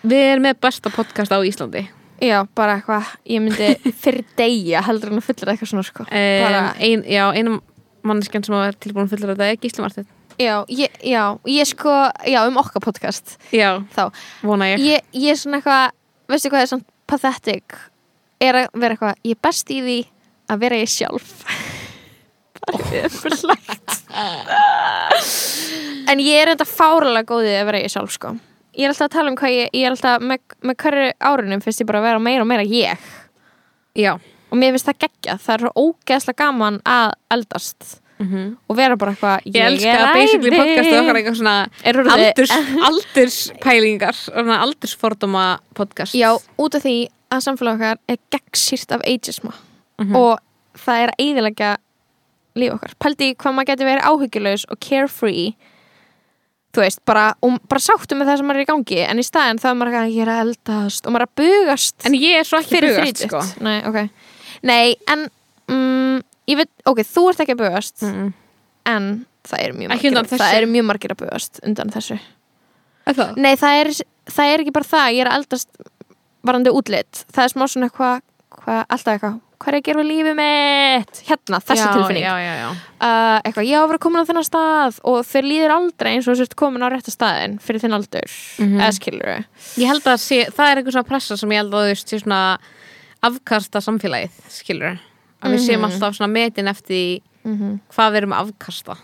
Við 0.02 0.32
erum 0.32 0.42
með 0.48 0.60
besta 0.60 0.90
podcast 0.90 1.32
á 1.32 1.38
Íslandi. 1.44 1.88
Já, 2.20 2.46
bara 2.54 2.76
eitthvað, 2.78 3.04
ég 3.26 3.40
myndi 3.40 3.76
fyrir 4.02 4.24
degja 4.36 4.82
heldur 4.82 5.10
en 5.12 5.18
að 5.20 5.26
fullra 5.28 5.52
eitthvað 5.52 5.68
svona 5.68 5.82
sko. 5.84 6.02
Um, 6.04 6.44
bara, 6.44 6.74
ein, 6.78 7.02
Já, 7.04 7.32
einum 7.32 7.60
manneskjan 8.02 8.44
sem 8.44 8.54
er 8.54 8.76
tilbúin 8.80 9.08
að 9.08 9.12
fullra 9.14 9.34
þetta 9.34 9.50
er 9.50 9.56
Gísli 9.60 9.82
Martin 9.84 10.06
já, 10.40 10.54
ég, 10.72 10.96
já, 11.04 11.22
ég 11.46 11.68
sko 11.68 11.94
já, 12.26 12.40
um 12.48 12.60
okkar 12.60 12.84
podcast. 12.84 13.36
Já, 13.54 13.82
þá, 13.94 14.08
vona 14.46 14.72
ég. 14.72 14.84
Ég, 14.84 15.10
ég 15.12 15.34
er 15.34 15.40
svona 15.40 15.60
eitthvað 15.60 15.92
veistu 16.30 16.52
hvað 16.52 16.64
er 16.64 16.72
svona 16.72 16.88
pathetic? 17.10 17.76
Er 18.40 18.62
að 18.62 18.70
vera 18.80 18.96
eitthvað, 18.96 19.20
ég 19.26 19.36
er 19.36 19.42
best 19.44 19.70
í 19.70 19.80
því 19.84 19.98
að 20.50 20.64
vera 20.64 20.80
ég 20.80 20.90
sjálf. 20.90 21.34
Það 22.60 22.94
er 22.98 23.12
fyrlægt 23.12 23.96
en 26.10 26.20
ég 26.22 26.42
er 26.42 26.52
enda 26.52 26.66
fáralega 26.66 27.28
góðið 27.28 27.56
að 27.60 27.68
vera 27.68 27.82
ég 27.84 27.92
sjálf 27.92 28.14
sko. 28.14 28.34
Ég 28.76 28.86
er 28.86 28.92
alltaf 28.92 29.08
að 29.08 29.14
tala 29.14 29.32
um 29.32 29.38
hvað 29.38 29.54
ég, 29.54 29.72
ég 29.76 29.86
er 29.86 29.94
alltaf 29.94 30.24
með, 30.24 30.42
með 30.66 30.76
hverju 30.82 31.08
árunum 31.30 31.62
finnst 31.64 31.82
ég 31.82 31.88
bara 31.88 32.02
að 32.02 32.08
vera 32.08 32.22
meira 32.22 32.44
og 32.44 32.50
meira 32.50 32.66
ég. 32.66 33.08
Já. 33.98 34.12
Og 34.50 34.58
mér 34.58 34.74
finnst 34.74 34.88
það 34.88 35.00
geggja, 35.04 35.36
það 35.38 35.54
er 35.54 35.64
svo 35.64 35.86
ógeðslega 35.86 36.42
gaman 36.42 36.78
að 36.88 37.14
eldast 37.36 38.00
mm 38.20 38.48
og 38.70 38.76
vera 38.78 38.96
bara 39.00 39.14
eitthvað 39.14 39.46
Ég 39.50 39.64
elska 39.66 39.94
að 39.96 40.12
basically 40.14 40.50
podcastið 40.54 40.98
okkar 41.00 41.18
eitthvað 41.20 41.38
svona 41.40 41.56
aldurs, 42.14 42.52
aldurspælingar 42.88 44.20
og 44.36 44.52
aldursfordóma 44.56 45.46
podcast 45.74 46.14
já, 46.14 46.30
út 46.60 46.76
af 46.76 46.84
því 46.84 46.96
að 47.30 47.44
samfélag 47.46 47.78
okkar 47.80 47.98
er 48.08 48.18
gegnsýrt 48.34 48.92
af 48.96 49.00
ageisma. 49.06 49.54
Mhm. 50.00 50.16
og 50.16 50.38
það 50.78 51.02
er 51.02 51.10
að 51.12 51.24
eyðilegja 51.24 51.70
líf 52.60 52.76
okkar. 52.76 52.94
Pældi 53.02 53.34
hvað 53.38 53.54
maður 53.56 53.70
getur 53.70 53.90
verið 53.90 54.08
áhyggjulegs 54.10 54.64
og 54.70 54.80
carefree. 54.80 55.52
Þú 56.70 56.84
veist, 56.84 57.00
bara, 57.08 57.34
og 57.42 57.58
bara 57.70 57.82
sáttu 57.82 58.14
með 58.14 58.30
það 58.30 58.40
sem 58.40 58.46
maður 58.46 58.60
er 58.60 58.64
í 58.64 58.70
gangi, 58.70 58.98
en 59.02 59.18
í 59.18 59.26
staðin 59.26 59.58
þá 59.58 59.68
er 59.72 59.78
maður 59.80 59.98
að 60.00 60.12
gera 60.14 60.36
eldast. 60.44 61.06
Og 61.06 61.14
maður 61.14 61.24
er 61.24 61.30
að 61.30 61.38
bugast 61.42 62.06
En 62.06 62.14
ég 62.14 62.38
er 62.38 62.46
svo 62.46 62.60
ekki 62.62 62.82
bugast 62.84 63.24
sko. 63.26 63.42
Nei, 63.66 63.80
ok. 63.88 63.98
Nei, 64.70 64.94
en 65.10 65.26
mm, 65.66 66.20
ég 66.50 66.60
veit, 66.60 66.72
ok, 66.90 67.02
þú 67.06 67.26
ert 67.30 67.44
ekki 67.44 67.56
að 67.56 67.62
bugast 67.64 68.06
mm. 68.06 68.30
en 68.92 69.10
það 69.48 69.64
eru 69.66 69.78
mjög 69.78 69.92
margir, 69.94 70.18
þessu. 70.20 70.40
það 70.42 70.56
eru 70.58 70.70
mjög 70.74 70.88
margir 70.90 71.14
að 71.14 71.22
bugast 71.24 71.62
undan 71.66 71.94
þessu. 71.94 72.18
Það? 73.10 73.38
Nei, 73.40 73.54
það 73.58 73.78
er, 73.82 73.92
það 74.30 74.54
er 74.54 74.62
ekki 74.64 74.74
bara 74.76 74.90
það, 74.90 75.06
ég 75.16 75.24
er 75.24 75.30
að 75.30 75.38
eldast 75.40 75.86
varandi 76.46 76.72
útlit, 76.74 77.24
það 77.32 77.46
er 77.46 77.54
smá 77.54 77.64
svona 77.66 77.88
eitthvað 77.88 78.20
hvað, 78.60 78.80
alltaf 78.86 79.14
eitthvað, 79.14 79.38
hvað 79.60 79.70
er 79.70 79.76
ég 79.76 79.82
að 79.82 79.88
gera 79.88 80.00
við 80.00 80.08
lífið 80.10 80.36
mitt 80.38 81.20
hérna, 81.28 81.60
þessi 81.68 81.84
já, 81.84 81.90
tilfinning 81.96 82.24
já, 82.24 82.32
já, 82.40 82.52
já. 82.60 82.68
uh, 82.70 83.36
eitthvað, 83.44 83.68
ég 83.68 83.76
á 83.76 83.82
að 83.82 83.90
vera 83.90 84.02
komin 84.04 84.24
á 84.24 84.28
þennan 84.30 84.46
stað 84.46 85.00
og 85.10 85.18
þau 85.28 85.42
líður 85.46 85.74
aldrei 85.76 86.10
eins 86.14 86.28
og 86.28 86.34
þú 86.34 86.40
sért 86.40 86.56
komin 86.60 86.84
á 86.86 86.88
rétta 86.92 87.14
staðin 87.14 87.58
fyrir 87.62 87.84
þinn 87.84 87.96
aldur, 87.98 88.36
Mhm. 88.60 88.80
eða 88.80 88.96
skilur 88.96 89.32
Ég 89.80 89.90
held 89.90 90.08
að 90.08 90.20
sé, 90.24 90.40
það 90.50 90.70
er 90.70 90.80
einhver 90.80 90.96
svona 90.96 91.10
pressa 91.10 91.36
sem 91.36 91.50
ég 91.50 91.62
held 91.62 91.74
að 91.74 91.86
þú 91.90 92.20
veist, 92.20 92.60
afkasta 93.20 93.82
samfélagið, 93.84 94.36
skilur 94.48 95.00
að 95.42 95.54
við 95.54 95.60
séum 95.66 95.80
Mhm. 95.80 95.84
alltaf 95.90 96.16
svona 96.16 96.32
metin 96.32 96.68
eftir 96.68 97.20
-hmm. 97.44 97.78
hvað 97.92 98.10
við 98.12 98.16
erum 98.16 98.32
að 98.32 98.48
afkasta 98.50 98.96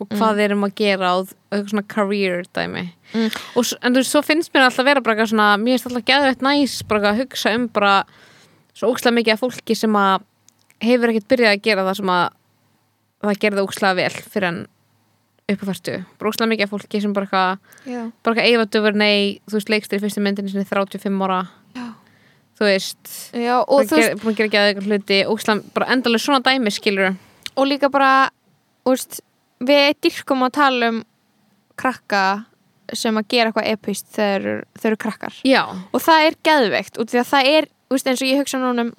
og 0.00 0.08
hvað 0.08 0.34
við 0.36 0.44
erum 0.44 0.64
að 0.64 0.74
gera 0.74 1.14
og 1.16 1.28
eitthvað 1.52 1.70
svona 1.70 1.88
career 1.88 2.44
dæmi 2.54 2.88
Mm. 3.14 3.30
og, 3.56 3.64
en 3.82 3.92
þú 3.92 3.96
veist, 3.96 4.10
svo 4.10 4.22
finnst 4.22 4.50
mér 4.52 4.64
alltaf 4.66 4.84
vera 4.84 5.00
bara 5.00 5.26
svona, 5.26 5.56
mér 5.56 5.78
finnst 5.78 5.86
alltaf 5.86 6.04
geðveitt 6.04 6.42
næs 6.42 6.82
bara 6.88 7.12
að 7.12 7.18
hugsa 7.22 7.54
um 7.54 7.68
bara 7.68 8.04
svo 8.74 8.90
ókslega 8.92 9.14
mikið 9.14 9.32
af 9.32 9.40
fólki 9.40 9.76
sem 9.76 9.92
að 9.92 10.22
hefur 10.80 11.08
ekkert 11.08 11.28
byrjað 11.28 11.52
að 11.54 11.62
gera 11.62 11.82
það 11.84 11.96
sem 11.96 12.06
að 12.06 12.28
það 13.22 13.38
gerði 13.38 13.62
ókslega 13.66 13.94
vel 13.94 14.10
fyrir 14.10 14.48
en 14.48 14.66
upp 15.48 15.60
á 15.62 15.66
færtu, 15.70 16.04
bara 16.18 16.30
ókslega 16.30 16.48
mikið 16.50 16.62
af 16.64 16.70
fólki 16.70 17.00
sem 17.00 17.12
bara 17.12 17.26
eitthvað 17.26 17.58
bara 18.24 18.34
eitthvað 18.34 18.52
Eva 18.52 18.64
Duvernay, 18.66 19.40
þú 19.46 19.52
veist, 19.52 19.68
leikstir 19.70 19.98
í 19.98 20.02
fyrstu 20.02 20.20
myndinni 20.20 20.50
sinni 20.50 20.64
35 20.64 21.22
ára. 21.22 21.48
Þú 22.54 22.68
veist, 22.68 23.12
já, 23.34 23.54
og 23.60 23.72
og 23.74 23.90
þú 23.90 24.00
veist, 24.00 24.16
búin 24.22 24.34
að 24.34 24.38
gera 24.38 24.48
ekki 24.48 24.60
að 24.60 24.70
eitthvað 24.70 24.88
hluti 24.90 25.20
ókslega, 25.32 25.74
bara 25.74 25.90
endalega 25.94 26.24
svona 26.24 26.42
dæmi 26.44 26.72
skilur 26.74 27.14
og 27.54 27.68
líka 27.70 27.90
bara 27.92 28.30
úst, 28.88 29.20
við 29.64 29.94
dyrkum 30.04 30.44
að 30.46 30.56
tala 30.58 30.90
um 30.92 31.04
krakka 31.80 32.24
sem 32.92 33.16
að 33.16 33.30
gera 33.32 33.50
eitthvað 33.50 33.70
epist 33.72 34.10
þegar 34.14 34.66
þau 34.78 34.88
eru 34.90 35.00
krakkar. 35.00 35.38
Já, 35.48 35.62
og 35.66 36.02
það 36.04 36.26
er 36.28 36.36
því 36.44 37.22
að 37.22 37.30
það 37.30 37.48
er, 37.54 37.70
úst, 37.90 38.06
eins 38.06 38.22
og 38.22 38.28
ég 38.28 38.42
hugsa 38.42 38.60
núna 38.60 38.88
um 38.88 38.92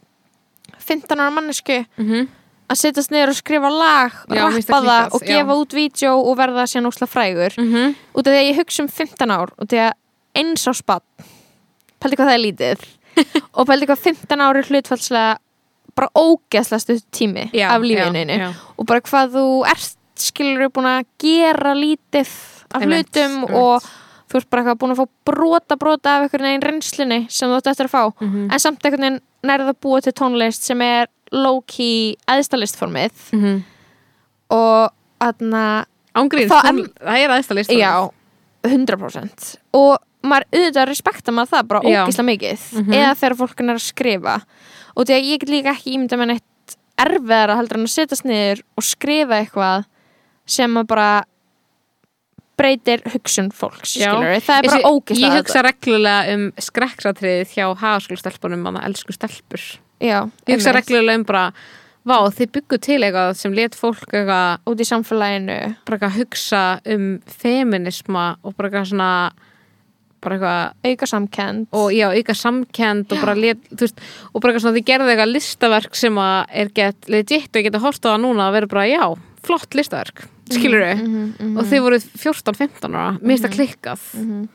15 0.81 1.21
ára 1.21 1.31
mannesku 1.31 1.83
mm 1.97 2.25
að 2.71 2.79
setjast 2.79 3.13
niður 3.13 3.31
og 3.33 3.37
skrifa 3.37 3.69
lag 3.69 4.15
Já, 4.25 4.41
rappa 4.41 4.79
það 4.81 5.15
og 5.15 5.25
gefa 5.29 5.57
út 5.61 5.75
vídeo 5.77 6.13
og 6.17 6.37
verða 6.39 6.65
síðan 6.69 6.89
úsla 6.89 7.07
frægur. 7.09 7.53
-hmm. 7.57 7.95
út 8.13 8.27
af 8.27 8.33
því 8.33 8.39
að 8.39 8.49
ég 8.49 8.59
hugsa 8.59 8.83
um 8.83 8.89
15 8.89 9.31
ár 9.31 9.49
út 9.61 9.69
því 9.69 9.79
að 9.85 9.93
eins 10.35 10.67
á 10.67 10.73
spann 10.73 11.05
pældi 11.99 12.15
hvað 12.17 12.29
það 12.29 12.37
er 12.37 12.45
lítið 12.45 12.79
og 13.57 13.67
pældi 13.67 13.85
hvað 13.89 14.03
15 14.09 14.41
ár 14.45 14.57
er 14.61 14.69
hlutfallslega 14.69 15.37
bara 15.95 16.09
ógeðslega 16.19 16.81
stutt 16.83 17.05
tími 17.15 17.49
já, 17.55 17.69
af 17.71 17.81
lífinu 17.81 18.25
já, 18.27 18.49
og 18.77 18.85
bara 18.89 19.01
hvað 19.01 19.35
þú 19.37 19.45
ert 19.71 19.91
skilur 20.19 20.69
búin 20.71 20.87
að 20.89 21.05
gera 21.19 21.73
lítið 21.75 22.31
af 22.75 22.81
Einmitt, 22.81 23.07
hlutum 23.15 23.37
einmitt. 23.45 23.55
og 23.55 23.81
þú 24.31 24.39
ert 24.41 24.49
bara 24.49 24.61
eitthvað 24.63 24.79
búin 24.81 24.91
að 24.95 24.99
fá 24.99 25.07
brota 25.31 25.77
brota 25.79 26.15
af 26.17 26.25
einhvern 26.25 26.47
veginn 26.49 26.65
reynslunni 26.65 27.19
sem 27.29 27.49
þú 27.49 27.59
ætti 27.61 27.71
eftir 27.71 27.87
að 27.89 27.95
fá 27.95 28.03
Mhm. 28.21 28.51
en 28.51 28.59
samt 28.59 28.83
einhvern 28.83 29.05
veginn 29.05 29.21
nærða 29.45 29.73
búa 29.79 30.01
til 30.01 30.13
tónlist 30.13 30.61
sem 30.67 30.81
er 30.81 31.07
low-key 31.31 32.15
eðstalistformið 32.27 33.11
Mhm. 33.33 33.63
og 34.49 34.91
aðna, 35.21 35.85
ángríns, 36.15 36.49
Það- 36.49 36.89
er 37.01 37.29
aðeins 37.29 37.47
að 37.51 37.55
lista 37.55 37.73
já 37.73 38.09
100% 38.63 39.55
og 39.73 39.97
maður 40.31 40.45
auðvitað 40.55 40.87
respekta 40.89 41.31
maður 41.35 41.51
það 41.53 41.67
bara 41.67 41.81
Já. 41.85 42.01
ógislega 42.05 42.29
mikið 42.31 42.65
Mhm. 42.81 42.93
eða 42.93 43.13
þegar 43.21 43.37
fólk 43.41 43.59
er 43.59 43.73
að 43.75 43.83
skrifa. 43.85 44.35
Og 44.95 45.05
því 45.05 45.13
að 45.17 45.25
ég 45.31 45.39
get 45.39 45.49
líka 45.49 45.73
ekki 45.75 45.93
ímynda 45.95 46.17
með 46.17 46.27
neitt 46.33 46.75
erfiðara 46.97 47.55
heldur 47.59 47.77
en 47.77 47.85
að 47.85 47.95
setjast 47.95 48.23
niður 48.25 48.61
og 48.77 48.83
skrifa 48.83 49.39
eitthvað 49.43 49.85
sem 50.47 50.73
að 50.77 50.87
bara 50.87 51.23
breytir 52.55 53.01
hugsun 53.11 53.49
fólks 53.51 53.97
skilur 53.97 54.39
það 54.39 54.59
er 54.61 54.67
bara 54.69 54.77
Ég 54.79 54.85
ógislega 54.87 55.39
hugsa 55.41 55.63
reglulega 55.65 56.35
um 56.35 56.45
skrekkratriðið 56.55 57.49
hjá 57.51 57.65
hagaskólastelpunum 57.81 58.61
manna 58.63 58.83
elsku 58.87 59.11
stelpur. 59.15 59.59
Já, 59.99 60.21
Ég 60.47 60.55
hugsa 60.55 60.71
reglulega 60.75 61.19
um 61.19 61.25
bara 61.27 61.51
Vá, 62.05 62.19
þið 62.29 62.51
byggu 62.53 62.77
til 62.85 62.99
eitthvað 63.01 63.31
sem 63.35 63.53
let 63.57 63.73
fólk 63.73 64.11
eitthvað 64.13 64.59
út 64.69 64.77
í 64.79 64.85
samfélaginu. 64.85 65.75
bara 65.87 65.97
eitthvað 65.97 66.17
hugsa 66.19 66.79
um 66.85 67.19
feminisma 67.25 68.37
og 68.45 68.55
bara 68.55 68.69
eitthvað 68.69 68.89
svona 68.91 69.31
bara 70.25 70.37
eitthvað 70.37 70.91
auka 70.91 71.09
samkend 71.11 71.77
og 71.77 71.93
já, 71.95 72.07
auka 72.09 72.35
samkend 72.37 73.13
og 73.13 73.21
bara 73.23 73.37
let, 73.37 73.63
veist, 73.71 74.03
og 74.31 74.41
bara 74.41 74.53
eitthvað 74.53 74.65
svona 74.65 74.77
þið 74.79 74.87
gerðu 74.89 75.13
eitthvað 75.13 75.33
listaverk 75.33 75.99
sem 75.99 76.19
að 76.25 76.35
er 76.63 76.73
gett 76.81 77.09
legit 77.11 77.59
og 77.59 77.67
geta 77.67 77.81
hort 77.85 78.01
á 78.03 78.07
það 78.09 78.21
núna 78.25 78.49
að 78.49 78.57
vera 78.57 78.71
bara 78.73 78.85
já, 78.89 79.05
flott 79.45 79.77
listaverk, 79.77 80.25
skilur 80.51 80.85
þau 80.85 80.93
mm 80.95 81.33
-hmm, 81.39 81.57
og 81.59 81.71
þið 81.71 81.85
voru 81.87 82.01
14-15 82.25 82.95
ára, 82.95 83.11
mér 83.21 83.35
finnst 83.35 83.47
það 83.47 83.57
klikkað. 83.57 84.05
Mhm. 84.13 84.47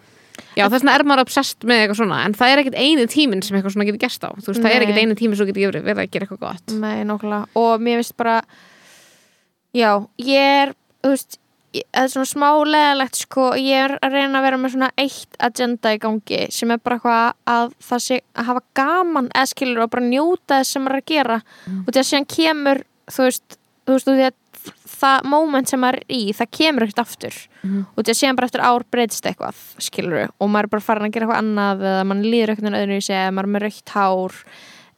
já, 0.57 0.65
þess 0.67 0.83
vegna 0.83 0.95
er 0.95 1.05
maður 1.05 1.25
obsessed 1.27 1.65
með 1.65 1.81
eitthvað 1.81 2.01
svona 2.01 2.25
en 2.25 2.35
það 2.35 2.51
er 2.51 2.59
ekkit 2.59 2.79
eini 2.81 3.07
tíminn 3.07 3.43
sem 3.43 3.57
eitthvað 3.57 3.73
svona 3.73 3.87
getur 3.87 4.03
gerst 4.03 4.25
á. 4.25 4.31
Þú 4.35 4.49
veist, 4.51 4.63
það 4.63 4.75
er 4.75 4.83
ekkit 4.83 4.95
Nei. 4.95 5.05
eini 5.05 5.15
tíminn 5.15 5.37
sem 5.37 5.47
getur 5.47 5.83
verið 5.85 6.01
að 6.01 6.11
gera 6.11 6.27
eitthvað 6.27 6.41
gott. 6.41 6.67
Nei, 6.75 7.05
nokkula 7.05 7.47
og 7.55 7.81
mér 7.81 8.01
finnst 8.01 8.17
bara 8.17 8.43
já, 9.75 10.07
ég 10.19 10.63
er 10.63 10.75
þú 11.05 11.15
veist, 11.15 11.39
það 11.71 12.03
er 12.03 12.11
svona 12.13 12.29
smá 12.29 12.49
leðalegt 12.67 13.21
sko, 13.21 13.47
ég 13.59 13.85
er 13.87 13.97
að 14.03 14.17
reyna 14.17 14.41
að 14.41 14.47
vera 14.49 14.59
með 14.61 14.75
svona 14.75 14.91
eitt 14.99 15.39
agenda 15.39 15.95
í 15.95 16.01
gangi 16.03 16.41
sem 16.55 16.73
er 16.75 16.83
bara 16.83 16.99
eitthvað 16.99 17.55
að 17.55 17.73
það 17.87 18.03
sé 18.07 18.21
að 18.35 18.49
hafa 18.51 18.65
gaman 18.81 19.31
eða 19.31 19.51
skilur 19.53 19.85
og 19.85 19.93
bara 19.93 20.09
njóta 20.09 20.61
þess 20.61 20.75
sem 20.75 20.85
maður 20.85 20.99
er 20.99 21.05
að 21.05 21.13
gera. 21.13 21.41
Mm. 21.67 21.81
og 21.85 21.93
því 21.93 22.03
að 22.03 22.09
síðan 22.11 22.29
kemur 22.35 22.83
þú 23.11 23.29
veist, 23.29 23.59
þú 23.87 23.97
veist, 23.97 24.11
því 24.11 24.27
að 24.27 24.37
það 25.01 25.31
moment 25.33 25.71
sem 25.71 25.81
maður 25.81 26.01
er 26.01 26.17
í, 26.17 26.21
það 26.37 26.51
kemur 26.59 26.87
ekkert 26.87 27.05
aftur. 27.05 27.39
Mhm. 27.61 27.87
og 27.95 28.03
því 28.03 28.11
að 28.11 28.19
síðan 28.19 28.41
bara 28.41 28.51
eftir 28.51 28.67
ár 28.67 28.85
breytist 28.91 29.31
eitthvað, 29.31 29.63
skilur 29.79 30.29
og 30.39 30.51
maður 30.51 30.69
er 30.69 30.75
bara 30.75 30.87
farin 30.89 31.07
að 31.07 31.15
gera 31.15 31.27
eitthvað 31.27 31.43
annað 31.45 31.87
eða 31.93 32.05
mann 32.11 32.27
líður 32.27 32.55
eitthvað 32.55 32.81
öðru 32.81 32.99
í 32.99 33.07
sig 33.07 33.17
eða 33.17 33.33
maður 33.37 33.49
er 33.49 33.55
með 33.55 33.65
raukt 33.67 33.95
hár 33.95 34.43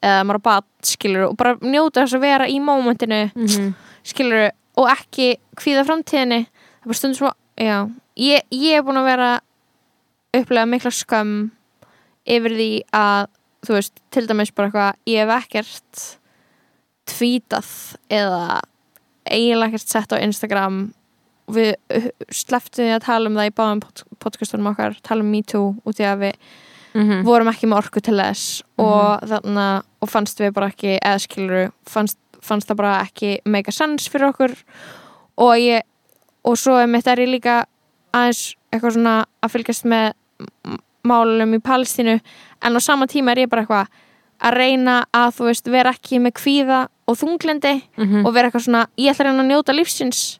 eða 0.03 0.25
maður 0.27 0.41
er 0.41 0.45
bad, 0.49 0.69
skilur 0.83 1.29
og 1.29 1.37
bara 1.39 1.55
njóta 1.61 2.03
þess 2.03 2.17
að 2.19 2.25
vera 2.27 2.49
í 2.49 2.59
momentinu 2.63 3.21
mm 3.29 3.47
-hmm. 3.47 3.73
skilur 4.03 4.51
og 4.81 4.89
ekki 4.89 5.37
kvíða 5.59 5.85
framtíðinni 5.87 6.47
það 6.83 6.87
er 6.87 6.91
bara 6.91 6.99
stundum 6.99 7.19
svo, 7.19 7.33
ég, 8.19 8.43
ég 8.51 8.77
er 8.79 8.83
búin 8.87 8.99
að 9.01 9.09
vera 9.11 9.31
upplega 10.35 10.67
mikla 10.69 10.91
skömm 10.97 11.37
yfir 12.27 12.57
því 12.57 12.71
að 12.97 13.29
þú 13.63 13.77
veist, 13.77 14.01
til 14.11 14.27
dæmis 14.27 14.51
bara 14.55 14.69
eitthvað 14.71 15.13
ég 15.13 15.23
hef 15.23 15.35
ekkert 15.37 16.03
tvítað 17.13 17.71
eða 18.11 18.61
eiginlega 19.31 19.71
ekkert 19.73 19.93
sett 19.93 20.15
á 20.15 20.19
Instagram. 20.23 20.83
Við 21.53 21.73
uh, 21.95 22.09
sleftum 22.33 22.87
því 22.87 22.95
að 22.97 23.05
tala 23.07 23.31
um 23.31 23.39
það 23.39 23.51
í 23.51 23.55
báðum 23.59 23.83
pod 23.85 24.03
podcastunum 24.23 24.71
okkar, 24.73 24.97
tala 25.05 25.25
um 25.25 25.31
Me 25.31 25.43
Too 25.47 25.73
út 25.87 26.03
í 26.03 26.07
að 26.09 26.27
við 26.29 26.53
Mhm. 26.93 27.23
vorum 27.25 27.49
ekki 27.49 27.65
með 27.71 27.79
orku 27.79 28.01
til 28.05 28.19
þess 28.19 28.63
og 28.77 29.23
þarna 29.25 29.83
og 30.03 30.11
fannst 30.13 30.37
við 30.43 30.51
bara 30.53 30.67
ekki, 30.69 30.99
eða 31.01 31.21
skilur 31.25 31.71
fannst, 31.89 32.19
fannst 32.45 32.69
það 32.69 32.77
bara 32.77 33.07
ekki 33.07 33.73
sense 33.73 34.11
fyrir 34.13 34.29
okkur. 34.29 34.53
Og 35.39 35.55
ég 35.57 35.81
og 36.45 36.57
svo 36.59 36.77
er 36.83 36.87
mitt 36.91 37.07
er 37.07 37.17
ég 37.23 37.29
líka 37.31 37.65
aðeins 38.15 38.55
eitthvað 38.73 38.97
svona 38.97 39.17
að 39.43 39.53
fylgjast 39.55 39.85
með 39.85 40.13
málum 41.05 41.55
í 41.57 41.61
Palestínu 41.63 42.19
en 42.63 42.77
á 42.79 42.81
sama 42.83 43.07
tíma 43.07 43.33
er 43.33 43.45
ég 43.45 43.51
bara 43.51 43.63
eitthvað 43.65 43.87
að 44.43 44.57
reyna 44.59 45.05
að 45.15 45.35
þú 45.37 45.45
veist 45.49 45.69
vera 45.71 45.93
ekki 45.95 46.19
með 46.23 46.33
kvíða 46.41 46.79
og 47.09 47.17
þunglendi 47.19 47.83
Mhm. 47.97 48.27
og 48.27 48.33
vera 48.35 48.49
eitthvað 48.51 48.65
svona, 48.67 48.87
ég 48.99 49.11
ætla 49.13 49.25
að 49.25 49.29
reyna 49.31 49.43
að 49.43 49.51
njóta 49.51 49.73
lífsins 49.75 50.39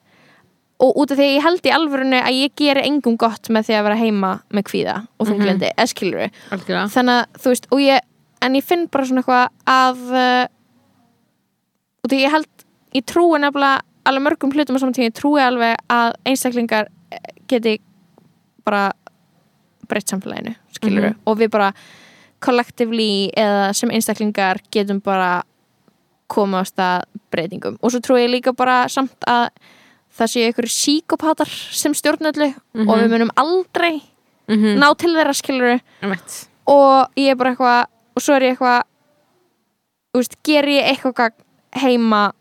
og 0.79 0.95
út 0.97 1.11
af 1.11 1.17
því 1.17 1.23
að 1.23 1.35
ég 1.37 1.43
held 1.43 1.61
í 1.63 1.71
alvörunni 1.71 2.19
að 2.21 2.33
ég 2.43 2.55
geri 2.55 2.81
engum 2.87 3.15
gott 3.17 3.47
með 3.49 3.63
því 3.69 3.73
að 3.77 3.83
vera 3.83 3.95
heima 3.95 4.31
með 4.51 4.63
kvíða 4.63 4.95
og 5.19 5.27
þunglendi, 5.27 5.69
mm 5.69 5.71
-hmm. 5.77 5.83
eskilur 5.83 6.19
við 6.19 6.31
algjörlega 6.51 6.89
þannig 6.95 7.15
að 7.19 7.41
þú 7.41 7.47
veist, 7.49 7.67
og 7.71 7.79
ég 7.79 7.99
en 8.41 8.55
ég 8.55 8.63
finn 8.63 8.87
bara 8.87 9.05
svona 9.05 9.21
eitthvað 9.21 9.47
að 9.67 9.97
uh, 10.11 10.45
og 12.03 12.09
því 12.11 12.19
ég 12.25 12.31
held 12.31 12.47
ég 12.93 13.05
trúi 13.05 13.39
nefnilega 13.39 13.81
alveg 14.05 14.23
mörgum 14.23 14.51
hlutum 14.51 14.75
á 14.75 14.79
saman 14.79 14.93
tíma, 14.93 15.09
ég 15.09 15.15
trúi 15.17 15.41
alveg 15.41 15.77
að 15.89 16.13
einstaklingar 16.25 16.89
eh, 17.11 17.19
geti 17.47 17.77
bara 18.65 18.91
breytt 19.87 20.07
samfélaginu, 20.09 20.55
skilur 20.71 21.09
Mhm. 21.09 21.19
og 21.25 21.37
við 21.37 21.49
bara 21.51 21.73
collectively 22.39 23.29
eða 23.37 23.73
sem 23.73 23.89
einstaklingar 23.89 24.59
getum 24.71 24.99
bara 24.99 25.43
koma 26.27 26.61
á 26.61 26.63
stað 26.65 27.03
breytingum. 27.31 27.77
Og 27.81 27.91
svo 27.91 27.99
trúi 27.99 28.25
ég 28.25 28.31
líka 28.31 28.55
bara 28.55 28.87
samt 28.89 29.15
að 29.27 29.49
það 30.13 30.31
séu 30.33 30.49
ykkur 30.51 30.67
síkopatar 30.69 31.49
sem 31.49 31.93
stjórnöldu 31.93 32.53
og 32.87 32.97
við 32.99 33.09
munum 33.09 33.31
aldrei 33.35 34.01
mm 34.47 34.55
-hmm. 34.55 34.77
ná 34.79 34.95
til 34.97 35.13
þeirra 35.15 35.33
skilur 35.33 35.79
og 36.67 37.07
ég 37.17 37.31
er 37.31 37.35
bara 37.35 37.49
eitthvað 37.51 37.85
og 38.15 38.21
svo 38.21 38.35
er 38.35 38.41
ég 38.41 38.57
eitthvað 38.57 38.83
ger 40.43 40.65
ég 40.65 40.83
eitthvað 40.91 41.31
heima 41.73 42.31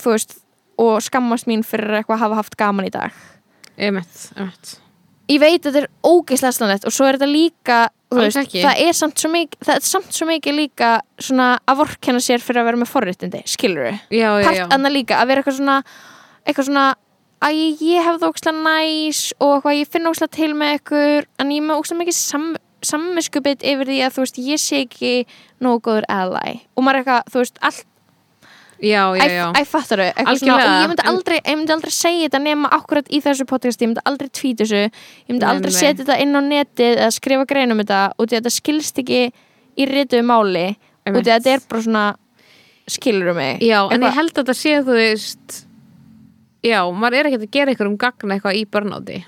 þú 0.00 0.14
veist 0.14 0.38
og 0.80 0.96
skammast 1.06 1.46
mín 1.50 1.62
fyrir 1.66 2.00
eitthvað 2.00 2.18
að 2.18 2.24
hafa 2.26 2.40
haft 2.42 2.56
gaman 2.58 2.88
í 2.88 2.94
dag. 2.94 3.12
Emmett, 3.76 4.30
emmett 4.36 4.78
ég 5.30 5.40
veit 5.40 5.64
að 5.64 5.70
þetta 5.72 5.82
er 5.84 5.90
ógeðslega 6.04 6.56
slanlegt 6.56 6.86
og 6.88 6.94
svo 6.94 7.06
er 7.08 7.16
þetta 7.16 7.30
líka 7.30 7.78
veist, 8.14 8.52
það 8.52 8.80
er 8.84 8.96
samt 8.96 9.22
svo 9.22 9.30
mikið 9.32 9.64
það 9.68 9.78
er 9.78 9.86
samt 9.88 10.16
svo 10.18 10.26
mikið 10.28 10.58
líka 10.58 10.90
svona 11.18 11.46
að 11.64 11.80
vorkenna 11.80 12.20
sér 12.22 12.44
fyrir 12.44 12.60
að 12.60 12.68
vera 12.68 12.80
með 12.82 12.90
forréttindi, 12.92 13.40
skilur 13.48 13.88
við 13.88 14.18
Já, 14.18 14.28
já, 14.28 14.34
já. 14.42 14.48
part 14.50 14.76
annað 14.76 14.96
líka, 14.98 15.20
að 15.20 15.30
vera 15.32 15.42
eitthvað 15.42 15.58
svona 15.60 15.78
eitthvað 16.44 16.68
svona 16.68 16.84
að 17.44 17.56
ég, 17.58 17.80
ég 17.84 18.04
hef 18.04 18.20
það 18.20 18.28
ókslega 18.34 18.60
næs 18.68 19.22
og 19.38 19.54
eitthvað, 19.56 19.78
ég 19.78 19.90
finn 19.96 20.10
ókslega 20.10 20.36
til 20.36 20.52
með 20.60 20.76
ykkur 20.78 21.26
en 21.40 21.56
ég 21.56 21.64
með 21.64 21.80
ókslega 21.80 22.02
mikið 22.02 22.18
sam, 22.18 22.46
sammiskupið 22.84 23.66
yfir 23.72 23.90
því 23.90 23.98
að 24.04 24.14
þú 24.14 24.24
veist, 24.26 24.40
ég 24.44 24.60
sé 24.62 24.84
ekki 24.84 25.14
nógu 25.64 25.82
góður 25.88 26.06
ally. 26.12 26.54
Og 26.76 26.84
maður 26.84 27.00
er 27.00 27.02
eitthvað, 27.02 27.32
þú 27.32 27.42
veist, 27.42 27.60
allt 27.64 27.84
já, 28.84 29.02
já, 29.18 29.26
já. 29.32 29.44
Æ, 29.56 29.60
fattar 29.68 30.02
þau, 30.02 30.24
og 30.28 30.42
ég 30.44 30.88
myndi 30.92 31.06
aldrei, 31.10 31.38
ég 31.40 31.58
myndi 31.58 31.74
aldrei 31.74 31.94
segja 31.94 32.28
þetta 32.28 32.40
nema 32.44 32.70
akkurat 32.76 33.08
í 33.08 33.20
þessu 33.24 33.46
podcast, 33.48 33.82
ég 33.82 33.90
myndi 33.90 34.04
aldrei 34.04 34.28
tweet 34.28 34.60
þessu 34.62 34.82
ég 34.84 35.32
myndi 35.32 35.48
aldrei 35.48 35.72
nei, 35.72 35.78
setja 35.78 36.02
þetta 36.04 36.18
inn 36.24 36.36
á 36.36 36.42
netið 36.44 36.98
eða 36.98 37.12
skrifa 37.16 37.48
grein 37.50 37.74
um 37.74 37.80
þetta 37.82 38.00
að 38.12 38.34
þetta 38.36 38.54
skilst 38.54 39.00
ekki 39.04 39.22
í 39.74 39.88
rituðu 39.90 40.26
máli 40.28 40.66
að 41.08 41.20
þetta 41.24 41.54
er 41.56 41.64
bara 41.68 41.86
svona 41.86 42.04
skilur 42.90 43.32
um 43.32 43.36
mig? 43.40 43.60
Já, 43.64 43.78
en 43.88 43.90
Eitthvað- 43.90 44.10
ég 44.10 44.18
held 44.18 44.32
að 44.32 44.42
þetta 44.42 44.56
sé 44.60 44.80
þú 44.84 44.98
veist 44.98 45.64
Já, 46.64 46.80
maður 46.96 47.18
er 47.18 47.26
ekkert 47.28 47.44
að 47.44 47.50
gera 47.52 47.72
eitthvað 47.72 47.90
um 47.90 47.96
gagna 48.00 48.34
eitthvað 48.36 48.56
í 48.56 48.64
börnáti 48.66 49.24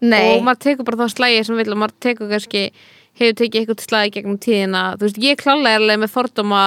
Nei, 0.00 0.38
og 0.38 0.44
maður 0.46 0.62
tekur 0.64 0.86
bara 0.88 0.96
þá 0.96 1.12
slægi 1.12 1.44
sem 1.44 1.58
vill 1.60 1.72
og 1.74 1.80
maður 1.82 1.96
tekur 2.00 2.30
kannski, 2.30 2.62
hefur 3.20 3.34
tekið 3.36 3.60
eitthvað 3.60 3.82
slægi 3.84 4.14
gegnum 4.14 4.38
tíðina, 4.40 4.84
þú 4.96 5.04
veist, 5.04 5.18
ég 5.20 5.36
klálega 5.36 5.76
er 5.76 5.82
alveg 5.84 6.00
með 6.00 6.14
fordóma 6.14 6.62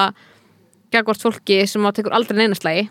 gagvart 0.93 1.23
fólki 1.25 1.63
sem 1.67 1.81
maður 1.83 2.01
tekur 2.01 2.15
aldrei 2.17 2.37
neina 2.43 2.57
slægi 2.57 2.87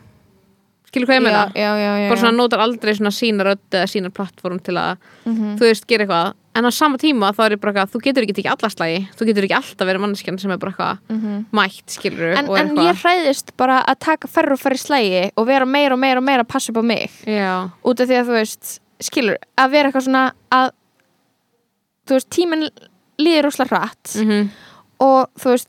skilur 0.93 1.09
hvað 1.09 1.17
ég 1.17 1.25
meina? 1.25 1.43
já, 1.57 1.71
já, 1.81 1.93
já, 2.03 2.09
bara 2.11 2.21
svona 2.21 2.37
notar 2.37 2.61
aldrei 2.61 2.93
svona 2.99 3.13
sína 3.17 3.47
rödd 3.49 3.73
eða 3.73 3.89
sína 3.89 4.11
plattform 4.13 4.59
til 4.61 4.75
að, 4.77 4.99
Mhm. 5.25 5.57
þú 5.57 5.65
veist, 5.65 5.87
gera 5.89 6.05
eitthvað. 6.05 6.35
En 6.55 6.65
á 6.69 6.71
sama 6.71 6.99
tíma 6.99 7.33
þá 7.33 7.47
er 7.47 7.51
ég 7.57 7.61
bara 7.63 7.73
eitthvað, 7.73 7.93
þú 7.95 8.01
getur 8.05 8.23
ekki 8.27 8.35
tekið 8.37 8.53
alla 8.53 8.69
slægi, 8.69 9.09
þú 9.17 9.27
getur 9.27 9.45
ekki 9.47 9.57
alltaf 9.57 9.87
verið 9.89 10.03
manneskjan 10.05 10.39
sem 10.41 10.51
er 10.51 10.59
bara 10.59 10.73
eitthvað 10.73 10.99
Mhm. 11.09 11.47
mætt, 11.51 11.87
skilur 11.89 12.37
en, 12.37 12.45
en 12.45 12.77
ég 12.77 13.01
hræðist 13.01 13.57
bara 13.57 13.83
að 13.89 13.99
taka 14.01 14.29
færri 14.29 14.53
og 14.53 14.61
færri 14.61 14.77
slægi 14.77 15.31
og 15.35 15.47
vera 15.47 15.65
meira 15.65 15.95
og 15.95 15.99
meira 15.99 16.19
og 16.19 16.25
meira 16.25 16.45
að 16.45 16.49
passa 16.49 16.73
upp 16.73 16.77
á 16.77 16.85
mig. 16.85 17.11
Út 17.25 18.01
af 18.01 18.09
því 18.09 18.21
að 18.21 18.27
þú 18.29 18.37
veist 18.37 18.81
skilur, 19.01 19.37
að 19.57 19.71
vera 19.71 19.91
eitthvað 19.91 20.05
svona 20.05 20.33
að 20.53 20.71
þú 22.07 22.19
veist, 22.19 22.29
tíminn 22.29 22.69
líður 23.19 23.49
úslega 23.49 23.71
hratt 23.71 24.17
mhm. 24.21 24.51
og 25.01 25.31
þú 25.39 25.55
veist, 25.55 25.69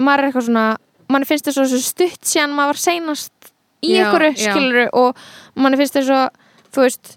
maður 0.00 0.18
er 0.18 0.32
eitthvað 0.32 0.48
svona 0.48 0.76
mann 1.08 1.24
finnst 1.28 1.46
þess 1.48 1.58
að 1.64 1.76
stutt 1.84 2.24
síðan 2.24 2.54
maður 2.56 2.74
var 2.74 2.80
seinast 2.84 3.52
í 3.84 3.92
einhverju 4.00 4.32
já. 4.38 4.52
skilur 4.52 4.88
og 4.96 5.16
mann 5.60 5.76
finnst 5.76 5.94
þess 5.98 6.10
að 6.10 6.28
þú 6.74 6.86
veist 6.86 7.12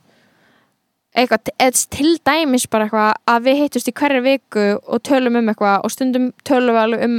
eitthvað, 1.18 1.50
eða 1.58 1.86
til 1.96 2.12
dæmis 2.28 2.68
bara 2.70 2.86
eitthvað 2.86 3.14
að 3.34 3.46
við 3.48 3.62
hittust 3.64 3.88
í 3.90 3.94
hverju 3.98 4.22
viku 4.26 4.66
og 4.86 5.02
tölum 5.08 5.40
um 5.40 5.50
eitthvað 5.50 5.86
og 5.88 5.94
stundum 5.96 6.28
tölum 6.46 6.76
við 6.76 6.84
alveg 6.84 7.06
um 7.08 7.16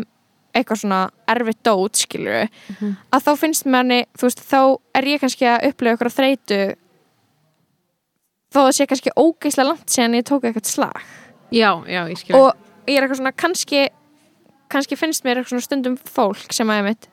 eitthvað 0.59 0.81
svona 0.83 1.01
erfitt 1.29 1.62
dót 1.66 1.99
skilur 1.99 2.49
Mhm. 2.79 2.93
að 3.12 3.25
þá 3.27 3.33
finnst 3.39 3.66
manni, 3.66 4.05
þú 4.19 4.23
veist, 4.29 4.41
þá 4.41 4.61
er 4.95 5.03
ég 5.05 5.21
kannski 5.21 5.45
að 5.47 5.66
upplega 5.73 5.97
eitthvað 5.97 6.16
þreytu 6.19 6.61
þó 8.55 8.61
það 8.64 8.73
sé 8.79 8.87
kannski 8.89 9.12
ógeislega 9.16 9.69
langt 9.69 9.93
síðan 9.93 10.16
ég 10.19 10.25
tók 10.29 10.45
eitthvað 10.49 10.64
slag 10.71 11.03
Já, 11.53 11.71
já, 11.89 12.03
ég 12.09 12.19
skilur 12.21 12.41
og 12.41 12.55
ég 12.89 12.97
er 12.99 13.05
eitthvað 13.07 13.21
svona 13.21 13.33
kannski 13.37 13.89
kannski 14.69 14.97
finnst 14.97 15.25
mér 15.25 15.41
eitthvað 15.43 15.62
stundum 15.64 15.97
fólk 15.97 16.53
sem 16.53 16.69
að 16.69 16.81
ég 16.81 16.85
mitt 16.91 17.09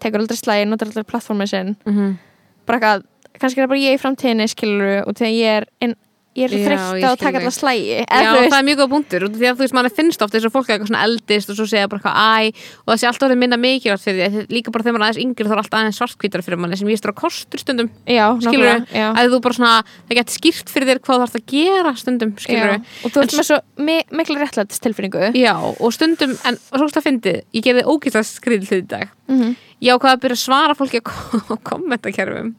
tekur 0.00 0.20
aldrei 0.22 0.36
slægi, 0.40 0.66
notar 0.68 0.88
aldrei 0.90 1.04
plattformið 1.04 1.48
sinn 1.52 1.76
Mhm. 1.86 2.18
bara 2.66 2.78
eitthvað, 2.78 3.02
kannski 3.40 3.58
er 3.60 3.64
það 3.66 3.68
bara 3.68 3.84
ég 3.84 3.94
í 3.98 4.00
framtíðinni 4.02 4.48
skilur 4.48 5.06
og 5.06 5.14
þegar 5.14 5.34
ég 5.36 5.56
er 5.60 5.66
inn, 5.80 5.94
ég 6.38 6.46
er 6.46 6.52
þreytt 6.62 7.02
á 7.02 7.10
að 7.10 7.16
taka 7.18 7.40
alltaf 7.40 7.54
slægi 7.56 7.96
Já, 8.06 8.30
það 8.38 8.54
er 8.60 8.66
mjög 8.68 8.78
góð 8.80 8.90
punktur 8.92 9.24
því 9.34 9.46
að 9.48 9.56
þú 9.56 9.64
veist, 9.64 9.74
manni 9.74 9.90
finnst 9.96 10.22
oft 10.22 10.34
þess 10.34 10.46
að 10.46 10.54
fólk 10.54 10.68
er 10.68 10.74
eitthvað 10.76 10.90
svona 10.92 11.04
eldist 11.08 11.50
og 11.50 11.56
svo 11.58 11.66
segja 11.66 11.88
bara 11.90 11.98
eitthvað 11.98 12.18
æ 12.20 12.54
og 12.84 12.92
það 12.92 13.00
sé 13.00 13.08
alltaf 13.10 13.26
orðið 13.26 13.40
minna 13.42 13.58
mikilvægt 13.58 14.04
fyrir 14.06 14.30
því 14.30 14.44
líka 14.54 14.70
bara 14.70 14.86
þegar 14.86 14.94
er 15.00 15.06
aðeins 15.08 15.22
yngri 15.24 15.48
þá 15.48 15.54
er 15.56 15.62
alltaf 15.64 15.78
aðeins 15.80 15.98
svartkvítar 15.98 16.44
fyrir 16.46 16.60
manni 16.62 16.78
sem 16.78 16.90
ég 16.92 17.00
stóra 17.00 17.16
kostur 17.18 17.62
stundum 17.64 17.90
já, 18.06 18.26
skilur 18.46 18.86
já. 18.94 19.08
að 19.10 19.34
þú 19.34 19.40
bara 19.48 19.58
svona, 19.58 19.74
það 20.06 20.20
getur 20.20 20.36
skýrt 20.38 20.70
fyrir 20.70 20.90
þér 20.92 21.02
hvað 21.02 21.16
þú 21.16 21.24
þarfst 21.24 21.40
að 21.40 21.46
gera 21.50 21.94
stundum, 21.98 22.34
skilur 22.38 22.70
Já. 22.70 22.78
og 22.78 23.10
þú 23.10 23.24
ert 23.24 23.36
með 23.40 23.48
svo 23.50 23.58
mi 23.90 23.96
miklu 24.20 24.38
réttlættis 24.38 24.82
tilfinningu 24.86 25.32
Já, 25.34 25.54
og 25.58 25.90
stundum, 25.96 26.36
en 26.46 26.60
svo 26.70 26.86
ég 27.50 29.10
Mhm. 29.30 29.56
ákvaði 29.96 30.16
að 30.16 30.22
byrja 30.24 30.36
að 30.36 30.44
svara 30.44 30.74
fólki 30.76 31.00
á 31.00 31.02
kommentakerfum 31.70 32.54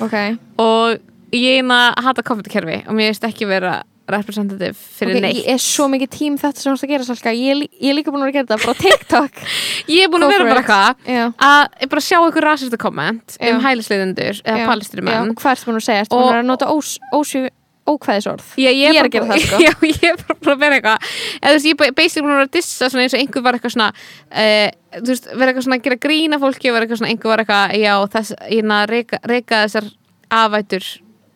ok, 0.00 0.14
og 0.62 1.11
ég 1.32 1.62
eina 1.62 1.80
að 1.96 2.04
hata 2.10 2.22
kommentakerfi 2.26 2.82
og 2.86 2.94
mér 2.96 3.12
veist 3.12 3.24
ekki 3.28 3.48
vera 3.48 3.80
representative 4.12 4.74
fyrir 4.74 5.14
ok, 5.16 5.22
neitt. 5.22 5.36
ég 5.38 5.52
er 5.54 5.60
svo 5.62 5.86
mikið 5.88 6.10
tím 6.12 6.34
þetta 6.40 6.58
sem 6.60 6.72
þú 6.72 6.74
ert 6.74 6.84
að 6.84 6.90
gera 6.92 7.04
Salka, 7.06 7.32
ég, 7.38 7.52
er 7.54 7.60
ég 7.86 7.92
er 7.92 7.96
líka 7.96 8.12
búin 8.12 8.24
að 8.24 8.28
vera 8.28 8.32
að 8.32 8.36
gera 8.38 8.48
þetta 8.50 8.66
bara 8.66 8.80
TikTok. 8.82 9.42
Ég 9.94 10.02
er 10.04 10.10
búin 10.12 10.24
að 10.26 10.32
vera 10.34 10.48
bara 10.48 10.58
it. 10.58 10.66
eitthvað 11.06 11.46
að 11.46 11.62
ég 11.84 11.90
bara 11.94 12.02
sjá 12.04 12.16
ykkur 12.26 12.46
rasista 12.48 12.78
komment 12.82 13.36
Já. 13.38 13.52
um 13.54 13.62
hælisleiðendur 13.64 14.40
eða 14.42 14.58
já, 14.58 14.66
palestri 14.68 15.00
já, 15.00 15.06
menn 15.06 15.30
og 15.32 15.38
hvað 15.40 15.54
ertu 15.56 15.68
búin 15.70 15.78
að 15.80 15.86
segja, 15.86 16.04
ertu 16.04 16.18
Og- 16.18 16.24
búin 16.26 16.40
að 16.42 16.48
nota 16.50 16.68
ós, 16.74 16.90
ósjú 17.14 17.44
ókvæðisorð? 17.92 18.50
Já, 18.62 18.70
Ég 18.70 18.90
er 18.90 18.98
bara- 18.98 19.08
að 19.08 19.14
gera 19.16 19.26
það, 19.30 19.46
sko. 19.46 19.62
Já, 19.66 19.72
ég 19.88 20.04
er 20.10 20.20
bara 20.28 20.52
að 20.54 20.60
vera 20.62 20.76
eitthvað. 20.78 21.08
Eða 21.40 21.48
þú 21.48 21.56
veist, 21.56 21.66
ég 21.70 21.86
er 21.88 21.96
basically 21.98 22.22
búin 22.26 22.34
að 22.34 22.38
vera 22.42 22.50
að 22.50 22.54
dissa 22.58 22.90
eins 22.92 23.14
og 23.16 23.22
einhver 23.22 23.42
var 23.46 23.58
eitthvað 23.58 23.74
svona 23.74 23.88
uh, 23.90 24.68
þú 25.00 25.08
veist, 25.10 25.26
vera 25.32 25.48
eitthvað 25.50 25.66
svona 25.66 25.78
að 25.80 25.86
gera 25.88 25.98
grína 26.06 26.38
fólki 26.42 26.70
og 26.70 26.76
vera 26.76 26.86
eitthvað 26.86 27.00
svona, 27.02 27.10
einhver 27.16 27.32
var 27.32 27.42
eitthvað 27.42 27.74
já, 27.82 27.94
þess, 28.14 28.36
ég 28.50 28.62
er 28.62 28.76
að 28.76 28.94
reyka 29.32 29.62
þessar 29.64 29.90
afætur 30.32 30.86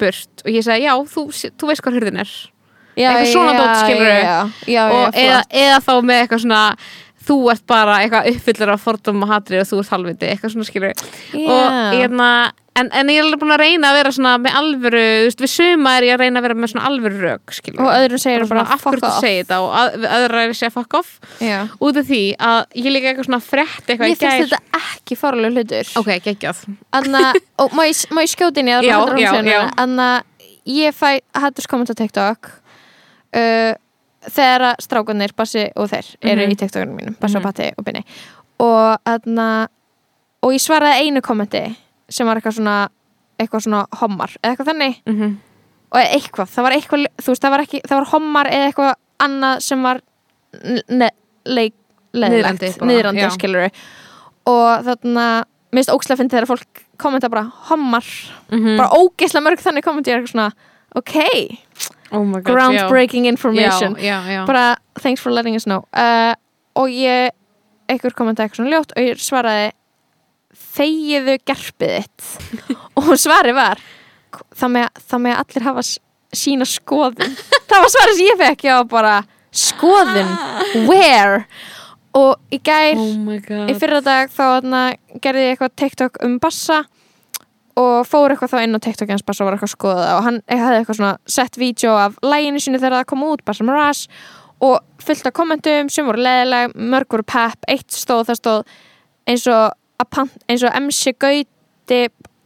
burt 0.01 0.45
og 0.45 0.53
ég 0.53 0.67
sagði, 0.67 0.87
já, 0.89 0.95
þú, 1.15 1.25
þú 1.61 1.71
veist 1.71 1.85
hvað 1.85 1.99
hurðin 2.01 2.21
er 2.25 2.35
já, 2.97 3.09
Eitthvað 3.11 3.33
svona 3.33 3.57
dót, 3.59 3.75
skilurðu? 3.83 4.13
já, 4.13 4.37
já, 4.67 4.77
já, 4.77 4.85
og 4.93 5.03
já, 5.19 5.25
eða, 5.27 5.41
eða 5.65 5.81
þá 5.85 5.93
með 6.11 6.23
eitthvað 6.23 6.43
svona 6.47 6.63
þú 7.27 7.39
ert 7.53 7.67
bara 7.69 8.03
eitthvað 8.03 8.31
uppfyllir 8.35 8.75
af 8.75 8.85
fordum 8.85 9.25
og 9.27 9.33
hatri 9.33 9.59
og 9.63 9.67
þú 9.71 9.81
ert 9.83 9.97
halvviti, 9.97 10.31
eitthvað 10.31 10.55
svona 10.55 10.69
skilur 10.69 10.93
og 10.93 11.51
Já. 11.51 11.91
hérna 11.97 12.31
en, 12.77 12.91
en 12.93 13.11
ég 13.11 13.21
er 13.21 13.25
alveg 13.25 13.41
búin 13.41 13.55
að 13.55 13.63
reyna 13.63 13.91
að 13.91 13.99
vera 13.99 14.13
svona 14.15 14.33
með 14.43 14.57
alvöru 14.61 15.03
þú 15.03 15.29
veist, 15.29 15.43
við 15.45 15.53
suma 15.53 15.95
er 15.97 16.07
ég 16.07 16.17
að 16.17 16.23
reyna 16.25 16.41
að 16.41 16.47
vera 16.47 16.59
með 16.59 16.73
svona 16.73 16.91
alvöru 16.91 17.21
rök 17.23 17.55
skilur 17.57 17.85
og 17.85 17.91
öðrum 17.95 18.23
segir 18.23 18.45
bara, 18.51 18.65
hverju 18.67 18.83
fuck 18.83 19.09
off. 19.09 19.55
og 19.57 19.77
að, 19.81 19.97
öðra 20.19 20.43
er 20.43 20.53
að 20.53 20.59
segja 20.61 20.73
fuck 20.75 20.99
off. 21.01 21.15
Já. 21.41 21.57
út 21.81 22.01
af 22.03 22.11
því 22.11 22.23
að 22.51 22.61
ég 22.83 22.91
líka 22.93 23.11
eitthvað 23.11 23.31
svona 23.31 23.43
frétt 23.45 23.89
eitthvað 23.89 24.05
mér 24.05 24.13
í 24.13 24.21
gær. 24.21 24.37
finnst 24.37 24.55
þetta 24.57 24.83
ekki 24.83 25.19
fárlega 25.21 25.55
hlutur. 25.55 25.93
Ok, 26.03 26.13
geggjað. 26.27 26.63
Anna, 27.01 27.25
og 27.63 27.77
má 27.77 27.87
ég, 27.89 28.05
ég 28.21 28.33
skjóti 28.35 28.63
inn 28.63 28.71
í 28.73 28.77
Já, 28.77 29.01
já, 29.17 29.33
já. 29.47 29.59
Anna, 29.81 30.11
ég 30.69 30.97
fæ 30.97 31.19
hattus 31.37 31.69
komment 31.71 31.93
á 31.93 31.97
TikTok 31.97 32.53
uh, 32.53 33.73
þegar 34.31 34.61
að 34.73 34.77
strákunir 34.83 35.33
Bassi 35.37 35.71
og 35.77 35.89
þeir 35.91 36.07
eru 36.23 36.43
Mhm. 36.47 36.53
í 36.53 36.57
TikTokunum 36.57 36.97
mínum 36.97 37.17
Bassi 37.21 37.37
Mhm. 37.37 37.37
og 37.37 37.43
Patti 37.43 37.73
og 37.79 37.85
Binni 37.85 38.05
og, 38.59 38.99
anna, 39.07 39.69
og 40.43 40.53
ég 40.53 40.61
svaraði 40.61 41.07
einu 41.07 41.21
kommenti 41.21 41.77
sem 42.09 42.27
var 42.27 42.37
eitthvað 42.37 42.55
svona 42.59 42.89
eitthvað 43.39 43.63
svona 43.67 43.87
hommar 44.01 44.31
eða 44.43 44.57
eitthvað 44.57 44.69
þannig 44.73 44.95
mm 45.07 45.15
-hmm. 45.21 45.37
og 45.93 46.01
eitthvað, 46.01 46.49
það 46.49 46.63
var 46.63 46.73
eitthvað 46.73 47.07
þú 47.23 47.27
veist, 47.27 47.43
það 47.43 47.51
var 47.51 47.61
ekki, 47.61 47.81
það 47.89 47.97
var 47.99 48.05
hommar 48.07 48.47
eða 48.47 48.67
eitthvað 48.73 48.95
annað 49.21 49.61
sem 49.61 49.83
var 49.83 50.01
leðilegt, 51.47 51.77
Niðrandi 52.17 52.71
bara, 52.79 52.91
niðrandi 52.91 53.21
já. 53.21 53.31
skilur 53.35 53.71
og 54.47 54.85
þarna, 54.87 55.27
mér 55.73 55.83
finnst 55.83 55.93
ókslega 55.93 56.19
fyndið 56.23 56.37
þegar 56.37 56.47
fólk 56.47 56.83
kommenta 56.99 57.29
bara 57.29 57.45
hommar 57.69 58.05
Mhm. 58.51 58.77
bara 58.79 58.89
ógeðslega 58.91 59.45
mörg 59.45 59.61
þannig 59.61 59.85
kommenti 59.85 60.09
er 60.13 60.21
eitthvað 60.23 60.33
svona 60.33 60.53
ok, 60.95 61.59
oh 62.13 62.25
my 62.25 62.41
god, 62.41 62.53
groundbreaking 62.53 63.27
information. 63.27 63.97
Já, 63.99 64.23
já, 64.23 64.33
já. 64.33 64.47
bara 64.47 64.77
thanks 65.01 65.21
for 65.21 65.33
letting 65.33 65.57
us 65.57 65.65
know. 65.65 65.85
Uh, 65.93 66.35
og 66.75 66.89
ég 66.93 67.33
einhver 67.91 68.15
kommenta 68.17 68.45
eitthvað 68.45 68.63
svona 68.63 68.75
ljótt 68.75 68.95
og 68.97 69.05
ég 69.05 69.23
svaraði 69.23 69.71
þegiðu 70.77 71.37
gerpið 71.47 71.95
þitt? 72.01 72.27
Og 73.01 73.15
svarið 73.21 73.57
var 73.57 73.81
það 74.57 74.75
með, 74.75 75.01
með 75.23 75.39
allir 75.41 75.67
hafa 75.67 75.87
sína 76.37 76.67
skoðun. 76.69 77.37
Það 77.71 77.83
var 77.85 77.93
svarið 77.95 78.19
sem 78.19 78.29
ég 78.29 78.41
fekk 78.41 78.67
já 78.69 78.77
bara 78.91 79.15
skoðun? 79.57 80.33
Where? 80.89 81.47
Og 82.17 82.37
í 82.53 82.59
gær 82.65 82.97
oh 82.97 83.69
í 83.69 83.77
fyrra 83.77 84.01
dag 84.05 84.33
þá 84.33 84.63
gerði 85.21 85.43
ég 85.45 85.55
eitthvað 85.55 85.75
TikTok 85.77 86.21
um 86.25 86.39
bassa 86.41 86.85
og 87.77 88.07
fór 88.09 88.33
eitthvað 88.33 88.55
þá 88.55 88.59
inn 88.65 88.79
á 88.79 88.85
TikTok 88.87 89.13
hans 89.13 89.25
bassa 89.27 89.45
og 89.45 89.51
var 89.51 89.57
eitthvað 89.57 89.71
að 89.71 89.75
skoða 89.77 90.05
það 90.05 90.19
og 90.19 90.27
hann 90.27 90.39
hefði 90.49 90.77
eitthvað 90.81 90.99
svona 91.01 91.15
sett 91.37 91.59
vídeo 91.61 91.97
af 92.01 92.21
læginu 92.25 92.63
sínu 92.63 92.81
þegar 92.81 92.99
það 93.01 93.09
kom 93.13 93.25
út 93.29 93.43
Bassa 93.45 93.67
Maras 93.69 94.07
og 94.65 94.79
fullt 95.05 95.29
af 95.29 95.35
kommentum 95.37 95.91
sem 95.93 96.07
voru 96.09 96.23
leðileg, 96.25 96.73
mörg 96.73 97.13
voru 97.13 97.27
pepp 97.29 97.69
eitt 97.69 97.93
stóð, 97.93 98.31
það 98.31 98.41
stóð 98.41 98.63
eins 99.29 99.45
og, 99.53 99.77
eins 100.49 100.65
og 100.65 100.79
MC 100.81 101.13
Gauti 101.21 102.01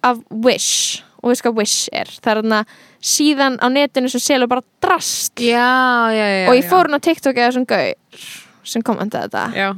af 0.07 0.19
Wish 0.31 1.05
og 1.21 1.31
veist 1.31 1.45
hvað 1.45 1.61
Wish 1.61 1.93
er? 1.93 2.09
Það 2.09 2.33
er 2.33 2.41
þarna 2.41 2.61
síðan 3.05 3.59
á 3.61 3.67
netinu 3.73 4.11
sem 4.13 4.23
selur 4.25 4.49
bara 4.51 4.65
drast. 4.83 5.37
Já, 5.37 6.09
já, 6.17 6.27
já 6.41 6.49
og 6.49 6.57
ég 6.57 6.69
fór 6.69 6.89
hann 6.89 6.97
á 6.97 7.05
TikTok 7.05 7.39
eða 7.39 7.55
sem 7.59 7.67
Gaur 7.69 8.27
sem 8.67 8.85
kommentaði 8.85 9.29
þetta. 9.29 9.71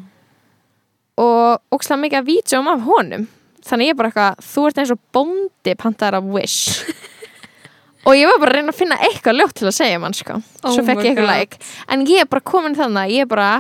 Og 1.22 1.74
ókslega 1.74 2.03
mikið 2.03 2.20
að 2.22 2.28
vídjum 2.30 2.70
af 2.70 2.84
honum 2.86 3.26
þannig 3.66 3.92
ég 3.92 3.98
bara 3.98 4.10
eitthvað, 4.10 4.44
þú 4.52 4.66
ert 4.68 4.82
eins 4.82 4.92
og 4.94 5.00
bóndi 5.14 5.74
pantar 5.78 6.18
af 6.18 6.28
Wish. 6.34 6.82
Og 8.08 8.16
ég 8.18 8.26
var 8.26 8.40
bara 8.42 8.50
að 8.50 8.56
reyna 8.58 8.72
að 8.72 8.78
finna 8.80 8.96
eitthvað 9.06 9.36
ljótt 9.38 9.54
til 9.60 9.68
að 9.68 9.76
segja 9.76 9.98
mann 10.02 10.16
sko, 10.16 10.40
Oh 10.66 10.72
svo 10.74 10.82
fekk 10.82 10.98
my 10.98 11.04
ég 11.04 11.12
eitthvað 11.12 11.28
like. 11.30 11.60
En 11.94 12.02
ég 12.08 12.24
er 12.24 12.30
bara 12.30 12.42
komin 12.42 12.74
þannig 12.74 12.98
að 13.04 13.12
ég 13.14 13.26
er 13.26 13.30
bara 13.30 13.50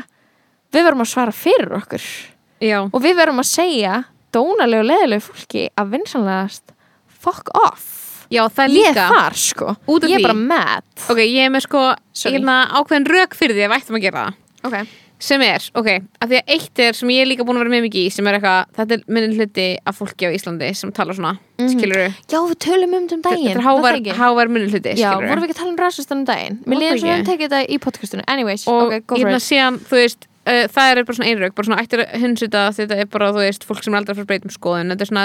við 0.74 0.86
verum 0.88 1.04
að 1.04 1.10
svara 1.12 1.34
fyrir 1.36 1.76
okkur. 1.78 2.08
Já, 2.62 2.78
og 2.82 2.98
við 3.04 3.18
verum 3.18 3.38
að 3.42 3.50
segja 3.52 4.00
dónalegu 4.34 4.82
og 4.82 4.88
leðilegu 4.90 5.26
fólki 5.28 5.66
að 5.78 5.94
vinsanlegast 5.94 6.74
fuck 7.22 7.52
off. 7.58 7.86
Já, 8.32 8.46
það 8.48 8.64
er 8.64 8.74
ég 8.78 8.90
er 8.90 9.12
þar 9.12 9.38
sko. 9.38 9.74
Ég 10.00 10.16
er 10.16 10.24
bara 10.24 10.38
mad. 10.38 10.86
Ok, 11.12 11.20
ég 11.20 11.46
er 11.46 11.52
með 11.52 11.66
sko 11.66 11.82
hérna, 12.24 12.58
ákveðin 12.80 13.08
rök 13.12 13.36
fyrir 13.38 13.58
því 13.58 13.66
að 13.66 13.72
við 13.74 13.78
ættum 13.78 13.98
að 13.98 14.06
gera 14.06 14.24
það. 14.24 14.38
Ok, 14.66 14.76
sem 15.22 15.42
er, 15.46 15.62
ok, 15.78 15.88
af 16.18 16.28
því 16.32 16.38
að 16.40 16.48
eitt 16.56 16.80
er 16.82 16.92
sem 16.98 17.08
ég 17.14 17.22
er 17.22 17.28
líka 17.30 17.44
búin 17.46 17.54
að 17.60 17.62
vera 17.62 17.72
með 17.76 17.84
mikið 17.86 18.06
í 18.08 18.10
sem 18.10 18.26
er 18.26 18.34
eitthvað, 18.40 18.64
þetta 18.78 18.96
er 18.96 19.02
minni 19.06 19.36
hluti 19.38 19.66
af 19.86 19.94
fólki 20.00 20.26
á 20.26 20.30
Íslandi 20.34 20.70
sem 20.74 20.90
tala 20.92 21.14
svona, 21.14 21.36
mm 21.38 21.62
Mhm. 21.62 21.68
skilur 21.78 22.00
já 22.26 22.38
við 22.42 22.58
tölum 22.58 22.94
um 22.98 23.04
þetta 23.06 23.14
um 23.14 23.22
daginn 23.22 23.46
þetta 23.46 23.54
er 23.54 23.62
var 23.62 23.62
það 23.62 23.68
hávær, 23.82 23.94
ekki? 24.00 24.12
hávær 24.18 24.48
minni 24.50 24.68
hluti, 24.72 24.90
já, 24.98 25.12
skilur 25.12 25.28
vorum 25.30 25.42
við 25.42 25.46
ekki 25.46 25.54
að 25.54 25.60
tala 25.62 25.70
um 25.70 25.76
rasistan 25.78 26.18
um 26.18 26.24
daginn? 26.24 26.58
Mér 26.66 26.76
líður 26.82 26.92
og 26.92 26.98
höfum 26.98 27.14
ekki? 27.14 27.30
tekið 27.30 27.48
þetta 27.48 27.60
í 27.70 27.78
podcastunum 27.78 28.24
anyways, 28.26 28.66
og 28.66 28.82
ok, 28.82 28.94
go 29.06 29.14
for 29.14 29.22
hérna 29.22 29.36
it. 29.38 29.42
síðan, 29.46 29.78
þú 29.78 29.94
veist 30.02 30.26
uh, 30.42 30.66
það 30.66 30.86
er 30.90 31.04
bara 31.06 31.16
svona 31.16 31.30
einrök, 31.30 31.54
bara 31.54 31.66
svona 31.68 31.82
ættir 31.82 31.98
að 32.02 32.08
hundsita 32.18 32.60
þetta 32.74 32.94
er 32.98 33.06
bara, 33.06 33.30
þú 33.30 33.40
veist, 33.46 33.62
fólk 33.68 33.82
sem 33.84 33.94
er 33.94 33.98
aldrei 34.02 34.12
að 34.12 34.18
fara 34.18 34.26
að 34.26 34.30
breyta 34.32 34.46
um 34.50 34.56
skoðun. 34.58 34.90
Þetta 34.90 35.02
er 35.02 35.10
svona 35.12 35.22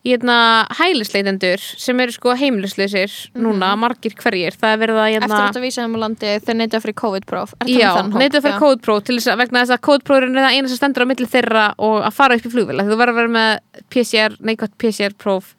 hérna 0.06 0.66
hælisleitendur 0.78 1.58
sem 1.60 1.98
eru 2.00 2.12
sko 2.14 2.32
heimilisleisir 2.38 3.10
núna, 3.36 3.72
margir 3.76 4.14
hverjir, 4.16 4.54
það 4.56 4.72
er 4.74 4.80
verið 4.82 5.00
að 5.02 5.08
eftir 5.08 5.24
hérna, 5.28 5.40
þetta 5.48 5.62
vísa 5.64 5.82
þeim 5.84 5.96
á 5.96 6.00
landi 6.04 6.32
þeir 6.46 6.56
neita 6.60 6.80
fyrir 6.84 6.96
COVID-próf. 7.02 7.54
Já, 7.66 7.90
að 8.38 8.42
fara 8.46 8.60
kódpróf 8.62 9.02
til 9.04 9.16
þess 9.18 9.32
að 9.34 9.40
vegna 9.42 9.62
þess 9.64 9.74
að 9.76 9.82
kódprófurinn 9.88 10.38
er 10.38 10.46
það 10.46 10.56
eina 10.58 10.68
sem 10.72 10.80
stendur 10.80 11.04
á 11.04 11.10
milli 11.10 11.28
þeirra 11.34 11.64
og 11.78 11.96
að 12.08 12.12
fara 12.18 12.38
upp 12.38 12.46
í 12.46 12.52
flugvél 12.54 12.84
þú 12.88 12.98
verður 13.02 13.12
að 13.14 13.18
vera 13.20 13.34
með 13.38 13.82
PCR, 13.90 14.36
neikvægt 14.40 14.78
PCR-próf 14.78 15.50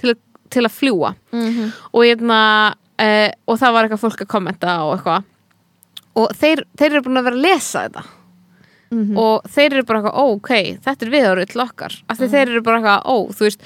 til, 0.00 0.14
að- 0.14 0.22
til 0.50 0.62
að 0.66 0.72
fljúa 0.80 1.14
Mhm. 1.32 1.72
og, 1.92 2.00
hérna, 2.02 2.40
uh, 2.98 3.30
og 3.46 3.58
það 3.60 3.72
var 3.72 3.84
eitthvað 3.88 4.04
fólk 4.06 4.24
að 4.24 4.32
kommenta 4.34 4.78
og 4.86 4.96
eitthvað. 4.98 5.24
Og 6.16 6.28
þeir, 6.36 6.64
þeir 6.76 6.90
eru 6.92 7.02
búin 7.06 7.18
að 7.20 7.24
vera 7.24 7.36
að 7.36 7.46
lesa 7.46 7.88
þetta 7.88 8.02
Mhm. 8.92 9.16
og 9.16 9.48
þeir 9.48 9.72
eru 9.72 9.84
bara 9.88 10.02
eitthvað, 10.02 10.20
ó, 10.20 10.24
ok, 10.36 10.52
þetta 10.84 11.06
er 11.06 11.12
viðhórið 11.16 11.50
til 11.52 11.64
okkar, 11.64 11.98
af 12.08 12.18
því 12.18 12.28
þeir 12.34 12.48
eru 12.52 12.62
bara 12.62 12.78
eitthvað 12.78 13.04
ó, 13.08 13.16
þú 13.32 13.46
veist, 13.46 13.60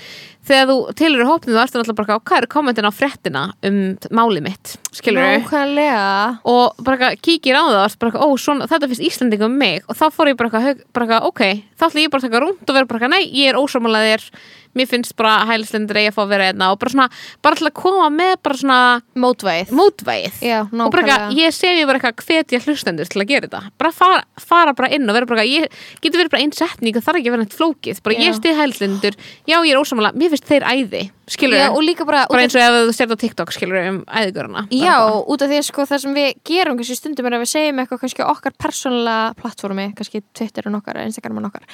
þegar 0.46 0.68
þú 0.70 0.76
til 0.94 1.10
eru 1.14 1.26
hópnið 1.26 1.56
þú 1.56 1.62
ertu 1.62 1.80
náttúrulega 1.80 1.98
bara 2.00 2.18
hvað 2.20 2.38
eru 2.38 2.50
kommentin 2.54 2.86
á 2.86 2.92
fréttina 2.94 3.42
um 3.66 3.78
málið 4.14 4.44
mitt, 4.46 4.76
skilur 4.94 5.26
nákvæmlega. 5.26 6.04
Og 6.46 6.84
bara 6.86 7.10
kíkir 7.18 7.58
á 7.58 7.62
það 7.66 7.80
og 7.82 7.98
bara 7.98 8.10
eitthvað, 8.12 8.22
ó, 8.22 8.28
svona, 8.38 8.68
þetta 8.70 8.90
finnst 8.92 9.06
Íslandingum 9.08 9.50
um 9.50 9.58
mig. 9.58 9.82
Og 9.88 9.98
þá 9.98 10.06
fór 10.14 10.30
ég 10.30 10.38
bara 10.38 10.74
bara 10.94 11.20
ok, 11.26 11.42
þá 11.74 11.88
ætla 11.88 12.04
ég 12.04 12.12
bara 12.14 12.22
að 12.22 12.30
taka 12.30 12.44
rúnd 12.44 12.70
og 12.70 12.78
vera 12.78 12.86
bara 12.86 13.08
nei, 13.10 13.24
ég 13.34 13.50
er 13.50 13.58
ósámála 13.58 14.04
þér 14.06 14.30
mér 14.76 14.90
finnst 14.90 15.16
bara 15.18 15.38
hælislendur 15.48 16.00
eigi 16.00 16.10
að 16.12 16.16
fá 16.16 16.22
að 16.24 16.32
vera 16.34 16.48
hérna 16.50 16.70
og 16.74 16.80
bara 16.82 16.94
svona, 16.94 17.08
bara 17.44 17.58
til 17.60 17.68
að 17.70 17.74
koma 17.80 18.08
með 18.14 18.34
bara 18.46 18.60
svona 18.60 18.80
mótvæð 19.24 19.74
mótvægið. 19.80 20.38
Já, 20.46 20.58
og 20.66 20.94
bara 20.94 21.04
eitthvað, 21.04 21.36
ég 21.40 21.56
segi 21.56 21.88
bara 21.88 22.00
eitthvað 22.00 22.26
hvetja 22.30 22.62
hlustendur 22.66 23.10
til 23.12 23.22
að 23.24 23.30
gera 23.32 23.48
þetta, 23.48 23.74
bara 23.80 23.92
fara, 23.96 24.22
fara 24.40 24.76
bara 24.76 24.92
inn 24.96 25.08
og 25.08 25.18
vera 25.18 25.30
bara, 25.30 25.44
eitthvað, 25.44 25.66
ég 25.66 26.00
getur 26.04 26.22
verið 26.22 26.34
bara 26.36 26.44
einn 26.44 26.56
setning 26.56 26.96
og 26.96 27.06
þarf 27.06 27.20
ekki 27.20 27.32
að 27.32 27.36
vera 27.36 27.46
neitt 27.46 27.58
flókið, 27.58 28.02
bara 28.06 28.16
Já. 28.16 28.24
ég 28.26 28.40
stið 28.40 28.60
hælislendur 28.62 29.20
já, 29.46 29.56
ég 29.56 29.72
er 29.72 29.80
ósámála, 29.80 30.12
mér 30.16 30.34
finnst 30.34 30.50
þeir 30.50 30.66
æði 30.66 31.04
skilur 31.26 31.82
líka 31.82 32.06
bara, 32.06 32.24
bara 32.30 32.44
eins 32.46 32.54
og 32.54 32.62
ef 32.62 32.76
þú 32.76 32.94
stjórn 32.94 33.14
á 33.16 33.22
TikTok 33.22 33.52
skilur 33.54 33.78
um 33.90 34.00
æðugurina 34.06 34.66
Já, 34.70 34.96
út 35.26 35.42
af 35.42 35.50
því 35.50 35.60
sko 35.66 35.86
það 35.90 36.02
sem 36.04 36.16
við 36.16 36.28
gerum 36.46 36.78
kannski 36.78 36.98
stundum 36.98 37.26
er 37.26 37.36
að 37.36 37.42
við 37.42 37.52
segjum 37.52 37.82
eitthvað 37.82 38.02
kannski 38.04 38.26
okkar 38.26 38.56
persónulega 38.62 39.34
plattformi, 39.40 39.88
kannski 39.98 40.22
Twitter 40.36 40.70
og 40.70 40.78
okkar, 40.80 41.02
Instagram 41.02 41.40
og 41.42 41.48
okkar 41.50 41.66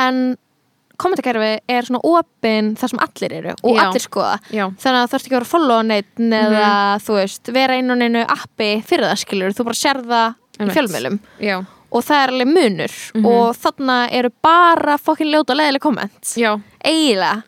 en 0.00 0.22
kommentakerfi 1.00 1.50
er 1.74 1.88
svona 1.88 2.00
opin 2.06 2.70
þar 2.78 2.92
sem 2.92 3.02
allir 3.06 3.34
eru 3.40 3.54
og 3.56 3.74
Já. 3.76 3.82
allir 3.86 4.04
skoða. 4.04 4.36
Já, 4.52 4.64
þannig 4.82 5.00
að 5.00 5.04
þú 5.08 5.12
þarfst 5.14 5.28
ekki 5.28 5.34
að 5.34 5.38
vera 5.38 5.48
að 5.48 5.52
followa 5.54 5.88
neitt 5.88 6.24
eða 6.40 6.70
þú 7.06 7.18
veist, 7.18 7.52
vera 7.56 7.76
inn 7.80 7.92
á 7.92 7.96
neinu 8.00 8.24
appi 8.36 8.70
fyrir 8.86 9.08
það 9.08 9.20
skilur, 9.24 9.54
þú 9.56 9.68
bara 9.70 9.80
sér 9.80 10.02
það 10.10 10.34
í 10.60 10.72
fjölmjölum 10.76 11.20
já, 11.40 11.56
og 11.90 12.04
það 12.06 12.24
er 12.24 12.34
alveg 12.34 12.50
munur. 12.54 12.98
Og 13.34 13.46
þarna 13.60 14.00
eru 14.20 14.32
bara 14.44 14.98
fokkin 15.00 15.32
ljóta 15.32 15.56
leðileg 15.56 15.84
komment 15.84 16.34
eiginlega. 16.36 17.38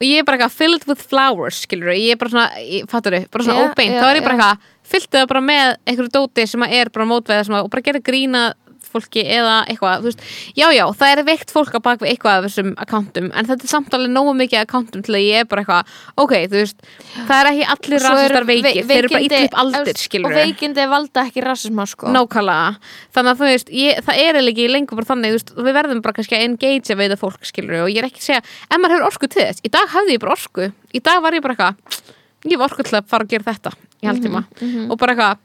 Og 0.00 0.06
ég 0.08 0.22
er 0.22 0.24
bara 0.24 0.38
eitthvað 0.38 0.54
filled 0.56 0.84
with 0.88 1.02
flowers 1.04 1.58
skilur 1.66 1.92
ég 1.92 2.14
er 2.14 2.20
bara 2.20 2.32
svona, 2.32 2.62
fattur 2.88 3.18
þau, 3.18 3.24
bara 3.34 3.44
svona 3.44 3.58
Já, 3.58 3.66
óbeint, 3.68 3.92
já, 3.92 4.00
þá 4.00 4.06
er 4.08 4.16
ég 4.16 4.24
bara 4.24 4.36
eitthvað 4.38 4.68
fylltu 4.90 5.18
það 5.18 5.26
bara 5.28 5.42
með 5.44 5.72
einhverju 5.84 6.12
dóti 6.14 6.46
sem 6.48 6.64
er 6.64 6.90
bara 6.94 7.08
mótveða 7.10 7.58
og 7.60 7.68
bara 7.74 7.84
gera 7.84 8.00
grína 8.00 8.44
fólki 8.92 9.22
eða 9.24 9.54
eitthvað, 9.70 10.00
þú 10.02 10.08
veist, 10.10 10.24
já 10.58 10.66
já 10.76 10.84
það 11.00 11.12
er 11.14 11.22
veikt 11.30 11.52
fólk 11.54 11.74
á 11.76 11.80
bakvið 11.86 12.10
eitthvað 12.12 12.36
af 12.40 12.46
þessum 12.48 12.70
akkántum 12.84 13.30
en 13.32 13.48
þetta 13.50 13.66
er 13.66 13.72
samt 13.72 13.94
alveg 13.98 14.12
nógu 14.14 14.34
mikið 14.40 14.60
akkántum 14.64 15.04
til 15.06 15.14
að 15.18 15.24
ég 15.26 15.44
er 15.44 15.48
bara 15.50 15.64
eitthvað, 15.64 15.94
ok, 16.24 16.34
þú 16.50 16.56
veist 16.60 16.84
það 17.28 17.36
er 17.40 17.50
ekki 17.52 17.66
allir 17.74 18.04
rasistar 18.06 18.48
veikir 18.50 18.64
vei- 18.64 18.86
þeir 18.90 18.98
eru 18.98 19.08
bara 19.10 19.20
veikindi- 19.24 19.44
upp 19.50 19.58
aldir, 19.64 20.00
skilur 20.04 20.30
og 20.30 20.36
veikindi 20.40 20.86
valda 20.94 21.24
ekki 21.30 21.44
rasisma 21.46 21.86
sko. 21.90 22.10
Nákvæmlega, 22.14 22.76
þannig 23.14 23.30
að 23.34 23.40
þú 23.40 23.50
veist 23.50 23.68
ég, 23.80 24.00
það 24.06 24.22
er 24.26 24.40
ekki 24.44 24.68
lengur 24.70 24.96
bara 25.00 25.10
þannig 25.12 25.30
þú 25.30 25.38
veist, 25.40 25.54
við 25.60 25.76
verðum 25.80 26.02
bara 26.02 26.16
kannski 26.20 26.36
að 26.38 26.46
engagea 26.48 26.96
við 27.00 27.14
það 27.14 27.22
fólk 27.24 27.44
skilur 27.50 27.84
og 27.84 27.90
ég 27.90 27.98
er 28.02 28.08
ekki 28.10 28.20
að 28.22 28.28
segja, 28.30 28.42
ef 28.70 28.76
maður 28.80 28.96
hefur 28.96 29.08
orku 29.10 29.28
til 29.30 29.42
þess 29.46 29.60
í 29.64 29.70
dag 29.70 29.88
hafði 29.94 30.16
ég 30.16 30.20
bara 30.24 30.36
orku, 30.38 30.72
í 30.94 31.00
dag 31.00 31.22
var 31.22 31.32
ég 31.38 31.42
bara 31.42 31.54
eitthvað 31.54 32.02
ég 32.50 32.56
hef 32.56 32.64
orku 32.70 32.82
til 32.88 32.96
að 33.00 33.06
fara 33.10 33.24
að 33.26 33.32
gera 33.34 33.46
þetta 33.52 33.72
í 34.00 34.06
haldtíma 34.08 34.44
og 34.90 34.98
bara 34.98 35.12
eitthvað 35.14 35.38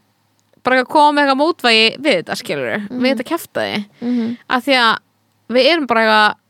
bara 0.66 0.82
að 0.82 0.88
koma 0.92 1.12
með 1.16 1.22
eitthvað 1.24 1.40
mótvægi 1.42 1.86
við 2.02 2.16
þetta 2.20 2.36
skilur 2.42 2.88
við 2.90 3.10
þetta 3.12 3.28
kæftaði 3.32 3.78
Mhm. 4.02 4.32
að 4.50 4.66
því 4.66 4.76
að 4.82 4.96
við 5.56 5.70
erum 5.72 5.86
bara 5.86 6.02
eitthvað 6.06 6.42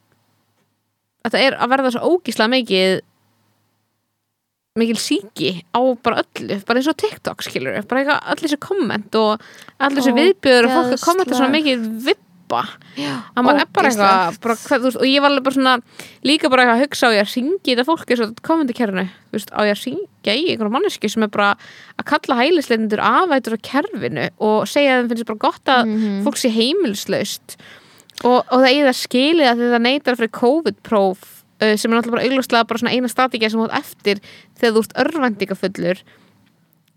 þetta 1.26 1.44
er 1.46 1.56
að 1.60 1.70
verða 1.74 1.92
svo 1.96 2.10
ógíslega 2.16 2.52
mikið 2.56 3.00
mikil 4.76 4.98
síki 5.00 5.50
á 5.72 5.80
bara 6.04 6.20
öllu 6.22 6.58
bara 6.68 6.78
eins 6.82 6.88
og 6.90 6.96
TikTok 7.00 7.40
skilur 7.46 7.78
bara 7.88 8.02
eitthvað 8.02 8.26
allir 8.28 8.44
þessi 8.44 8.58
komment 8.60 9.14
og 9.16 9.40
allir 9.80 10.02
þessi 10.02 10.12
viðbjöður 10.18 10.68
og 10.68 10.74
fólk 10.76 10.92
að 10.98 11.04
kommenta 11.06 11.38
svona 11.38 11.54
mikið 11.54 11.86
vippa 12.10 12.25
Að 13.36 13.44
maður 13.46 13.60
er 13.64 13.70
bara 13.76 13.88
eitthvað 13.90 14.40
bara, 14.46 14.56
hvað, 14.66 14.82
veist, 14.86 14.96
og 15.00 15.06
ég 15.10 15.20
var 15.24 15.30
alveg 15.32 15.44
bara 15.46 15.56
svona 15.56 15.74
líka 16.24 16.50
bara 16.52 16.66
að 16.74 16.82
hugsa 16.84 17.10
á 17.10 17.16
ég 17.16 17.22
að 17.26 17.34
ringi 17.36 17.72
þetta 17.74 17.86
fólk 17.88 18.10
eins 18.10 18.22
og 18.24 18.34
þú 18.36 19.36
veist, 19.36 19.50
á 19.52 19.60
ég 19.66 19.72
að 19.74 19.82
ringja 19.86 20.34
í 20.36 20.44
einhverjum 20.52 20.72
manneski 20.76 21.10
sem 21.12 21.22
er 21.26 21.32
bara 21.34 21.48
að 21.98 22.04
kalla 22.12 22.38
hælisleitindur 22.40 23.02
afætur 23.04 23.56
á 23.56 23.66
kerfinu 23.70 24.28
og 24.38 24.66
segja 24.70 24.96
að 24.96 25.02
þeim 25.02 25.10
finnst 25.12 25.26
bara 25.32 25.44
gott 25.46 25.64
að 25.76 25.82
Mhm. 25.86 26.22
fólk 26.24 26.36
sé 26.40 26.48
heimilslaust 26.54 27.56
og, 28.24 28.44
og 28.48 28.60
það 28.62 28.70
er 28.72 28.86
það 28.88 29.00
skilið 29.02 29.50
að 29.50 29.58
þetta 29.64 29.82
neytar 29.84 30.16
fyrir 30.16 30.32
COVID-próf 30.40 31.18
uh, 31.62 31.74
sem 31.76 31.90
er 31.92 31.98
náttúrulega 31.98 32.16
bara 32.16 32.26
auglustlega 32.30 32.66
bara 32.70 32.78
svona 32.80 32.94
eina 32.96 33.08
strategið 33.12 33.50
sem 33.52 33.60
átt 33.66 33.76
eftir 33.82 34.20
þegar 34.56 34.72
þú 34.76 34.82
ert 34.86 34.96
örvendingafullur 35.04 36.00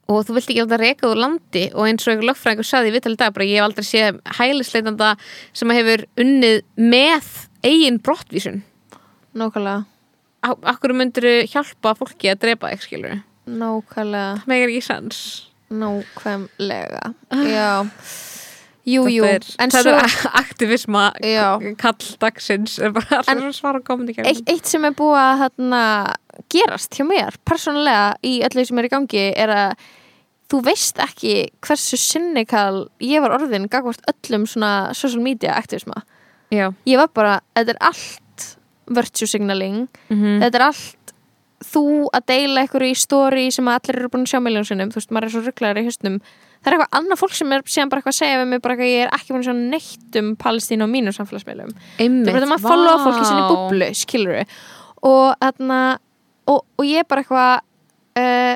og 0.09 0.23
þú 0.25 0.35
vilt 0.37 0.49
ekki 0.49 0.63
alltaf 0.63 0.81
reka 0.81 1.09
úr 1.11 1.19
landi 1.21 1.63
og 1.75 1.85
eins 1.85 2.07
og 2.07 2.13
einhver 2.15 2.29
lögfræðingur 2.31 2.67
sagði 2.67 2.91
í 2.91 2.95
vital 2.97 3.15
dag 3.19 3.33
bara 3.35 3.45
ég 3.47 3.59
hef 3.59 3.67
aldrei 3.69 3.85
séð 3.87 4.19
hælisleitanda 4.39 5.11
sem 5.53 5.73
hefur 5.75 6.05
unnið 6.19 6.61
með 6.81 7.29
eigin 7.69 7.99
brottvísun. 8.01 8.61
Nákvæmlega. 9.37 9.85
Akkur 10.41 10.95
myndir 10.97 11.27
hjálpa 11.51 11.93
fólki 11.99 12.31
að 12.31 12.41
drepa 12.45 12.73
þig 12.73 12.85
skilur 12.87 13.19
nákvæmlega. 13.49 14.41
Það 14.41 14.49
megar 14.51 14.73
ekki 14.73 14.85
sens. 14.85 15.21
Nákvæmlega. 15.69 17.13
Já. 17.53 17.85
Jú, 18.89 19.03
jú, 19.11 19.25
Þetta 19.59 19.81
er, 19.83 19.87
er 19.99 20.13
aktivisma 20.39 21.01
Já. 21.21 21.59
kall 21.77 22.05
dagsins 22.21 22.79
er 22.81 22.93
bara 22.95 23.19
En- 23.27 23.35
allir 23.37 23.49
að 23.51 23.57
svara 23.59 23.81
komandi 23.85 24.15
eitt, 24.23 24.41
eitt 24.49 24.65
sem 24.65 24.85
er 24.87 24.95
búið 24.97 25.19
að 25.19 25.41
þarna, 25.43 25.81
gerast 26.49 26.97
hjá 26.97 27.05
mér 27.05 27.37
persónulega 27.45 28.15
í 28.25 28.39
öllu 28.47 28.65
sem 28.65 28.79
er 28.79 28.87
í 28.87 28.89
gangi 28.89 29.25
er 29.35 29.53
að 29.53 29.75
þú 30.49 30.61
veist 30.65 30.99
ekki 31.03 31.33
hversu 31.65 31.97
sinnikal 31.99 32.87
ég 33.03 33.21
var 33.21 33.37
orðin 33.37 33.69
gagvart 33.71 34.01
öllum 34.09 34.47
svona 34.49 34.93
social 34.97 35.21
media 35.23 35.57
aktivisma 35.59 36.03
Já. 36.49 36.71
Ég 36.89 36.97
var 36.97 37.09
bara, 37.13 37.39
þetta 37.57 37.75
er 37.75 37.81
allt 37.91 38.45
virtue 38.89 39.29
signaling, 39.29 39.87
mm 40.09 40.39
þetta 40.41 40.57
er 40.57 40.65
allt 40.65 40.95
þú 41.69 42.07
að 42.15 42.23
deila 42.31 42.61
eitthvað 42.63 42.85
í 42.87 42.95
story 42.97 43.49
sem 43.51 43.67
allir 43.67 43.97
eru 43.99 44.09
búin 44.09 44.23
að 44.23 44.31
sjá 44.31 44.39
miljón 44.41 44.65
sinnum, 44.65 44.89
þú 44.93 45.01
veist, 45.01 45.11
maður 45.11 45.27
er 45.27 45.33
svo 45.33 45.41
rugglegar 45.43 45.79
í 45.81 45.83
hausnum. 45.89 46.15
Það 46.63 46.69
er 46.69 46.75
eitthvað 46.77 46.97
annað 46.99 47.19
fólk 47.19 47.35
sem 47.35 47.51
er 47.55 47.65
síðan 47.67 47.91
bara 47.91 47.99
eitthvað 47.99 48.15
að 48.15 48.19
segja 48.19 48.39
við 48.39 48.47
mig 48.49 48.61
bara 48.63 48.75
eitthvað, 48.75 48.93
ég 48.93 49.03
er 49.03 49.11
ekki 49.17 49.33
búin 49.33 49.43
að 49.43 49.49
sjá 49.49 49.57
neitt 49.59 50.19
um 50.21 50.29
Palestínu 50.39 50.85
og 50.85 50.91
mínu 50.93 51.13
samfélagsmiðlum. 51.17 51.73
Einmitt, 51.99 52.29
þú 52.31 52.37
veist, 52.37 52.49
maður 52.53 52.65
followa 52.65 53.03
fólki 53.03 53.27
sinni 53.27 53.43
í 53.43 53.51
búblu, 53.51 53.89
skilur 53.99 54.39
og 55.09 55.27
þarna 55.43 55.81
og, 56.49 56.63
og 56.79 56.87
ég 56.87 57.07
bara 57.11 57.23
eitthvað 57.23 57.53
uh, 58.23 58.55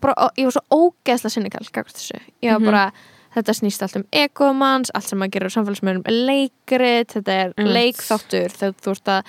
bara, 0.00 0.30
ég 0.38 0.44
var 0.44 0.52
svo 0.52 0.64
ógeðslega 0.70 1.30
sinnikal 1.36 1.66
gagvart 1.72 1.94
þessu, 1.96 2.20
ég 2.42 2.52
var 2.52 2.60
Mhm. 2.60 2.64
bara 2.70 2.92
þetta 3.34 3.54
snýst 3.54 3.82
allt 3.82 3.96
um 3.96 4.04
egomanns, 4.12 4.90
allt 4.94 5.04
sem 5.08 5.18
maður 5.18 5.30
gerir 5.34 5.50
á 5.50 5.54
samfélagsmiðlum 5.56 6.06
er 6.06 6.12
leikrit, 6.12 7.08
þetta 7.14 7.28
er 7.32 7.52
Einmitt. 7.58 7.74
leikþáttur 7.74 8.50
þegar 8.54 8.74
þú 8.82 8.90
ert 8.90 9.04
að 9.08 9.24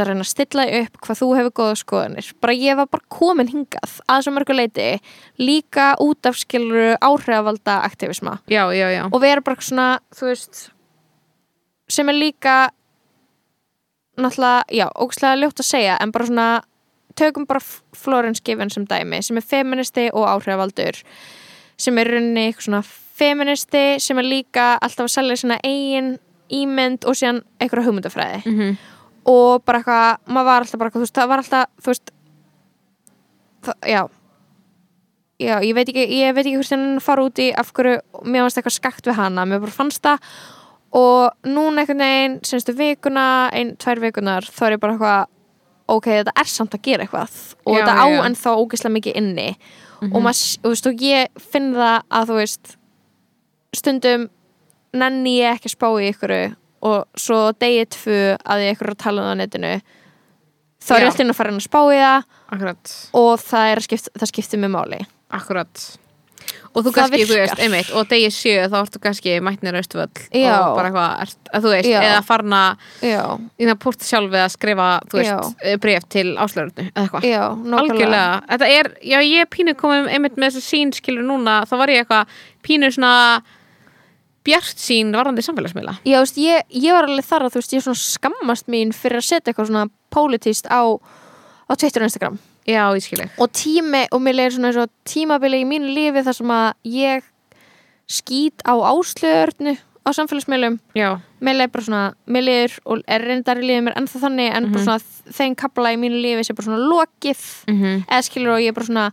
að 0.00 0.06
reyna 0.06 0.22
að 0.22 0.30
stilla 0.30 0.64
upp 0.80 1.00
hvað 1.02 1.18
þú 1.18 1.26
hefur 1.36 1.50
góða 1.50 1.76
skoðanir 1.76 2.32
bara 2.40 2.52
ég 2.54 2.76
var 2.78 2.86
bara 2.86 3.02
komin 3.10 3.48
hingað 3.50 4.00
að 4.08 4.22
svo 4.22 4.32
mörgu 4.32 4.54
leiti 4.54 5.00
líka 5.36 5.96
út 6.00 6.24
af 6.30 6.36
skiluru 6.38 6.94
áhrifvalda 7.02 7.82
aktivisma 7.84 8.38
já, 8.48 8.70
já, 8.72 8.86
já 8.96 9.08
og 9.12 9.20
vera 9.20 9.40
bara 9.42 9.56
svona, 9.60 9.98
þú 10.14 10.30
veist 10.30 10.70
sem 11.90 12.08
er 12.08 12.14
líka 12.14 12.70
náttúrulega, 14.16 14.62
já, 14.72 14.86
ógæslega 14.94 15.40
ljótt 15.40 15.60
að 15.62 15.68
segja 15.68 15.96
en 16.00 16.12
bara 16.12 16.26
svona, 16.26 16.48
tökum 17.16 17.46
bara 17.46 17.60
Florence 17.96 18.42
Given 18.44 18.70
sem 18.70 18.86
dæmi, 18.86 19.22
sem 19.22 19.36
er 19.36 19.46
feministi 19.46 20.08
og 20.12 20.28
áhrifvaldur 20.28 21.02
sem 21.80 21.98
er 22.00 22.10
runni 22.14 22.46
eitthvað 22.48 22.66
svona 22.66 22.82
feministi 23.20 23.84
sem 24.02 24.20
er 24.20 24.28
líka 24.28 24.66
alltaf 24.80 25.08
að 25.08 25.14
selja 25.14 25.40
svona 25.42 25.58
eigin 25.66 26.14
ímynd 26.50 27.06
og 27.08 27.18
síðan 27.18 27.42
eitthvað 27.60 27.88
hugmyndafræði. 27.88 28.40
Mm 28.44 28.56
-hmm. 28.58 28.78
og 29.24 29.64
bara 29.64 29.78
eitthvað, 29.78 30.16
maður 30.26 30.48
var 30.50 30.64
alltaf 30.64 30.78
bara, 30.78 30.90
þú 30.90 31.04
veist, 31.04 31.14
það 31.14 31.28
var 31.28 31.38
alltaf, 31.38 31.66
þú 31.82 31.92
veist 31.92 32.10
það, 33.62 33.76
já. 33.86 34.08
Já, 35.40 35.60
ég 35.64 35.74
veit 35.74 35.88
ekki, 35.88 36.04
ég 36.20 36.34
veit 36.34 36.46
ekki 36.46 36.56
hvort 36.56 36.70
henni 36.70 37.00
fara 37.00 37.22
út 37.24 37.38
í 37.38 37.52
af 37.56 37.72
hverju, 37.72 38.00
mér 38.24 38.42
fannst 38.42 38.58
eitthvað 38.58 38.76
skakt 38.76 39.06
við 39.06 39.14
hana, 39.16 39.44
mér 39.44 39.60
bara 39.60 39.72
fannst 39.72 40.02
það. 40.02 40.18
Og 40.92 41.30
núna 41.46 41.80
einhvern 41.80 41.98
veginn, 41.98 42.40
semstu 42.42 42.72
vikuna 42.72 43.48
ein, 43.52 43.76
tvær 43.76 44.00
vikunar, 44.00 44.42
þá 44.42 44.66
er 44.66 44.72
ég 44.72 44.80
bara 44.80 44.92
eitthvað 44.92 45.26
ok, 45.96 46.08
þetta 46.20 46.34
er 46.42 46.50
samt 46.50 46.76
að 46.76 46.84
gera 46.86 47.06
eitthvað 47.06 47.38
og 47.64 47.74
Já, 47.74 47.80
þetta 47.80 47.94
á 48.00 48.06
já. 48.10 48.20
ennþá 48.28 48.56
ógeðslega 48.60 48.96
mikið 48.96 49.18
inni. 49.20 49.48
Og 50.00 50.18
maður, 50.24 50.42
þú 50.62 50.70
veist, 50.72 50.86
og 50.88 51.02
ég 51.04 51.40
finn 51.52 51.72
það 51.76 51.96
að 52.08 52.30
þú 52.30 52.36
veist 52.38 52.74
stundum 53.76 54.28
nenni 54.96 55.36
ég 55.38 55.58
ekki 55.58 55.70
að 55.70 55.76
spá 55.76 55.88
í 55.92 56.10
ykkur 56.10 56.36
og 56.88 57.20
svo 57.20 57.40
degi 57.60 57.86
tvö 57.92 58.20
að 58.40 58.64
ég 58.64 58.74
ykkur 58.74 58.88
er 58.88 58.94
að 58.94 59.02
tala 59.04 59.22
um 59.22 59.28
það 59.28 59.36
á 59.36 59.40
netinu 59.42 59.72
þá 60.80 60.92
er 60.96 61.02
ég 61.02 61.10
alltaf 61.10 61.24
inn 61.24 61.32
að 61.34 61.38
fara 61.38 61.52
inn 61.52 61.60
að 61.60 61.66
spá 61.66 61.80
í 61.84 61.98
það 62.00 62.28
akkurat, 62.56 62.92
og 63.20 63.32
það, 63.44 63.66
er 63.70 63.80
að 63.80 63.86
skipt, 63.86 64.08
það 64.16 64.30
skiptir 64.32 64.62
mig 64.62 64.72
máli. 64.72 65.00
Akkurat 65.36 65.84
og 66.70 66.84
þú 66.86 66.92
kannski, 66.94 67.24
þú 67.26 67.36
veist, 67.40 67.60
einmitt 67.64 67.90
og 67.98 68.08
degi 68.10 68.28
sjö 68.34 68.66
þá 68.70 68.76
ertu 68.80 69.00
kannski 69.02 69.36
mætnir 69.42 69.78
austvöll 69.80 70.06
Já. 70.30 70.52
og 70.54 70.76
bara 70.78 70.90
eitthvað, 70.90 71.32
þú 71.64 71.72
veist, 71.72 71.88
Já. 71.90 71.98
eða 72.06 72.20
farna 72.26 72.60
í 73.02 73.14
það 73.66 73.78
púrt 73.82 74.06
sjálf 74.06 74.36
að 74.38 74.48
skrifa, 74.54 74.88
þú 75.10 75.20
veist, 75.20 75.54
Já. 75.66 75.78
bref 75.82 76.06
til 76.14 76.26
áslöðurnu, 76.36 76.86
eða 76.92 77.06
eitthvað. 77.06 77.80
Algjörlega, 77.80 78.26
þetta 78.52 78.68
er, 78.76 78.90
já 79.12 79.18
ég 79.26 79.50
pínu 79.50 79.74
komið 79.78 80.12
einmitt 80.14 80.38
með 80.38 80.58
þessu 80.58 80.66
sín 80.68 80.92
skilur 80.94 81.26
núna 81.26 81.62
þá 81.66 81.74
var 81.80 81.94
ég 81.94 82.04
eitthvað 82.04 82.36
pínu 82.66 82.92
svona 82.94 83.14
bjart 84.46 84.78
sín 84.80 85.10
varandi 85.12 85.42
samfélagsmiðla. 85.44 85.98
Já, 86.06 86.20
þú 86.20 86.22
veist, 86.24 86.38
ég, 86.40 86.70
ég 86.86 86.94
var 86.96 87.10
alveg 87.10 87.26
þar 87.26 87.48
að 87.48 87.56
þú 87.56 87.64
veist, 87.64 87.74
ég 87.74 87.84
svona 87.84 88.04
skammast 88.04 88.70
mín 88.72 88.94
fyrir 88.96 89.20
að 89.20 89.26
setja 89.26 89.50
eitthvað 89.50 89.72
svona 89.72 89.90
pólitíst 90.14 90.70
á, 90.70 90.86
á 91.66 91.72
Twitter 91.74 92.06
og 92.06 92.08
Instagram 92.08 92.38
Já, 92.70 92.84
ég 92.94 93.04
skil 93.04 93.22
ég 93.24 93.38
og 93.42 93.52
tími, 93.56 94.04
og 94.14 94.22
mér 94.22 94.38
leiðir 94.38 94.56
svona 94.56 94.70
eins 94.70 94.80
og 94.84 94.90
tímabili 95.10 95.62
í 95.64 95.68
mínu 95.68 95.92
lífi 95.96 96.24
þar 96.26 96.38
sem 96.38 96.52
að 96.54 96.68
ég 96.94 97.30
skýt 98.10 98.64
á 98.66 98.74
áslöðurnu 98.74 99.76
á 100.00 100.08
samfélagsmiðlum. 100.16 100.78
Já, 100.96 101.10
mér 101.44 101.58
leiðir 101.58 101.72
bara 101.74 101.86
svona, 101.86 102.04
mér 102.26 102.46
leiðir 102.46 102.78
og 102.86 103.02
er 103.06 103.26
reyndar 103.28 103.60
í 103.60 103.66
lífið 103.68 103.84
mér 103.88 103.98
ennþá 104.00 104.22
þannig 104.24 104.54
en 104.56 104.70
bara 104.72 104.86
svona 104.86 105.34
þeim 105.40 105.58
kapla 105.60 105.92
í 105.94 106.00
mínu 106.00 106.22
lífi 106.24 106.46
sem 106.48 106.56
bara 106.58 106.70
svona 106.70 106.88
lokið. 106.94 107.44
Mhm. 107.68 108.06
eða 108.08 108.22
skilur 108.26 108.56
og 108.56 108.64
ég 108.64 108.74
bara 108.74 108.86
svona 108.86 109.10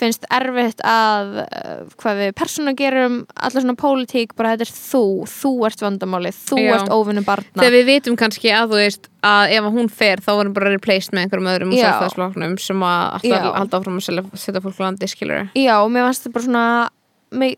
finnst 0.00 0.24
erfitt 0.32 0.80
að 0.86 1.30
uh, 1.44 1.84
hvað 2.00 2.20
við 2.22 2.32
persóna 2.40 2.74
gerum 2.78 3.18
allar 3.36 3.64
svona 3.64 3.76
pólitík, 3.80 4.34
bara 4.38 4.54
þetta 4.56 4.66
er 4.68 4.72
þú 4.74 5.02
þú 5.30 5.52
ert 5.68 5.84
vandamálið, 5.84 6.40
þú 6.50 6.58
Já. 6.62 6.70
ert 6.78 6.92
óvinnum 6.96 7.26
barna 7.28 7.60
þegar 7.62 7.76
við 7.78 7.86
vitum 7.92 8.16
kannski 8.20 8.52
að 8.56 8.72
þú 8.74 8.80
veist 8.80 9.10
að 9.26 9.54
ef 9.58 9.70
hún 9.76 9.90
fer 9.92 10.22
þá 10.24 10.30
varum 10.40 10.54
bara 10.56 10.72
replaced 10.74 11.12
með 11.12 11.26
einhverjum 11.26 11.50
öðrum 11.54 11.74
Já. 11.76 11.84
sjálfstæðsflokknum 11.86 12.58
sem 12.64 12.84
að 12.88 13.02
alltaf 13.20 13.44
Já. 13.44 13.52
halda 13.60 13.80
áfram 13.82 14.00
að 14.00 14.30
setja 14.40 14.64
fólk 14.64 14.80
á 14.80 14.82
landi 14.88 15.10
skilur 15.12 15.48
Já, 15.54 15.74
og 15.84 15.90
mér 15.92 16.08
fannst 16.08 16.24
þetta 16.26 16.36
bara 16.38 16.48
svona 16.48 16.66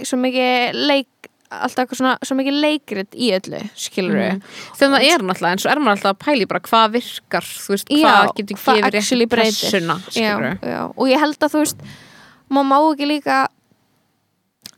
svo 0.05 0.18
mikið 0.20 0.80
leik 0.90 1.09
alltaf 1.53 1.82
eitthvað 1.82 1.99
svona, 2.01 2.12
svo 2.24 2.36
mikið 2.38 2.55
leikrit 2.64 3.16
í 3.20 3.26
öllu 3.36 3.59
skilur 3.76 4.16
við 4.16 4.30
Mhm. 4.32 4.45
þegar 4.78 4.93
það 4.95 5.03
er 5.12 5.24
náttúrulega, 5.28 5.53
en 5.53 5.61
svo 5.61 5.70
er 5.72 5.80
maður 5.84 5.97
alltaf 5.99 6.12
að 6.14 6.22
pæli 6.24 6.47
bara 6.49 6.61
hvað 6.64 6.95
virkar, 6.97 7.45
þú 7.45 7.74
veist, 7.74 7.90
Já, 7.93 8.07
hvað 8.09 8.30
getur 8.38 8.57
hvað 8.62 8.80
gefið 8.80 9.18
rétt 9.20 9.32
pressuna 9.34 9.97
já, 10.01 10.12
skilur 10.16 10.59
já. 10.64 10.80
og 10.97 11.05
ég 11.12 11.20
held 11.20 11.36
að 11.45 11.53
þú 11.53 11.61
veist 11.61 11.84
maður 12.53 12.70
má 12.70 12.78
ekki 12.92 13.09
líka 13.11 13.40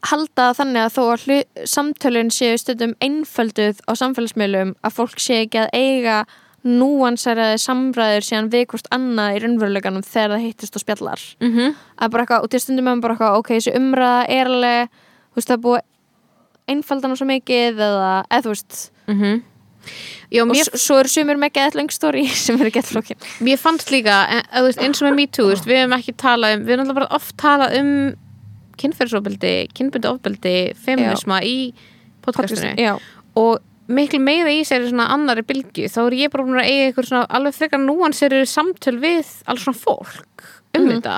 halda 0.05 0.51
þannig 0.57 0.83
að 0.85 0.95
þó 0.95 1.03
að 1.15 1.69
samtölun 1.71 2.33
séu 2.35 2.57
stundum 2.61 2.97
einfölduð 3.05 3.81
á 3.89 3.93
samfélagsmiðlum 3.97 4.75
að 4.85 4.97
fólk 4.99 5.23
sé 5.23 5.45
ekki 5.45 5.63
að 5.65 5.71
eiga 5.73 6.25
núansæraði 6.65 7.59
samræður 7.61 8.25
síðan 8.25 8.51
við 8.53 8.67
hvort 8.73 8.87
annað 8.95 9.37
í 9.37 9.41
raunveruleganum 9.45 10.05
þegar 10.05 10.35
það 10.35 10.45
hittist 10.47 10.77
og 10.79 10.85
spjallar 10.85 11.25
mm 11.41 11.51
-hmm. 11.53 11.75
að 12.01 12.13
bara 12.13 12.25
eitthvað, 12.25 12.45
og 12.45 12.51
til 12.51 12.61
stundum 12.61 12.87
er 12.89 12.95
maður 12.95 13.03
bara 13.03 13.15
eitthvað 13.15 13.39
ok, 13.39 13.51
þessi 13.55 13.77
umræða 13.77 14.23
er 14.29 14.47
alveg 14.53 14.89
þú 14.89 15.37
veist 15.37 15.49
það 15.49 15.57
er 15.57 15.65
búið 15.67 15.83
einfaldana 16.67 17.17
svo 17.17 17.27
mikið 17.29 17.83
eða, 17.89 18.13
eða 18.31 18.43
þú 18.45 18.55
veist 18.55 18.79
Já, 20.33 20.43
og 20.43 20.49
mér 20.51 20.65
s- 20.67 20.83
svo 20.83 20.97
eru 21.03 21.09
sumir 21.13 21.37
með 21.39 21.53
geðlöng 21.59 21.91
stóri 21.95 22.25
sem 22.45 22.59
eru 22.61 22.71
geðlókin 22.75 23.17
Mér 23.45 23.59
fannst 23.61 23.91
líka, 23.95 24.17
en, 24.29 24.43
að, 24.51 24.69
veist, 24.71 24.81
eins 24.83 25.03
og 25.03 25.09
með 25.11 25.17
MeToo, 25.21 25.49
veist, 25.53 25.67
við 25.69 25.83
hefum 25.83 25.97
ekki 25.99 26.15
talað 26.25 26.57
um, 26.57 26.65
við 26.65 26.75
hefum 26.75 26.85
alltaf 26.87 26.99
bara 27.03 27.11
oft 27.21 27.37
talað 27.41 27.77
um 27.81 27.93
kynferðsofbeldi, 28.81 29.53
kynbundi 29.77 30.09
ofbeldi, 30.11 30.55
feminisma 30.85 31.39
í 31.47 31.57
podcastinu. 32.25 32.73
Já, 32.81 32.97
og 33.39 33.61
miklu 33.95 34.19
meira 34.25 34.51
í 34.51 34.63
sér 34.67 34.87
svona 34.89 35.11
annari 35.15 35.45
bylgju, 35.47 35.87
þá 35.93 36.01
er 36.09 36.17
ég 36.25 36.33
bara 36.33 36.47
búin 36.49 36.59
að 36.63 36.71
eiga 36.71 36.89
eitthvað 36.89 37.09
svona 37.11 37.27
alveg 37.39 37.55
frekar 37.59 37.83
núansir 37.85 38.35
samtöl 38.49 38.97
við 39.03 39.31
alls 39.47 39.65
svona 39.67 39.79
fólk 39.79 40.47
um 40.75 40.83
Mhm. 40.89 40.91
þetta. 40.97 41.17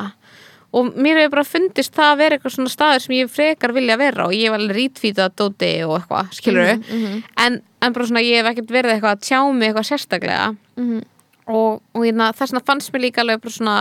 Og 0.76 0.90
mér 1.00 1.16
hefur 1.22 1.30
bara 1.30 1.44
fundist 1.48 1.94
það 1.94 2.10
að 2.12 2.18
vera 2.18 2.36
eitthvað 2.36 2.54
svona 2.56 2.68
staður 2.74 3.00
sem 3.06 3.14
ég 3.16 3.30
frekar 3.30 3.72
vilja 3.72 3.96
vera 3.96 4.26
og 4.26 4.32
ég 4.34 4.50
hef 4.50 4.58
alveg 4.58 4.76
rítfýta 4.76 5.30
dóti 5.32 5.70
og 5.86 6.00
eitthvað, 6.02 6.32
skilur 6.34 6.74
Mhm, 6.76 6.82
mhm, 6.92 7.22
en, 7.38 7.62
en 7.86 7.96
bara 7.96 8.08
svona 8.10 8.24
ég 8.24 8.40
hef 8.40 8.52
ekkert 8.52 8.72
verið 8.76 8.94
eitthvað 8.96 9.16
að 9.16 9.26
tjá 9.26 9.40
mig 9.52 9.70
eitthvað 9.70 9.90
sérstaklega. 9.90 10.46
Mhm. 10.76 11.02
og, 11.46 11.82
og 11.94 12.02
hérna, 12.02 12.32
þess 12.34 12.50
vegna 12.50 12.66
fannst 12.66 12.90
mér 12.90 13.04
líka 13.04 13.22
alveg 13.22 13.42
bara 13.44 13.54
svona 13.54 13.76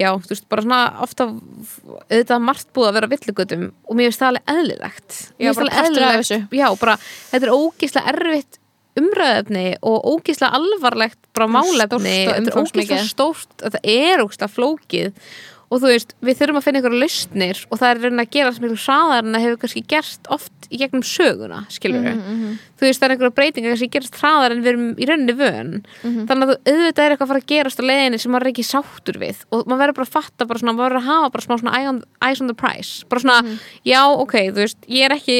já, 0.00 0.08
þú 0.18 0.32
veist, 0.32 0.48
bara 0.50 0.64
svona 0.64 0.80
ofta 1.04 1.28
auðvitað 1.30 2.42
margt 2.42 2.72
búið 2.74 2.88
að 2.88 2.96
vera 2.96 3.10
villugutum 3.12 3.68
og 3.70 3.98
mér 3.98 4.08
finnst 4.08 4.22
það 4.22 4.32
alveg 4.32 4.54
eðlilegt. 4.54 5.20
Mér 5.38 5.46
finnst 5.46 5.60
bara 5.62 5.84
alveg 5.84 6.02
eðlilegt. 6.02 6.58
já, 6.58 6.66
bara, 6.80 6.96
þetta 7.30 7.46
er 7.46 7.54
ógíslega 7.54 8.14
erfitt 8.14 8.58
umræðefni 8.98 9.66
og 9.88 10.08
ógíslega 10.10 10.58
alvarlegt 10.58 11.20
bara 11.32 11.48
málefni, 11.48 12.16
þetta 12.28 12.50
er 12.50 12.58
ógíslega 12.60 13.04
stórt 13.08 13.54
þetta 13.62 13.80
er 13.88 14.20
ógíslega 14.24 14.52
flókið 14.52 15.30
og 15.72 15.80
þú 15.80 15.88
veist, 15.88 16.10
við 16.20 16.36
þurfum 16.40 16.58
að 16.60 16.64
finna 16.66 16.80
ykkur 16.82 16.94
lausnir 17.00 17.60
og 17.72 17.78
það 17.80 17.88
er 17.94 18.00
raunin 18.02 18.22
að 18.22 18.32
gera 18.36 18.52
sem 18.52 18.66
ykkur 18.68 18.82
hraðar 18.82 19.22
en 19.24 19.32
það 19.36 19.44
hefur 19.46 19.60
kannski 19.62 19.82
gerst 19.88 20.28
oft 20.36 20.68
í 20.72 20.80
gegnum 20.80 21.02
söguna 21.04 21.62
skilur 21.72 22.02
Mhm, 22.02 22.20
mhm, 22.34 22.58
þú 22.76 22.86
veist 22.88 23.00
það 23.00 23.06
er 23.08 23.14
einhverja 23.16 23.34
breytingar 23.38 23.78
sem 23.80 23.90
gerast 23.92 24.18
hraðar 24.20 24.52
en 24.56 24.62
við 24.64 24.70
erum 24.72 24.86
í 25.00 25.08
rauninni 25.08 25.36
vön 25.38 25.72
mhm. 26.02 26.26
þannig 26.28 26.44
að 26.46 26.52
þú 26.52 26.72
auðvitað 26.72 27.04
er 27.06 27.14
eitthvað 27.14 27.26
að 27.26 27.32
fara 27.32 27.42
að 27.42 27.50
gerast 27.52 27.80
á 27.80 27.84
leiðinni 27.88 28.20
sem 28.22 28.32
maður 28.32 28.46
er 28.48 28.52
ekki 28.52 28.66
sáttur 28.68 29.18
við 29.22 29.42
og 29.52 29.66
maður 29.66 29.82
verður 29.82 29.98
bara 30.00 30.08
að 30.08 30.16
fatta 30.18 30.48
bara 30.48 30.62
svona, 30.62 30.76
maður 30.76 30.88
verður 30.88 31.02
að 31.02 31.10
hafa 31.12 31.32
bara 31.36 31.46
smá 31.46 31.54
svona 31.62 31.76
eye 31.80 31.88
on, 31.92 32.02
eyes 32.28 32.40
on 32.44 32.52
the 32.52 32.58
price 32.58 33.04
bara 33.08 33.20
svona, 33.24 33.38
Mhm. 33.42 33.58
já 33.86 34.00
ok, 34.12 34.34
þú 34.52 34.60
veist 34.64 34.78
ég 34.88 35.04
er 35.08 35.16
ekki 35.16 35.38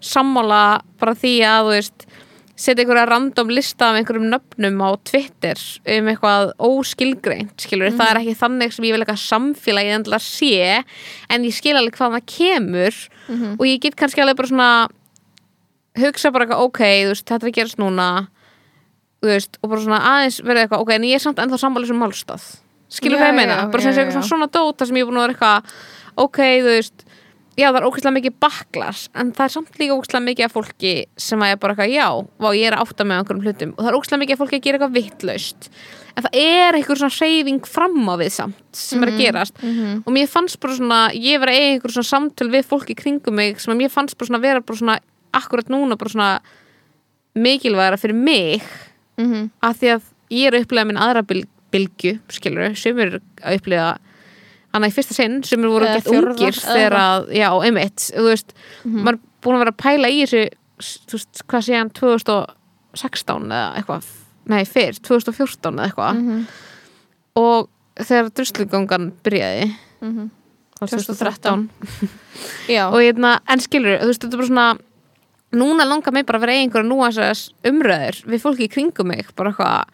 sammála 0.00 0.80
bara 1.00 1.14
því 1.14 1.34
að 1.44 1.60
þú 1.64 1.72
veist 1.76 2.06
setja 2.60 2.84
einhverja 2.84 3.06
random 3.08 3.48
lista 3.56 3.88
af 3.88 3.96
einhverjum 4.00 4.26
nöfnum 4.28 4.82
á 4.84 4.90
Twitter 5.08 5.56
um 5.96 6.10
eitthvað 6.12 6.50
óskilgreint 6.60 7.56
skilur, 7.64 7.88
Mhm. 7.90 7.96
það 7.98 8.10
er 8.10 8.20
ekki 8.20 8.36
þannig 8.42 8.72
sem 8.76 8.84
ég 8.84 8.92
vil 8.92 9.00
eitthvað 9.04 9.24
samfélagi 9.24 9.94
endilega 9.96 10.20
sé 10.20 10.84
en 11.30 11.44
ég 11.48 11.54
skil 11.56 11.76
alveg 11.80 11.96
hvað 11.96 12.16
það 12.18 12.26
kemur 12.36 12.94
Mhm. 13.28 13.52
og 13.58 13.64
ég 13.66 13.80
get 13.80 13.96
kannski 13.96 14.20
alveg 14.20 14.36
bara 14.36 14.48
svona 14.48 14.88
hugsa 15.98 16.30
bara 16.32 16.46
eitthvað, 16.46 16.64
ok, 16.68 16.78
veist, 17.10 17.24
þetta 17.26 17.44
er 17.46 17.50
að 17.50 17.56
gerast 17.58 17.78
núna 17.80 18.08
veist, 19.22 19.58
og 19.62 19.70
bara 19.70 19.80
svona 19.82 20.00
aðeins 20.00 20.40
verið 20.44 20.62
eitthvað, 20.68 20.80
ok, 20.84 20.90
en 20.94 21.02
ég 21.08 21.14
er 21.18 21.24
samt 21.24 21.36
ennþá 21.42 21.58
sammáli 21.60 21.86
sem 21.90 21.98
málstað 22.00 22.44
skilur 22.90 23.18
hvað 23.20 23.32
ég 23.32 23.36
meina, 23.36 23.56
bara 23.70 23.82
sem 23.82 23.92
eitthvað 23.94 24.24
svona 24.28 24.48
dóta 24.50 24.86
sem 24.86 24.96
ég 24.96 25.04
er 25.04 25.10
búin 25.10 25.18
að 25.20 25.26
vera 25.28 25.34
eitthvað 25.34 25.64
ok, 26.18 26.38
þú 26.60 26.70
veist, 26.76 27.04
já 27.60 27.66
það 27.68 27.78
er 27.80 27.86
ógæslega 27.90 28.14
mikið 28.16 28.34
baklas, 28.40 29.00
en 29.20 29.32
það 29.36 29.44
er 29.46 29.52
samt 29.54 29.78
líka 29.80 29.96
ógæslega 29.98 30.24
mikið 30.26 30.44
af 30.48 30.52
fólki 30.56 30.92
sem 31.20 31.42
að 31.44 31.50
ég 31.52 31.60
bara 31.60 31.74
eitthvað, 31.76 31.92
já 31.94 32.06
vá, 32.40 32.48
ég 32.56 32.66
er 32.70 32.76
að 32.76 32.84
átta 32.86 33.04
með 33.10 33.18
einhverjum 33.20 33.42
hlutum 33.44 33.72
og 33.76 33.80
það 33.84 33.90
er 33.92 33.98
ógæslega 34.00 34.20
mikið 34.24 34.36
af 34.36 34.40
fólki 34.44 34.58
að 34.60 34.64
gera 34.66 34.78
eitthvað 34.80 34.96
vittlaust 34.98 35.68
en 36.16 36.24
það 36.26 36.38
er 36.40 36.78
einhver 36.80 37.00
svona 37.00 37.16
hreyfing 37.20 37.66
fram 37.70 37.98
á 38.10 38.14
við 38.20 38.32
samt 38.34 38.80
sem 38.80 39.02
er 39.04 39.12
að 39.12 39.20
gerast 39.22 39.54
Mhm. 39.62 40.02
og 40.06 40.12
mér 40.16 40.26
fannst 40.32 40.60
bara 40.60 40.74
svona, 40.74 41.00
ég 41.14 41.38
var 41.40 41.48
að 41.52 41.58
eiga 41.60 41.74
einhver 41.76 41.92
svona 41.94 42.10
samtöl 42.10 42.50
við 42.50 42.64
fólki 42.66 42.96
kringum 42.98 43.34
mig 43.34 43.60
sem 43.60 43.72
að 43.74 43.80
mér 43.84 43.90
fannst 43.94 44.16
bara 44.18 44.26
svona 44.32 44.42
vera 44.42 44.60
bara 44.60 44.78
svona 44.80 44.98
akkurat 45.32 45.68
núna 45.70 45.96
bara 45.98 46.10
svona 46.10 46.40
mikilvægara 47.36 47.96
fyrir 48.00 48.14
mig 48.14 48.62
Mhm. 49.18 49.50
að 49.62 49.74
því 49.78 49.88
að 49.94 50.02
ég 50.30 50.46
er 50.46 50.52
að 50.56 50.64
upplega 50.64 50.86
minn 50.86 50.96
aðra 50.96 51.22
byl, 51.26 51.44
bylgju, 51.72 52.18
skilur 52.30 52.76
sem 52.76 52.98
er 52.98 53.20
að 53.44 53.58
upplega 53.60 53.98
hana 54.74 54.86
í 54.90 54.94
fyrsta 54.94 55.14
sinn 55.16 55.42
sem 55.44 55.64
er 55.64 55.68
voru 55.72 55.86
gett 55.90 56.06
ungir 56.06 56.54
þegar 56.60 56.96
að, 57.00 57.28
já, 57.34 57.48
einmitt 57.66 58.06
þú 58.14 58.26
veist, 58.28 58.52
Mhm. 58.84 59.02
maður 59.04 59.14
er 59.18 59.20
búin 59.42 59.56
að 59.56 59.62
vera 59.64 59.72
að 59.72 59.82
pæla 59.84 60.08
í 60.10 60.22
þessu 60.24 60.42
þú 61.10 61.12
veist, 61.18 61.42
hvað 61.48 61.64
sé 61.66 61.74
hann 61.78 61.90
2016 61.90 63.46
eða 63.50 63.76
eitthvað 63.80 64.04
nei 64.50 64.64
fyrr, 64.64 64.98
2014 65.02 65.78
eða 65.78 65.88
eitthvað 65.90 66.20
Mhm. 66.20 66.44
og 67.36 67.68
þegar 67.96 68.30
druslugangan 68.34 69.12
byrjaði 69.24 69.74
Mhm. 70.02 70.30
2013 70.80 71.68
Já, 72.68 72.86
og 72.92 73.00
hérna, 73.00 73.40
en 73.48 73.58
skilur, 73.60 73.98
þú 74.00 74.06
veist, 74.06 74.22
þetta 74.24 74.32
er 74.32 74.40
bara 74.40 74.48
svona 74.48 74.78
núna 75.52 75.84
langar 75.84 76.12
mig 76.12 76.24
bara 76.26 76.38
að 76.38 76.46
vera 76.46 76.52
einhverja 76.56 76.88
núansæðas 76.88 77.52
umröður 77.64 78.24
við 78.24 78.40
fólki 78.40 78.64
í 78.68 78.70
kringum 78.70 79.06
mig 79.08 79.26
bara 79.36 79.52
hvað, 79.52 79.84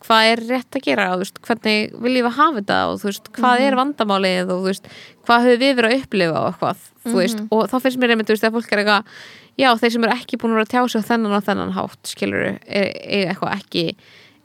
hvað 0.00 0.30
er 0.30 0.42
rétt 0.48 0.78
að 0.78 0.86
gera 0.86 1.08
og 1.14 1.42
hvernig 1.46 1.92
viljum 2.00 2.28
við 2.28 2.36
hafa 2.38 2.60
þetta 2.60 2.78
og 2.88 3.02
veist, 3.04 3.28
hvað 3.36 3.64
er 3.66 3.76
vandamálið 3.78 4.54
og 4.54 4.64
veist, 4.68 4.88
hvað 5.28 5.46
höfum 5.48 5.60
við 5.60 5.76
verið 5.80 5.90
að 5.92 6.00
upplifa 6.04 6.40
og 6.40 6.48
eitthvað, 6.50 6.88
þú 7.04 7.14
veist, 7.18 7.44
og 7.50 7.68
þá 7.68 7.76
finnst 7.84 8.00
mér 8.00 8.14
einmitt, 8.14 8.32
að 8.32 8.56
fólk 8.56 8.72
er 8.72 8.82
eitthvað, 8.84 9.20
já, 9.60 9.68
þeir 9.82 9.94
sem 9.96 10.08
eru 10.08 10.16
ekki 10.16 10.40
búin 10.40 10.56
að 10.56 10.72
tjá 10.72 10.80
sig 10.88 11.04
á 11.04 11.08
þennan 11.10 11.36
og 11.36 11.46
þennan 11.46 11.76
hátt 11.76 12.12
skilur, 12.14 12.48
eiga 12.64 13.34
eitthvað 13.34 13.56
ekki 13.58 13.86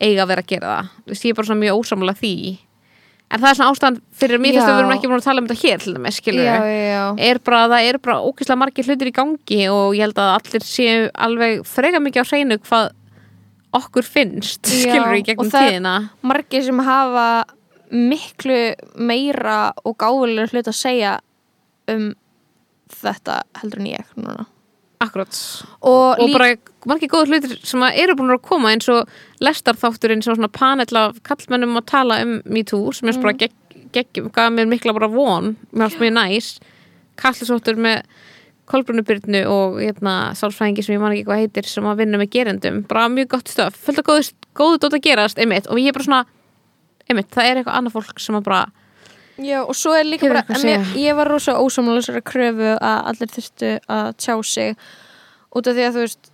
eiga 0.04 0.26
að 0.26 0.32
vera 0.34 0.44
að 0.44 0.52
gera 0.52 0.76
það, 0.76 0.94
ég 1.16 1.26
er 1.32 1.38
bara 1.38 1.50
svona 1.50 1.64
mjög 1.64 1.82
ósamlega 1.82 2.20
því. 2.20 2.36
En 3.26 3.42
það 3.42 3.48
er 3.50 3.58
svona 3.58 3.74
ástand 3.74 4.02
fyrir 4.14 4.42
mér 4.44 4.54
Já. 4.54 4.62
að 4.62 4.68
við 4.70 4.80
erum 4.84 4.92
ekki 4.94 5.08
búin 5.10 5.18
að 5.18 5.26
tala 5.26 5.42
um 5.42 5.48
þetta 5.50 5.62
hér 5.64 5.80
til 5.82 5.94
dæmis, 5.96 6.18
skilur 6.20 6.50
er 7.26 7.40
bara, 7.48 7.62
það 7.72 7.88
er 7.90 7.98
bara 8.04 8.18
ógeðslega 8.22 8.60
margir 8.62 8.86
hlutir 8.86 9.10
í 9.10 9.16
gangi 9.16 9.62
og 9.72 9.96
ég 9.98 10.06
held 10.06 10.20
að 10.22 10.34
allir 10.36 10.68
séu 10.68 11.08
alveg 11.26 11.64
freka 11.66 12.02
mikið 12.06 12.22
á 12.22 12.30
hreinu 12.30 12.60
hvað 12.68 12.92
okkur 13.76 14.06
finnst, 14.08 14.64
Já, 14.72 14.86
skilur 14.88 15.16
í 15.18 15.24
gegnum 15.28 15.46
og 15.48 15.52
það- 15.54 15.70
tíðina. 15.70 15.94
margir 16.24 16.64
sem 16.64 16.80
hafa 16.80 17.28
miklu 17.92 18.60
meira 18.98 19.74
og 19.86 19.98
gáfulega 20.02 20.50
hlut 20.52 20.68
að 20.72 20.78
segja 20.80 21.16
um 21.92 22.14
þetta 22.90 23.42
heldur 23.62 23.80
en 23.82 23.90
ég 23.92 24.06
núna. 24.18 24.46
Akkurat, 25.04 25.36
og, 25.84 26.20
og 26.24 26.32
bara 26.32 26.56
margir 26.88 27.10
góður 27.12 27.34
hlutir 27.36 27.58
sem 27.68 27.84
eru 27.92 28.16
búin 28.16 28.32
að 28.34 28.42
koma 28.48 28.72
eins 28.72 28.88
og 28.90 29.10
lestarþátturinn 29.44 30.24
sem 30.24 30.34
svona 30.38 30.48
panel 30.56 30.98
af 30.98 31.20
kallmennum 31.28 31.76
að 31.78 31.86
tala 31.92 32.22
um 32.24 32.38
MeToo 32.46 32.94
sem 32.96 33.10
er 33.10 33.14
Mm. 33.18 33.22
bara 33.22 33.34
gegg, 33.34 33.54
gegg, 33.92 34.32
gaf 34.32 34.52
mér 34.56 34.68
mikla 34.72 34.94
bara 34.94 35.08
von 35.12 35.58
mér 35.74 35.84
varst 35.90 36.00
mjög 36.00 36.14
næs. 36.16 36.60
Kallisóttur 37.18 37.76
með 37.78 38.04
Kolbrunubyrnu 38.72 39.44
og 39.52 39.80
hérna, 39.82 40.16
sálfræðingi 40.38 40.86
sem 40.86 40.96
ég 40.96 41.04
man 41.04 41.14
ekki 41.14 41.28
hvað 41.28 41.44
heitir 41.44 41.70
sem 41.70 41.86
að 41.86 42.02
vinna 42.02 42.22
með 42.22 42.32
gerendum, 42.34 42.80
bara 42.90 43.06
mjög 43.14 43.30
gott 43.36 43.52
stöf 43.54 43.78
fullt 43.86 44.02
af 44.02 44.08
góðu, 44.10 44.32
góðu 44.58 44.80
dótt 44.82 44.98
að 44.98 45.06
gerast, 45.06 45.42
einmitt. 45.42 45.70
Og 45.70 45.82
ég 45.82 45.92
er 45.92 45.98
bara 45.98 46.08
svona, 46.08 46.24
einmitt, 47.10 47.30
það 47.36 47.50
er 47.52 47.62
eitthvað 47.62 47.80
annað 47.80 47.98
fólk 48.00 48.22
sem 48.26 48.40
að 48.40 48.46
bara, 48.50 48.62
já, 49.38 49.60
og 49.62 49.74
svo 49.78 49.94
er 49.94 50.08
líka 50.10 50.32
bara 50.32 50.46
að 50.50 50.70
ég, 50.72 50.94
ég 51.06 51.18
var 51.18 51.30
rosa 51.30 51.60
ósamlega 51.62 52.24
kröfu 52.26 52.74
að 52.76 53.12
allir 53.12 53.34
þurftu 53.36 53.74
að 53.86 54.14
tjá 54.18 54.36
sig. 54.50 54.88
Út 55.56 55.70
af 55.70 55.78
því 55.78 55.86
að 55.86 55.96
þú 55.96 56.06
veist 56.08 56.32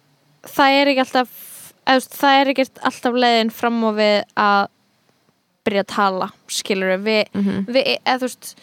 það 0.47 0.77
er 0.79 0.91
ekki 0.91 1.03
alltaf 1.05 1.34
veist, 1.86 2.15
það 2.17 2.38
er 2.38 2.51
ekki 2.53 2.67
alltaf 2.89 3.17
leiðin 3.17 3.51
fram 3.53 3.82
á 3.86 3.91
við 3.97 4.15
að 4.39 4.61
byrja 5.65 5.84
að 5.84 5.91
tala 5.93 6.29
skilur 6.49 6.95
við, 7.03 7.27
mm 7.38 7.67
við 7.69 7.91
eða 7.93 8.17
þú 8.21 8.29
veist 8.29 8.53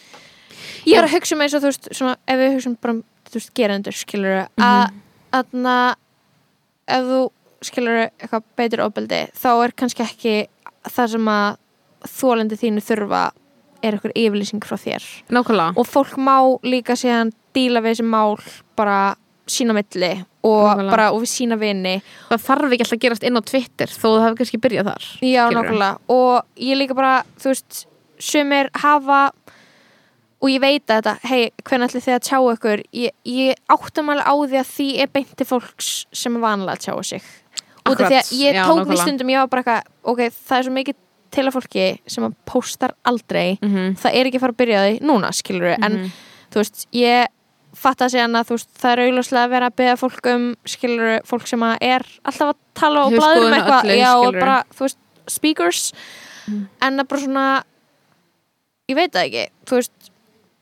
ég 0.89 0.99
er 0.99 1.07
að 1.07 1.15
hugsa 1.15 1.37
um 1.37 1.45
eins 1.45 1.55
og 1.55 1.63
þú 1.63 1.71
veist 1.71 1.91
svona, 1.93 2.17
ef 2.27 2.41
við 2.41 2.57
hugsa 2.57 2.71
um 2.73 2.79
bara 2.83 2.97
um, 2.97 3.03
þú 3.29 3.41
veist, 3.41 3.55
gerendur 3.59 3.97
skilur 3.97 4.47
að 4.57 4.95
aðna 5.39 5.77
ef 6.89 7.05
þú 7.11 7.21
skilur 7.69 8.01
eitthvað 8.07 8.47
beitur 8.57 8.85
ofbeldi 8.87 9.23
þá 9.37 9.49
er 9.65 9.75
kannski 9.77 10.05
ekki 10.07 10.35
það 10.89 11.13
sem 11.15 11.31
að 11.33 11.49
þólendi 12.09 12.59
þínu 12.61 12.85
þurfa 12.87 13.23
er 13.83 13.95
eitthvað 13.95 14.15
yfirlýsing 14.19 14.65
frá 14.67 14.75
þér. 14.81 15.05
Nákvæmlega. 15.31 15.75
Og 15.79 15.87
fólk 15.87 16.17
má 16.19 16.37
líka 16.67 16.97
síðan 16.99 17.33
díla 17.55 17.83
við 17.85 17.97
þessi 17.97 18.07
mál 18.11 18.39
bara 18.79 19.15
sína 19.49 19.75
milli 19.77 20.11
og 20.47 20.65
Nákvæmlega. 20.67 20.91
bara 20.91 21.07
og 21.15 21.21
við 21.23 21.31
sína 21.33 21.59
vini. 21.59 21.95
Það 22.31 22.43
þarf 22.47 22.73
ekki 22.75 22.85
alltaf 22.87 22.97
að 22.99 23.03
gerast 23.05 23.27
inn 23.29 23.39
á 23.39 23.43
Twitter 23.51 23.93
þó 23.95 24.07
það 24.09 24.25
hefur 24.25 24.39
kannski 24.41 24.61
byrjað 24.65 24.91
þar 24.91 25.07
Já, 25.27 25.43
nákvæmlega. 25.55 25.93
Og 26.15 26.65
ég 26.69 26.79
líka 26.81 26.97
bara, 26.99 27.15
þú 27.39 27.53
veist 27.53 27.79
sumir 28.19 28.71
hafa 28.83 29.21
og 30.41 30.49
ég 30.53 30.61
veit 30.63 30.85
að 30.87 30.99
þetta, 31.03 31.15
hei, 31.29 31.51
hvernig 31.65 31.89
ætli 31.89 32.01
þið 32.05 32.15
að 32.15 32.27
tjá 32.29 32.39
ykkur? 32.55 32.83
Ég, 32.93 33.11
ég 33.25 33.55
áttum 33.75 34.09
alveg 34.13 34.27
á 34.29 34.35
því 34.39 34.59
að 34.61 34.71
því 34.77 34.89
er 35.03 35.11
beint 35.13 35.33
til 35.37 35.47
fólks 35.47 35.89
sem 36.13 36.37
er 36.37 36.41
vanlega 36.45 36.77
að 36.77 36.85
tjá 36.87 36.95
sig. 37.05 37.23
Út 37.89 37.95
af 37.95 37.99
því 37.99 38.05
Akkurat, 38.05 38.13
að 38.13 38.33
ég 38.39 38.55
já, 38.55 38.65
tók 38.69 38.79
nákvæmlega. 38.83 39.03
stundum 39.03 39.29
ég 39.33 39.39
var 39.39 39.49
bara 39.49 39.63
eitthvað, 39.63 39.83
ok, 40.13 40.21
það 40.49 40.59
er 40.59 40.63
svo 40.69 40.73
mikið 40.77 40.95
til 41.31 41.45
að 41.47 41.57
fólki 41.59 41.87
sem 42.07 42.25
að 42.25 42.35
póstar 42.49 42.95
aldrei. 43.05 43.59
Mm 43.63 43.69
-hmm. 43.75 43.97
það 43.99 44.15
er 44.15 44.27
ekki 44.27 44.37
að 44.37 44.41
fara 44.41 44.53
að 44.53 44.61
byrja 44.63 44.85
því 44.87 45.01
núna, 45.03 45.33
skilur 45.33 45.75
en 45.85 45.93
Mhm. 45.93 46.11
þú 46.53 46.55
veist, 46.63 46.87
ég 46.93 47.27
fatt 47.75 47.99
að 48.01 48.11
segja 48.11 48.27
að 48.27 48.47
þú 48.49 48.55
veist, 48.57 48.69
það 48.81 48.93
er 48.93 48.99
augljóslega 49.05 49.45
að 49.45 49.51
vera 49.51 49.67
að 49.67 49.77
beða 49.77 49.97
fólk 49.99 50.27
um, 50.35 50.57
skilur, 50.65 51.21
fólk 51.25 51.47
sem 51.47 51.61
að 51.61 51.77
er 51.81 52.03
alltaf 52.25 52.49
að 52.49 52.57
tala 52.75 53.05
og 53.05 53.13
blæður 53.13 53.47
um 53.47 53.53
eitthvað. 53.53 53.99
Já, 53.99 54.15
og 54.17 54.33
bara, 54.35 54.65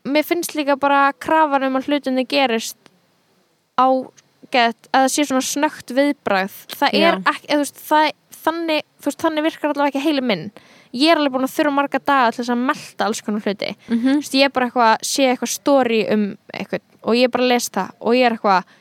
mér 0.07 0.23
finnst 0.27 0.55
líka 0.57 0.75
bara 0.79 1.11
krafan 1.19 1.63
um 1.67 1.75
að 1.79 1.87
hlutinni 1.89 2.25
gerist 2.29 2.77
á 3.77 3.87
get, 4.51 4.87
að 4.95 5.05
það 5.05 5.11
sé 5.13 5.25
svona 5.27 5.43
snögt 5.45 5.91
viðbragð 5.97 6.55
það 6.79 6.95
Já. 6.95 7.07
er 7.11 7.19
ekki, 7.33 7.47
eða, 7.47 7.57
þú 7.57 7.63
veist, 7.65 7.81
það, 7.89 8.09
þannig, 8.47 8.81
veist, 9.05 9.21
þannig 9.25 9.43
virkar 9.47 9.73
allavega 9.73 9.91
ekki 9.91 10.05
heili 10.07 10.23
minn 10.23 10.45
ég 10.95 11.11
er 11.11 11.19
alveg 11.19 11.33
búin 11.35 11.43
að 11.49 11.55
þurfa 11.57 11.73
marga 11.75 11.99
daga 11.99 12.31
til 12.31 12.41
þess 12.43 12.53
að 12.55 12.61
melta 12.69 13.05
alls 13.09 13.21
konar 13.25 13.43
hluti 13.43 13.73
Mm 13.89 14.03
Þú 14.07 14.13
veist, 14.21 14.37
ég 14.39 14.47
er 14.47 14.53
bara 14.55 14.69
eitthvað, 14.69 15.03
sé 15.03 15.27
eitthvað 15.33 15.51
story 15.51 16.01
um 16.15 16.25
eitthvað 16.53 16.81
og 17.03 17.15
ég 17.19 17.27
er 17.27 17.33
bara 17.35 17.43
að 17.43 17.51
lesa 17.51 17.71
það 17.75 17.89
og 18.07 18.15
ég 18.15 18.25
er 18.29 18.37
eitthvað 18.37 18.75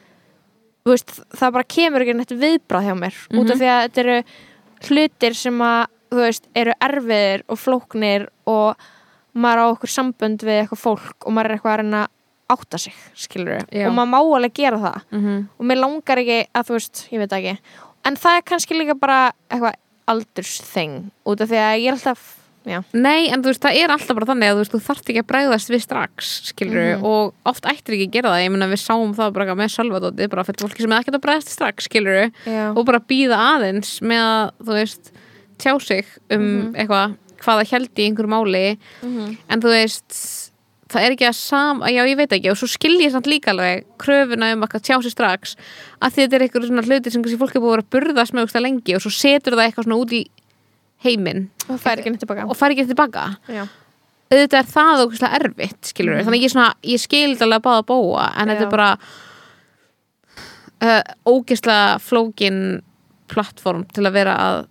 það 0.87 1.53
bara 1.57 1.67
kemur 1.77 2.05
ekki 2.05 2.15
neitt 2.21 2.35
viðbrað 2.39 2.87
hjá 2.87 2.95
mér 3.01 3.17
út 3.35 3.51
af 3.51 3.57
Mhm. 3.57 3.61
því 3.61 3.71
að 3.75 3.83
þetta 3.87 4.03
eru 4.05 4.19
hlutir 4.87 5.35
sem 5.35 5.59
að 5.59 5.87
þú 6.11 6.21
veist, 6.23 6.45
eru 6.55 6.73
erfiðir 6.81 7.43
og 7.49 7.59
flóknir 7.59 8.29
og 8.47 8.77
maður 9.37 9.63
á 9.63 9.67
okkur 9.75 9.91
sambönd 9.93 10.43
við 10.47 10.61
eitthvað 10.63 10.83
fólk 10.83 11.27
og 11.27 11.33
maður 11.37 11.51
er 11.51 11.57
eitthvað 11.57 11.73
að 11.75 11.81
reyna 11.83 12.03
að 12.05 12.13
átta 12.57 12.79
sig, 12.79 12.95
skilur 13.19 13.65
Já. 13.75 13.89
og 13.89 13.95
maður 13.97 14.11
má 14.13 14.19
alveg 14.23 14.53
gera 14.55 14.79
það 14.79 15.01
-hmm. 15.13 15.41
og 15.59 15.65
mér 15.67 15.81
langar 15.83 16.19
ekki 16.23 16.39
að 16.55 16.67
þú 16.69 16.73
veist, 16.79 17.09
ég 17.13 17.19
veit 17.19 17.33
ekki 17.33 17.59
en 18.07 18.17
það 18.17 18.37
er 18.37 18.43
kannski 18.47 18.75
líka 18.79 18.95
bara 18.95 19.33
eitthvað 19.51 19.75
aldursþing 20.07 21.11
út 21.27 21.41
af 21.43 21.49
því 21.51 21.59
að 21.63 21.79
ég 21.83 21.89
er 21.91 21.97
alltaf 21.97 22.25
já, 22.67 22.81
Nei, 22.99 23.29
en 23.31 23.43
þú 23.43 23.51
veist, 23.53 23.63
það 23.63 23.77
er 23.83 23.93
alltaf 23.95 24.17
bara 24.19 24.27
þannig 24.31 24.49
að 24.51 24.55
þú 24.57 24.63
veist, 24.63 24.73
þú 24.75 24.81
þarft 24.87 25.11
ekki 25.13 25.23
að 25.23 25.29
bregðast 25.31 25.71
við 25.71 25.83
strax, 25.85 26.31
skilur 26.53 26.97
Mhm. 26.97 27.05
og 27.05 27.35
oft 27.47 27.65
ættir 27.65 27.95
ekki 27.95 28.07
að 28.09 28.13
gera 28.17 28.31
það, 28.31 28.43
ég 28.45 28.51
meina 28.51 28.67
við 28.73 28.83
sáum 28.83 29.15
það 29.15 29.33
bara 29.33 29.55
með 29.55 29.71
sölvadótið, 29.77 30.29
bara 30.31 30.45
fyrir 30.45 30.63
fólki 30.65 30.81
sem 30.83 30.93
er 30.93 31.01
ekkert 31.03 31.15
að 31.19 31.25
bregðast 31.27 31.49
strax, 31.55 31.85
skilur 31.89 32.33
já. 32.47 32.73
og 32.77 32.85
bara 32.87 32.99
býða 33.01 33.39
aðeins 33.55 34.01
með 34.03 34.23
að, 34.23 34.51
þú 34.67 34.73
veist, 34.81 35.13
tjá 35.59 35.79
sig 35.81 36.07
um 36.31 36.41
Mhm. 36.43 36.75
eitthvað, 36.77 37.17
hvað 37.47 37.63
það 37.63 37.73
held 37.77 37.95
í 38.03 38.07
einhverju 38.11 38.33
máli, 38.35 38.65
Mhm. 39.07 39.37
en 39.49 39.63
þú 39.63 39.71
veist 39.73 40.19
það 40.87 41.03
er 41.03 41.15
ekki 41.17 41.27
að 41.27 41.35
sam, 41.35 41.81
já 41.83 42.03
ég 42.07 42.17
veit 42.17 42.31
ekki 42.37 42.51
og 42.53 42.57
svo 42.61 42.69
skil 42.71 42.95
ég 43.03 43.11
samt 43.11 43.27
líka 43.27 43.51
alveg 43.51 43.85
kröfuna 43.99 44.53
um 44.55 44.63
að 44.79 44.85
tjá 44.87 45.01
sig 45.03 45.11
strax, 45.15 45.57
að 46.01 46.15
þetta 46.15 46.35
er 46.39 46.45
eitthvað 46.47 46.69
svona 46.69 46.85
hluti 46.87 47.11
sem 47.11 47.23
fólk 47.41 47.57
er 47.57 47.61
búið 47.65 47.73
að 47.73 47.81
að 47.83 47.91
burðast 47.91 48.33
með 48.37 48.45
ógeðslega 48.47 48.63
lengi 48.67 48.95
og 48.95 49.03
svo 49.03 49.11
setur 49.11 49.57
það 49.59 49.65
eitthvað 49.67 49.85
svona 49.89 49.99
út 50.05 50.13
í 50.15 50.23
heiminn. 51.05 51.49
Og 51.69 51.81
er 51.93 51.99
ekki 52.05 52.11
neitt 52.15 52.23
tilbaka 52.23 52.47
og 52.49 52.57
fær 52.57 52.71
auðvitað 54.31 54.59
er 54.63 54.71
það 54.77 55.03
ógeðslega 55.07 55.41
erfitt 55.41 55.83
skilur 55.91 56.17
Mhm. 56.17 56.25
þannig 56.27 56.43
ég, 56.47 56.75
ég 56.83 57.01
skil 57.01 57.35
þetta 57.35 57.47
alveg 57.47 57.63
báða 57.67 57.87
bóa 57.87 58.33
en 58.37 58.49
þetta 58.49 58.63
er 58.63 58.71
bara 58.71 58.99
uh, 60.83 61.03
ógeðslega 61.27 61.99
flókin 62.03 62.83
plattform 63.29 63.85
til 63.93 64.05
að 64.07 64.13
vera 64.13 64.35
að 64.39 64.67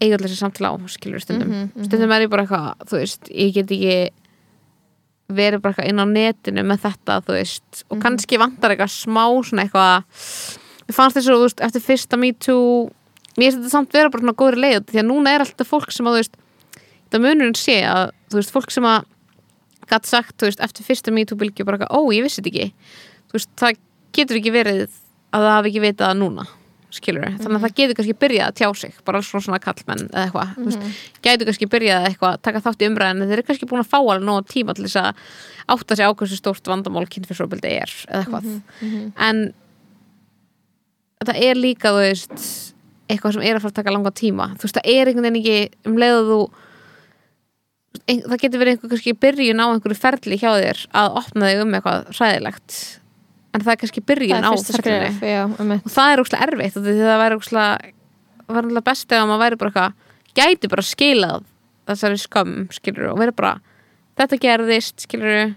eiga 0.00 0.16
allir 0.18 0.28
þessi 0.28 0.42
samtala 0.42 0.70
á 0.72 0.76
skilur 0.92 1.20
stundum 1.24 1.48
Mhm, 1.48 1.70
mhm. 1.74 1.84
stundum 1.88 2.12
er 2.12 2.22
ég 2.26 2.30
bara 2.30 2.44
eitthvað 2.44 2.86
þú 2.90 2.98
veist, 3.00 3.28
ég 3.32 3.52
get 3.54 3.66
ekki 3.70 4.10
verið 5.32 5.60
bara 5.62 5.74
eitthvað 5.74 5.88
inn 5.90 6.02
á 6.02 6.06
netinu 6.06 6.62
með 6.66 6.82
þetta 6.86 7.16
þú 7.26 7.32
veist, 7.34 7.84
og 7.90 7.96
Mhm. 7.98 8.02
kannski 8.04 8.38
vantar 8.38 8.70
eitthvað 8.70 8.92
smá 8.94 9.24
svona 9.42 9.64
eitthvað 9.64 10.04
mér 10.86 10.94
fannst 10.94 11.16
þess 11.16 11.28
að 11.28 11.34
þú 11.36 11.42
veist, 11.46 11.60
eftir 11.66 11.82
fyrsta 11.82 12.18
me 12.18 12.32
too 12.32 12.90
mér 13.36 13.50
finnst 13.52 13.58
þetta 13.58 13.70
samt 13.70 13.92
vera 13.92 14.08
bara 14.10 14.22
svona 14.22 14.34
góðri 14.38 14.60
leið 14.62 14.84
því 14.86 15.00
að 15.02 15.06
núna 15.10 15.34
er 15.34 15.40
alltaf 15.40 15.66
fólk 15.68 15.90
sem 15.92 16.06
að 16.06 16.12
þú 16.14 16.20
veist 16.22 16.36
það 17.10 17.20
munurinn 17.24 17.56
sé 17.58 17.82
að 17.82 18.10
þú 18.30 18.34
veist, 18.40 18.52
fólk 18.54 18.70
sem 18.70 18.84
að 18.84 19.04
gætt 19.86 20.06
sagt, 20.06 20.36
þú 20.38 20.46
veist, 20.48 20.60
eftir 20.60 20.82
fyrsta 20.84 21.12
me 21.12 21.24
too 21.24 21.36
bylgju 21.36 21.64
bara 21.64 21.78
eitthvað, 21.78 21.94
ó, 21.94 22.00
ég 22.12 22.22
vissi 22.22 22.42
þetta 22.42 22.52
ekki 22.54 22.72
þú 23.28 23.32
veist, 23.32 23.50
það 23.56 23.76
getur 24.12 24.36
ekki 24.40 24.52
verið 24.52 24.88
að 25.32 25.42
það 25.42 25.54
hafi 25.56 25.68
ekki 25.70 25.84
vitað 25.86 26.16
núna 26.18 26.46
skilur 26.96 27.26
þannig 27.36 27.58
að 27.58 27.64
það 27.66 27.74
getur 27.80 27.98
kannski 27.98 28.16
byrjað 28.24 28.46
að 28.50 28.56
tjá 28.60 28.68
sig 28.80 28.96
bara 29.06 29.22
svona 29.24 29.46
svona 29.46 29.60
kallmenn 29.62 30.06
eða 30.08 30.24
eitthvað 30.24 30.54
þú 30.56 30.66
veist, 30.68 31.02
gætu 31.26 31.48
kannski 31.48 31.68
byrjað 31.76 32.00
að 32.00 32.08
eitthvað 32.10 32.40
taka 32.48 32.62
þátt 32.64 32.82
í 32.82 32.88
umræðinu 32.90 33.28
þeir 33.30 33.36
eru 33.38 33.46
kannski 33.50 33.68
búin 33.70 33.82
að 33.84 33.90
fá 33.92 33.98
alveg 34.00 34.26
nóg 34.26 34.48
tíma 34.50 34.76
til 34.76 34.86
þess 34.86 35.00
að 35.02 35.22
átta 35.76 35.98
sig 35.98 36.06
á 36.06 36.12
hversu 36.14 36.38
stórt 36.38 36.70
vandamál 36.70 37.06
kynfyrsofbildi 37.10 37.72
er 37.74 37.94
eða 38.06 38.20
eitthvað. 38.22 38.50
En 39.28 39.42
það 41.26 41.40
er 41.48 41.58
líka 41.58 41.90
þú 41.94 42.04
veist 42.04 42.46
eitthvað 43.10 43.36
sem 43.36 43.46
er 43.46 43.56
að 43.58 43.64
fara 43.64 43.72
að 43.74 43.80
taka 43.80 43.94
langa 43.94 44.12
tíma. 44.14 44.52
Þú 44.58 44.66
veist 44.66 44.78
það 44.78 44.88
er 44.92 45.10
einhvern 45.10 45.26
veginn 45.26 45.42
ekki 45.42 45.90
um 45.90 45.98
leið 46.02 46.20
að 46.20 46.30
þú 46.30 46.38
ein, 48.04 48.22
það 48.26 48.40
getur 48.42 48.62
verið 48.62 48.76
einhver 48.76 48.92
kannski 48.92 49.16
byrjun 49.24 49.62
á 49.62 49.66
einhverju 49.66 49.98
ferli 49.98 50.38
hjá 50.40 50.50
þér 50.54 50.82
að 51.02 51.18
opna 51.22 51.50
þig 51.50 51.62
um 51.64 51.76
eitthvað 51.78 52.10
hræðilegt 52.18 52.78
en 53.56 53.64
það 53.64 53.72
er 53.74 53.80
kannski 53.82 54.02
byrjun 54.06 54.46
á 54.46 54.52
skref 54.60 55.20
já, 55.24 55.42
um 55.48 55.72
og 55.76 55.90
það 55.96 56.12
er 56.12 56.22
óslega 56.22 56.46
erfitt 56.50 56.76
því 56.78 56.96
það 57.00 57.20
væri 57.24 57.38
alltaf 58.46 58.84
best 58.86 59.12
ef 59.16 59.24
maður 59.26 59.42
væri 59.44 59.60
bara 59.62 59.70
eitthvað 59.72 59.92
gæti 60.36 60.70
bara 60.72 60.84
skilað 60.86 61.46
þessari 61.88 62.20
skömm 62.20 62.54
skilur 62.76 63.10
og 63.12 63.18
verið 63.22 63.36
bara 63.40 63.54
þetta 64.20 64.38
gerðist 64.42 65.06
skilur 65.06 65.54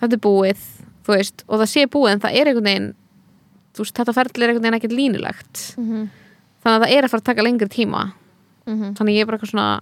þetta 0.00 0.12
er 0.18 0.22
búið 0.22 0.62
veist, 1.06 1.44
og 1.46 1.60
það 1.62 1.70
sé 1.70 1.84
búið 1.86 2.12
en 2.16 2.22
það 2.24 2.36
er 2.40 2.48
einhvern 2.50 2.66
veginn 2.70 2.88
veist, 3.78 3.94
þetta 3.96 4.14
ferli 4.16 4.42
er 4.44 4.52
einhvern 4.52 4.64
veginn 4.66 4.78
ekkert 4.80 4.96
línulegt 5.00 5.64
Mhm. 5.78 6.06
þannig 6.66 6.76
að 6.76 6.82
það 6.86 6.94
er 6.96 7.04
að 7.06 7.10
fara 7.12 7.20
að 7.22 7.28
taka 7.30 7.42
lengri 7.46 7.68
tíma 7.70 8.02
Mhm. 8.66 8.94
þannig 8.98 9.14
ég 9.14 9.20
er 9.22 9.26
bara 9.26 9.38
eitthvað 9.38 9.52
svona 9.54 9.80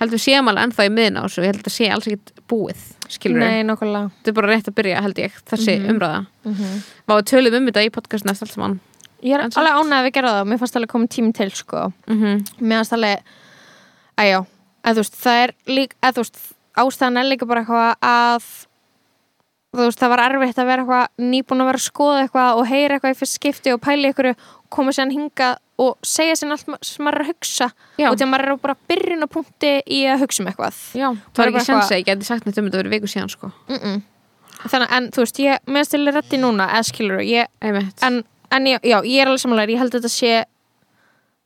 heldur 0.00 0.18
við 0.18 0.24
séum 0.26 0.48
alveg 0.50 0.64
ennþá 0.66 0.86
í 0.86 0.92
miðna 0.92 1.22
á 1.22 1.26
þessu? 1.26 1.42
Ég 1.42 1.50
held 1.52 1.60
að 1.62 1.66
það 1.68 1.76
sé 1.76 1.88
alls 1.94 2.06
ekkert 2.10 2.32
búið 2.50 2.82
skilur 3.08 3.38
Nei, 3.40 3.62
nokkulega 3.66 4.10
þetta 4.16 4.28
er 4.32 4.36
bara 4.40 4.50
rétt 4.52 4.68
að 4.70 4.74
byrja 4.80 5.02
held 5.06 5.16
ég 5.22 5.32
þessi 5.50 5.74
Mhm. 5.78 5.90
umræða. 5.94 6.26
Mhm. 6.44 6.82
Vá, 7.08 7.12
við 7.16 7.26
tölum 7.30 7.54
um 7.56 7.66
þetta 7.70 7.84
í 7.86 7.90
podcastinu 7.90 8.30
eftir 8.32 8.46
allt 8.46 8.54
saman. 8.54 8.80
Ég 9.22 9.34
er 9.34 9.40
En 9.40 9.50
samt- 9.50 9.64
alveg 9.66 9.78
ánægð 9.80 9.96
að 10.00 10.06
við 10.06 10.12
gera 10.12 10.28
það. 10.28 10.46
Mér 10.48 10.58
fannst 10.58 10.76
alveg 10.76 10.88
komið 10.92 11.08
tím 11.10 11.32
til 11.32 11.50
sko. 11.50 11.92
Mm. 12.06 12.44
Mér 12.60 12.76
fannst 12.82 12.92
alveg 12.92 13.18
Æjá, 14.18 14.46
eða 14.84 14.94
þú 14.94 15.00
veist, 15.02 15.16
það 15.20 15.42
er 15.44 15.52
líka 15.66 15.94
eða 16.02 16.12
þú 16.16 16.22
veist, 16.24 16.38
ástæðan 16.76 17.18
er 17.20 17.24
líka 17.36 17.46
bara 17.46 17.64
eitthvað 17.64 17.94
að 18.02 18.42
þú 19.74 19.84
veist, 19.84 20.00
það 20.00 20.12
var 20.12 20.22
erfitt 20.26 20.58
að 20.58 20.68
vera 20.70 20.82
eitthvað 20.84 21.30
nýbúin 21.32 21.62
að 21.62 21.70
vera 21.70 21.80
að 21.80 21.86
skoða 21.86 22.22
eitthvað 22.24 22.60
og 22.60 22.66
heyra 22.70 22.96
eitthvað 22.96 23.14
í 23.14 23.18
fyrst 23.20 23.38
skipti 23.38 23.72
og 23.74 23.80
pæli 23.84 24.10
ykkur 24.12 24.30
og 24.32 24.36
koma 24.72 24.94
sér 24.94 25.12
hinga 25.12 25.50
og 25.82 25.96
segja 26.06 26.36
sér 26.38 26.54
allt 26.54 26.86
sem 26.86 27.04
maður 27.04 27.18
er 27.18 27.24
að 27.24 27.30
hugsa. 27.32 27.70
Já. 28.00 28.08
og 28.10 28.16
þegar 28.16 28.30
maður 28.32 28.52
er 28.52 28.60
bara 28.62 28.76
byrjun 28.88 29.26
á 29.26 29.28
punkti 29.28 29.72
í 29.84 30.02
að 30.08 30.22
hugsa 30.24 30.42
um 30.42 30.48
eitthvað. 30.50 30.78
Já, 30.96 31.08
það 31.12 31.42
var 31.42 31.46
ekki 31.50 31.58
eitthvað- 31.60 31.66
sens 31.66 31.92
að 31.92 32.00
ég 32.00 32.06
geti 32.06 32.24
sagt 32.24 32.46
neitt 32.46 32.58
um 32.58 32.64
þetta 32.70 32.80
fyrir 32.80 32.94
viku 32.94 33.06
síðan 33.12 33.30
sko. 33.30 33.52
Mm 33.68 33.76
-mm. 33.76 34.02
Þannig, 34.66 34.92
en 34.96 35.10
þú 35.10 35.20
veist, 35.20 35.38
ég 35.38 35.58
meðast 35.66 35.90
til 35.90 36.06
reddi 36.06 36.38
núna 36.40 36.68
eða 36.72 36.84
skilur, 36.88 37.20
ég, 37.20 37.46
en, 38.02 38.24
en 38.50 38.64
já, 38.64 38.78
já, 38.82 39.02
ég 39.04 39.20
er 39.20 39.26
alveg 39.26 39.40
samanlega, 39.40 39.72
ég 39.72 39.78
held 39.78 39.94
að 39.94 40.00
þetta 40.00 40.08
sé 40.08 40.44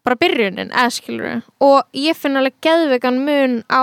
bara 0.07 0.17
byrjunin, 0.17 0.71
eða 0.71 0.91
skilur 0.95 1.43
og 1.61 1.83
ég 1.93 2.17
finn 2.17 2.37
alveg 2.37 2.55
geðvegan 2.65 3.19
mun 3.25 3.65
á 3.69 3.83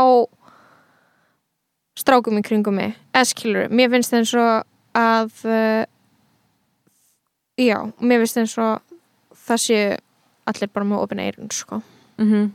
strákum 1.97 2.39
í 2.39 2.45
kringum 2.45 2.77
mig, 2.77 2.95
eða 3.13 3.29
skilur 3.31 3.73
mér 3.73 3.91
finnst 3.93 4.15
eins 4.17 4.33
og 4.37 4.67
að 4.97 5.43
uh, 5.49 5.83
já, 7.57 7.77
mér 7.99 8.23
finnst 8.23 8.41
eins 8.43 8.55
og 8.61 8.95
það 9.47 9.63
sé 9.65 9.81
allir 10.47 10.71
bara 10.71 10.87
með 10.87 11.03
opina 11.03 11.27
eirun, 11.27 11.51
sko. 11.51 11.81
Mm 12.21 12.47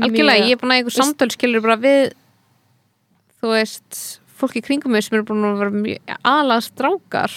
Algjörlega, 0.00 0.46
ég 0.48 0.56
er 0.56 0.58
búin 0.58 0.72
að 0.72 0.80
einhver 0.80 0.94
samtöl 0.96 1.28
skilur 1.30 1.62
bara 1.62 1.76
við 1.78 2.14
þú 3.38 3.52
veist, 3.52 3.98
fólki 4.40 4.62
í 4.62 4.64
kringum 4.64 4.94
mig 4.94 5.04
sem 5.06 5.18
eru 5.18 5.26
búin 5.28 5.44
að 5.46 5.60
vera 5.60 6.16
aðlega 6.26 6.64
strákar. 6.64 7.34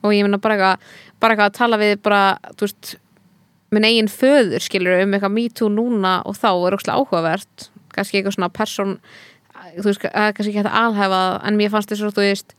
Og 0.00 0.14
ég 0.14 0.24
meina 0.24 0.40
bara 0.40 0.56
eitthvað 0.56 0.94
bara 1.20 1.34
eitthvað 1.34 1.50
að 1.50 1.58
tala 1.58 1.80
við 1.80 1.94
bara, 2.04 2.22
þú 2.54 2.68
veist 2.68 2.94
minn 3.74 3.86
eigin 3.88 4.10
föður 4.12 4.62
skilur 4.62 5.02
um 5.02 5.16
eitthvað 5.16 5.34
me 5.34 5.46
too 5.50 5.70
núna 5.72 6.20
og 6.28 6.36
þá 6.38 6.50
er 6.54 6.76
ókslega 6.76 7.00
áhugavert 7.00 7.68
kannski 7.96 8.20
eitthvað 8.20 8.36
svona 8.38 8.52
person 8.52 8.98
þú 9.76 9.86
veist, 9.88 10.04
það 10.04 10.28
er 10.28 10.32
kannski 10.36 10.52
ekki 10.52 10.60
hægt 10.62 10.70
að 10.70 10.78
alhæfa 10.84 11.18
það, 11.24 11.36
en 11.48 11.56
mér 11.60 11.72
fannst 11.74 11.90
þess 11.92 12.06
að 12.06 12.16
þú 12.18 12.24
veist 12.26 12.54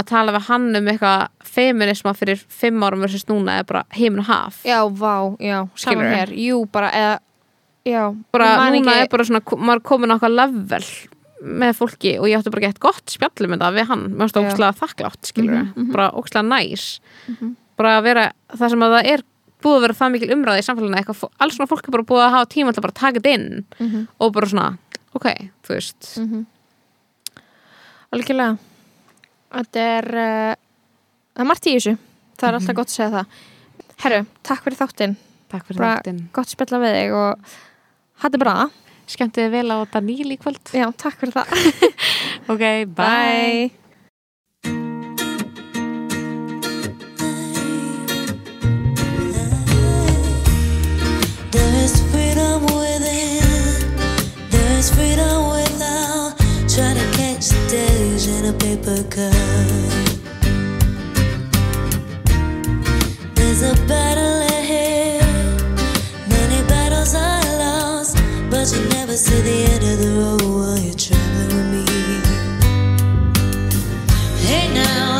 að 0.00 0.06
tala 0.08 0.32
við 0.32 0.46
hann 0.48 0.68
um 0.78 0.88
eitthvað 0.88 1.26
feminisma 1.44 2.12
fyrir 2.16 2.40
fimm 2.48 2.84
árum 2.86 3.02
versus 3.04 3.26
núna 3.28 3.58
er 3.60 3.66
bara 3.68 3.82
heimin 3.96 4.22
og 4.22 4.28
haf 4.30 4.62
já, 4.64 4.78
vá, 4.88 5.14
já, 5.42 5.58
saman 5.76 6.06
hér. 6.14 6.32
Jú, 6.40 6.62
bara, 6.72 6.88
eða 6.96 7.18
já, 7.84 8.02
bara 8.32 8.50
núna 8.70 8.94
ekki- 8.94 9.02
er 9.04 9.08
bara 9.12 9.24
svona 9.28 9.42
maður 9.60 9.82
komin 9.90 10.12
á 10.12 10.16
okkar 10.16 10.32
level 10.32 10.84
með 11.40 11.76
fólki 11.76 12.14
og 12.20 12.26
ég 12.28 12.36
átti 12.40 12.50
bara 12.52 12.66
gett 12.68 12.80
gott 12.80 13.12
spjallum 13.12 13.54
þetta 13.56 13.70
við 13.76 13.86
hann, 13.88 14.06
mér 14.12 14.24
finnst 14.28 14.36
það 14.36 14.48
ókslega 14.50 14.78
þakklátt 14.80 15.28
skilur 15.30 15.54
Mhm, 15.60 15.72
mhm. 15.76 15.92
bara 15.92 16.10
ókslega 16.12 16.48
næs. 16.48 17.00
Mhm. 17.28 17.54
bara 17.80 17.98
að 17.98 18.02
vera, 18.04 18.24
það 18.56 18.68
sem 18.70 18.80
að 18.84 18.92
það 18.96 19.06
er 19.14 19.22
búið 19.62 19.76
að 19.76 19.84
vera 19.86 19.96
það 20.00 20.12
mikil 20.14 20.30
umræði 20.36 20.62
í 20.62 20.66
samfélaginu 20.66 20.98
eitthvað, 21.00 21.24
alls 21.44 21.56
svona 21.58 21.70
fólk 21.70 21.88
er 21.88 21.94
bara 21.96 22.08
búið 22.10 22.24
að 22.26 22.34
hafa 22.36 22.50
tíma 22.54 22.72
til 22.72 22.80
að 22.80 22.86
bara 22.88 22.98
taka 23.00 23.20
þetta 23.20 23.34
inn 23.36 23.64
Mhm. 23.80 24.06
og 24.20 24.32
bara 24.32 24.46
svona, 24.46 24.78
ok, 25.14 25.26
þú 25.66 25.74
veist. 25.76 26.10
Mm 26.18 26.46
Algjörlega. 28.10 28.56
Þetta 29.54 29.82
er 29.98 30.06
uh, 30.18 30.54
það 31.34 31.42
er 31.44 31.48
margt 31.50 31.66
í 31.70 31.74
þessu. 31.76 31.92
Það 32.40 32.48
er 32.48 32.56
alltaf 32.58 32.76
gott 32.80 32.90
að 32.90 32.94
segja 32.96 33.10
það. 33.14 33.34
Herru, 34.02 34.20
takk 34.48 34.64
fyrir 34.64 34.78
þáttinn. 34.80 35.16
Takk 35.50 35.66
fyrir 35.68 35.78
Bara- 35.82 35.98
þáttinn, 36.00 36.20
gott 36.34 36.46
að 36.48 36.54
spjalla 36.56 36.80
við 36.82 36.96
þig 36.96 37.14
og 37.20 37.54
hætti 38.24 38.40
bara 38.42 38.54
skemmtið 39.10 39.44
þið 39.46 39.54
vel 39.56 39.70
á 39.74 39.78
Daníl 39.94 40.30
í 40.34 40.38
kvöld. 40.42 40.60
Já, 40.74 40.86
takk 40.96 41.18
fyrir 41.22 41.34
það. 41.38 41.46
Ok, 42.50 42.62
bye, 42.96 42.96
There 42.96 43.70
in 58.40 58.46
a 58.46 58.52
paper 58.58 59.02
cup. 59.10 59.34
There's 63.34 63.62
a 63.62 63.74
battle 63.86 64.40
ahead. 64.58 65.22
Many 66.28 66.62
battles 66.66 67.14
are 67.14 67.44
lost, 67.58 68.16
but 68.50 68.72
you 68.72 68.88
never 68.88 69.16
see 69.16 69.40
the 69.42 69.64
end 69.72 69.84
of 69.92 69.98
the 70.02 70.10
road 70.20 70.42
while 70.42 70.78
you're 70.78 70.94
traveling 70.94 71.48
with 71.56 71.68
me. 71.74 71.84
Hey 74.46 74.72
now, 74.72 75.19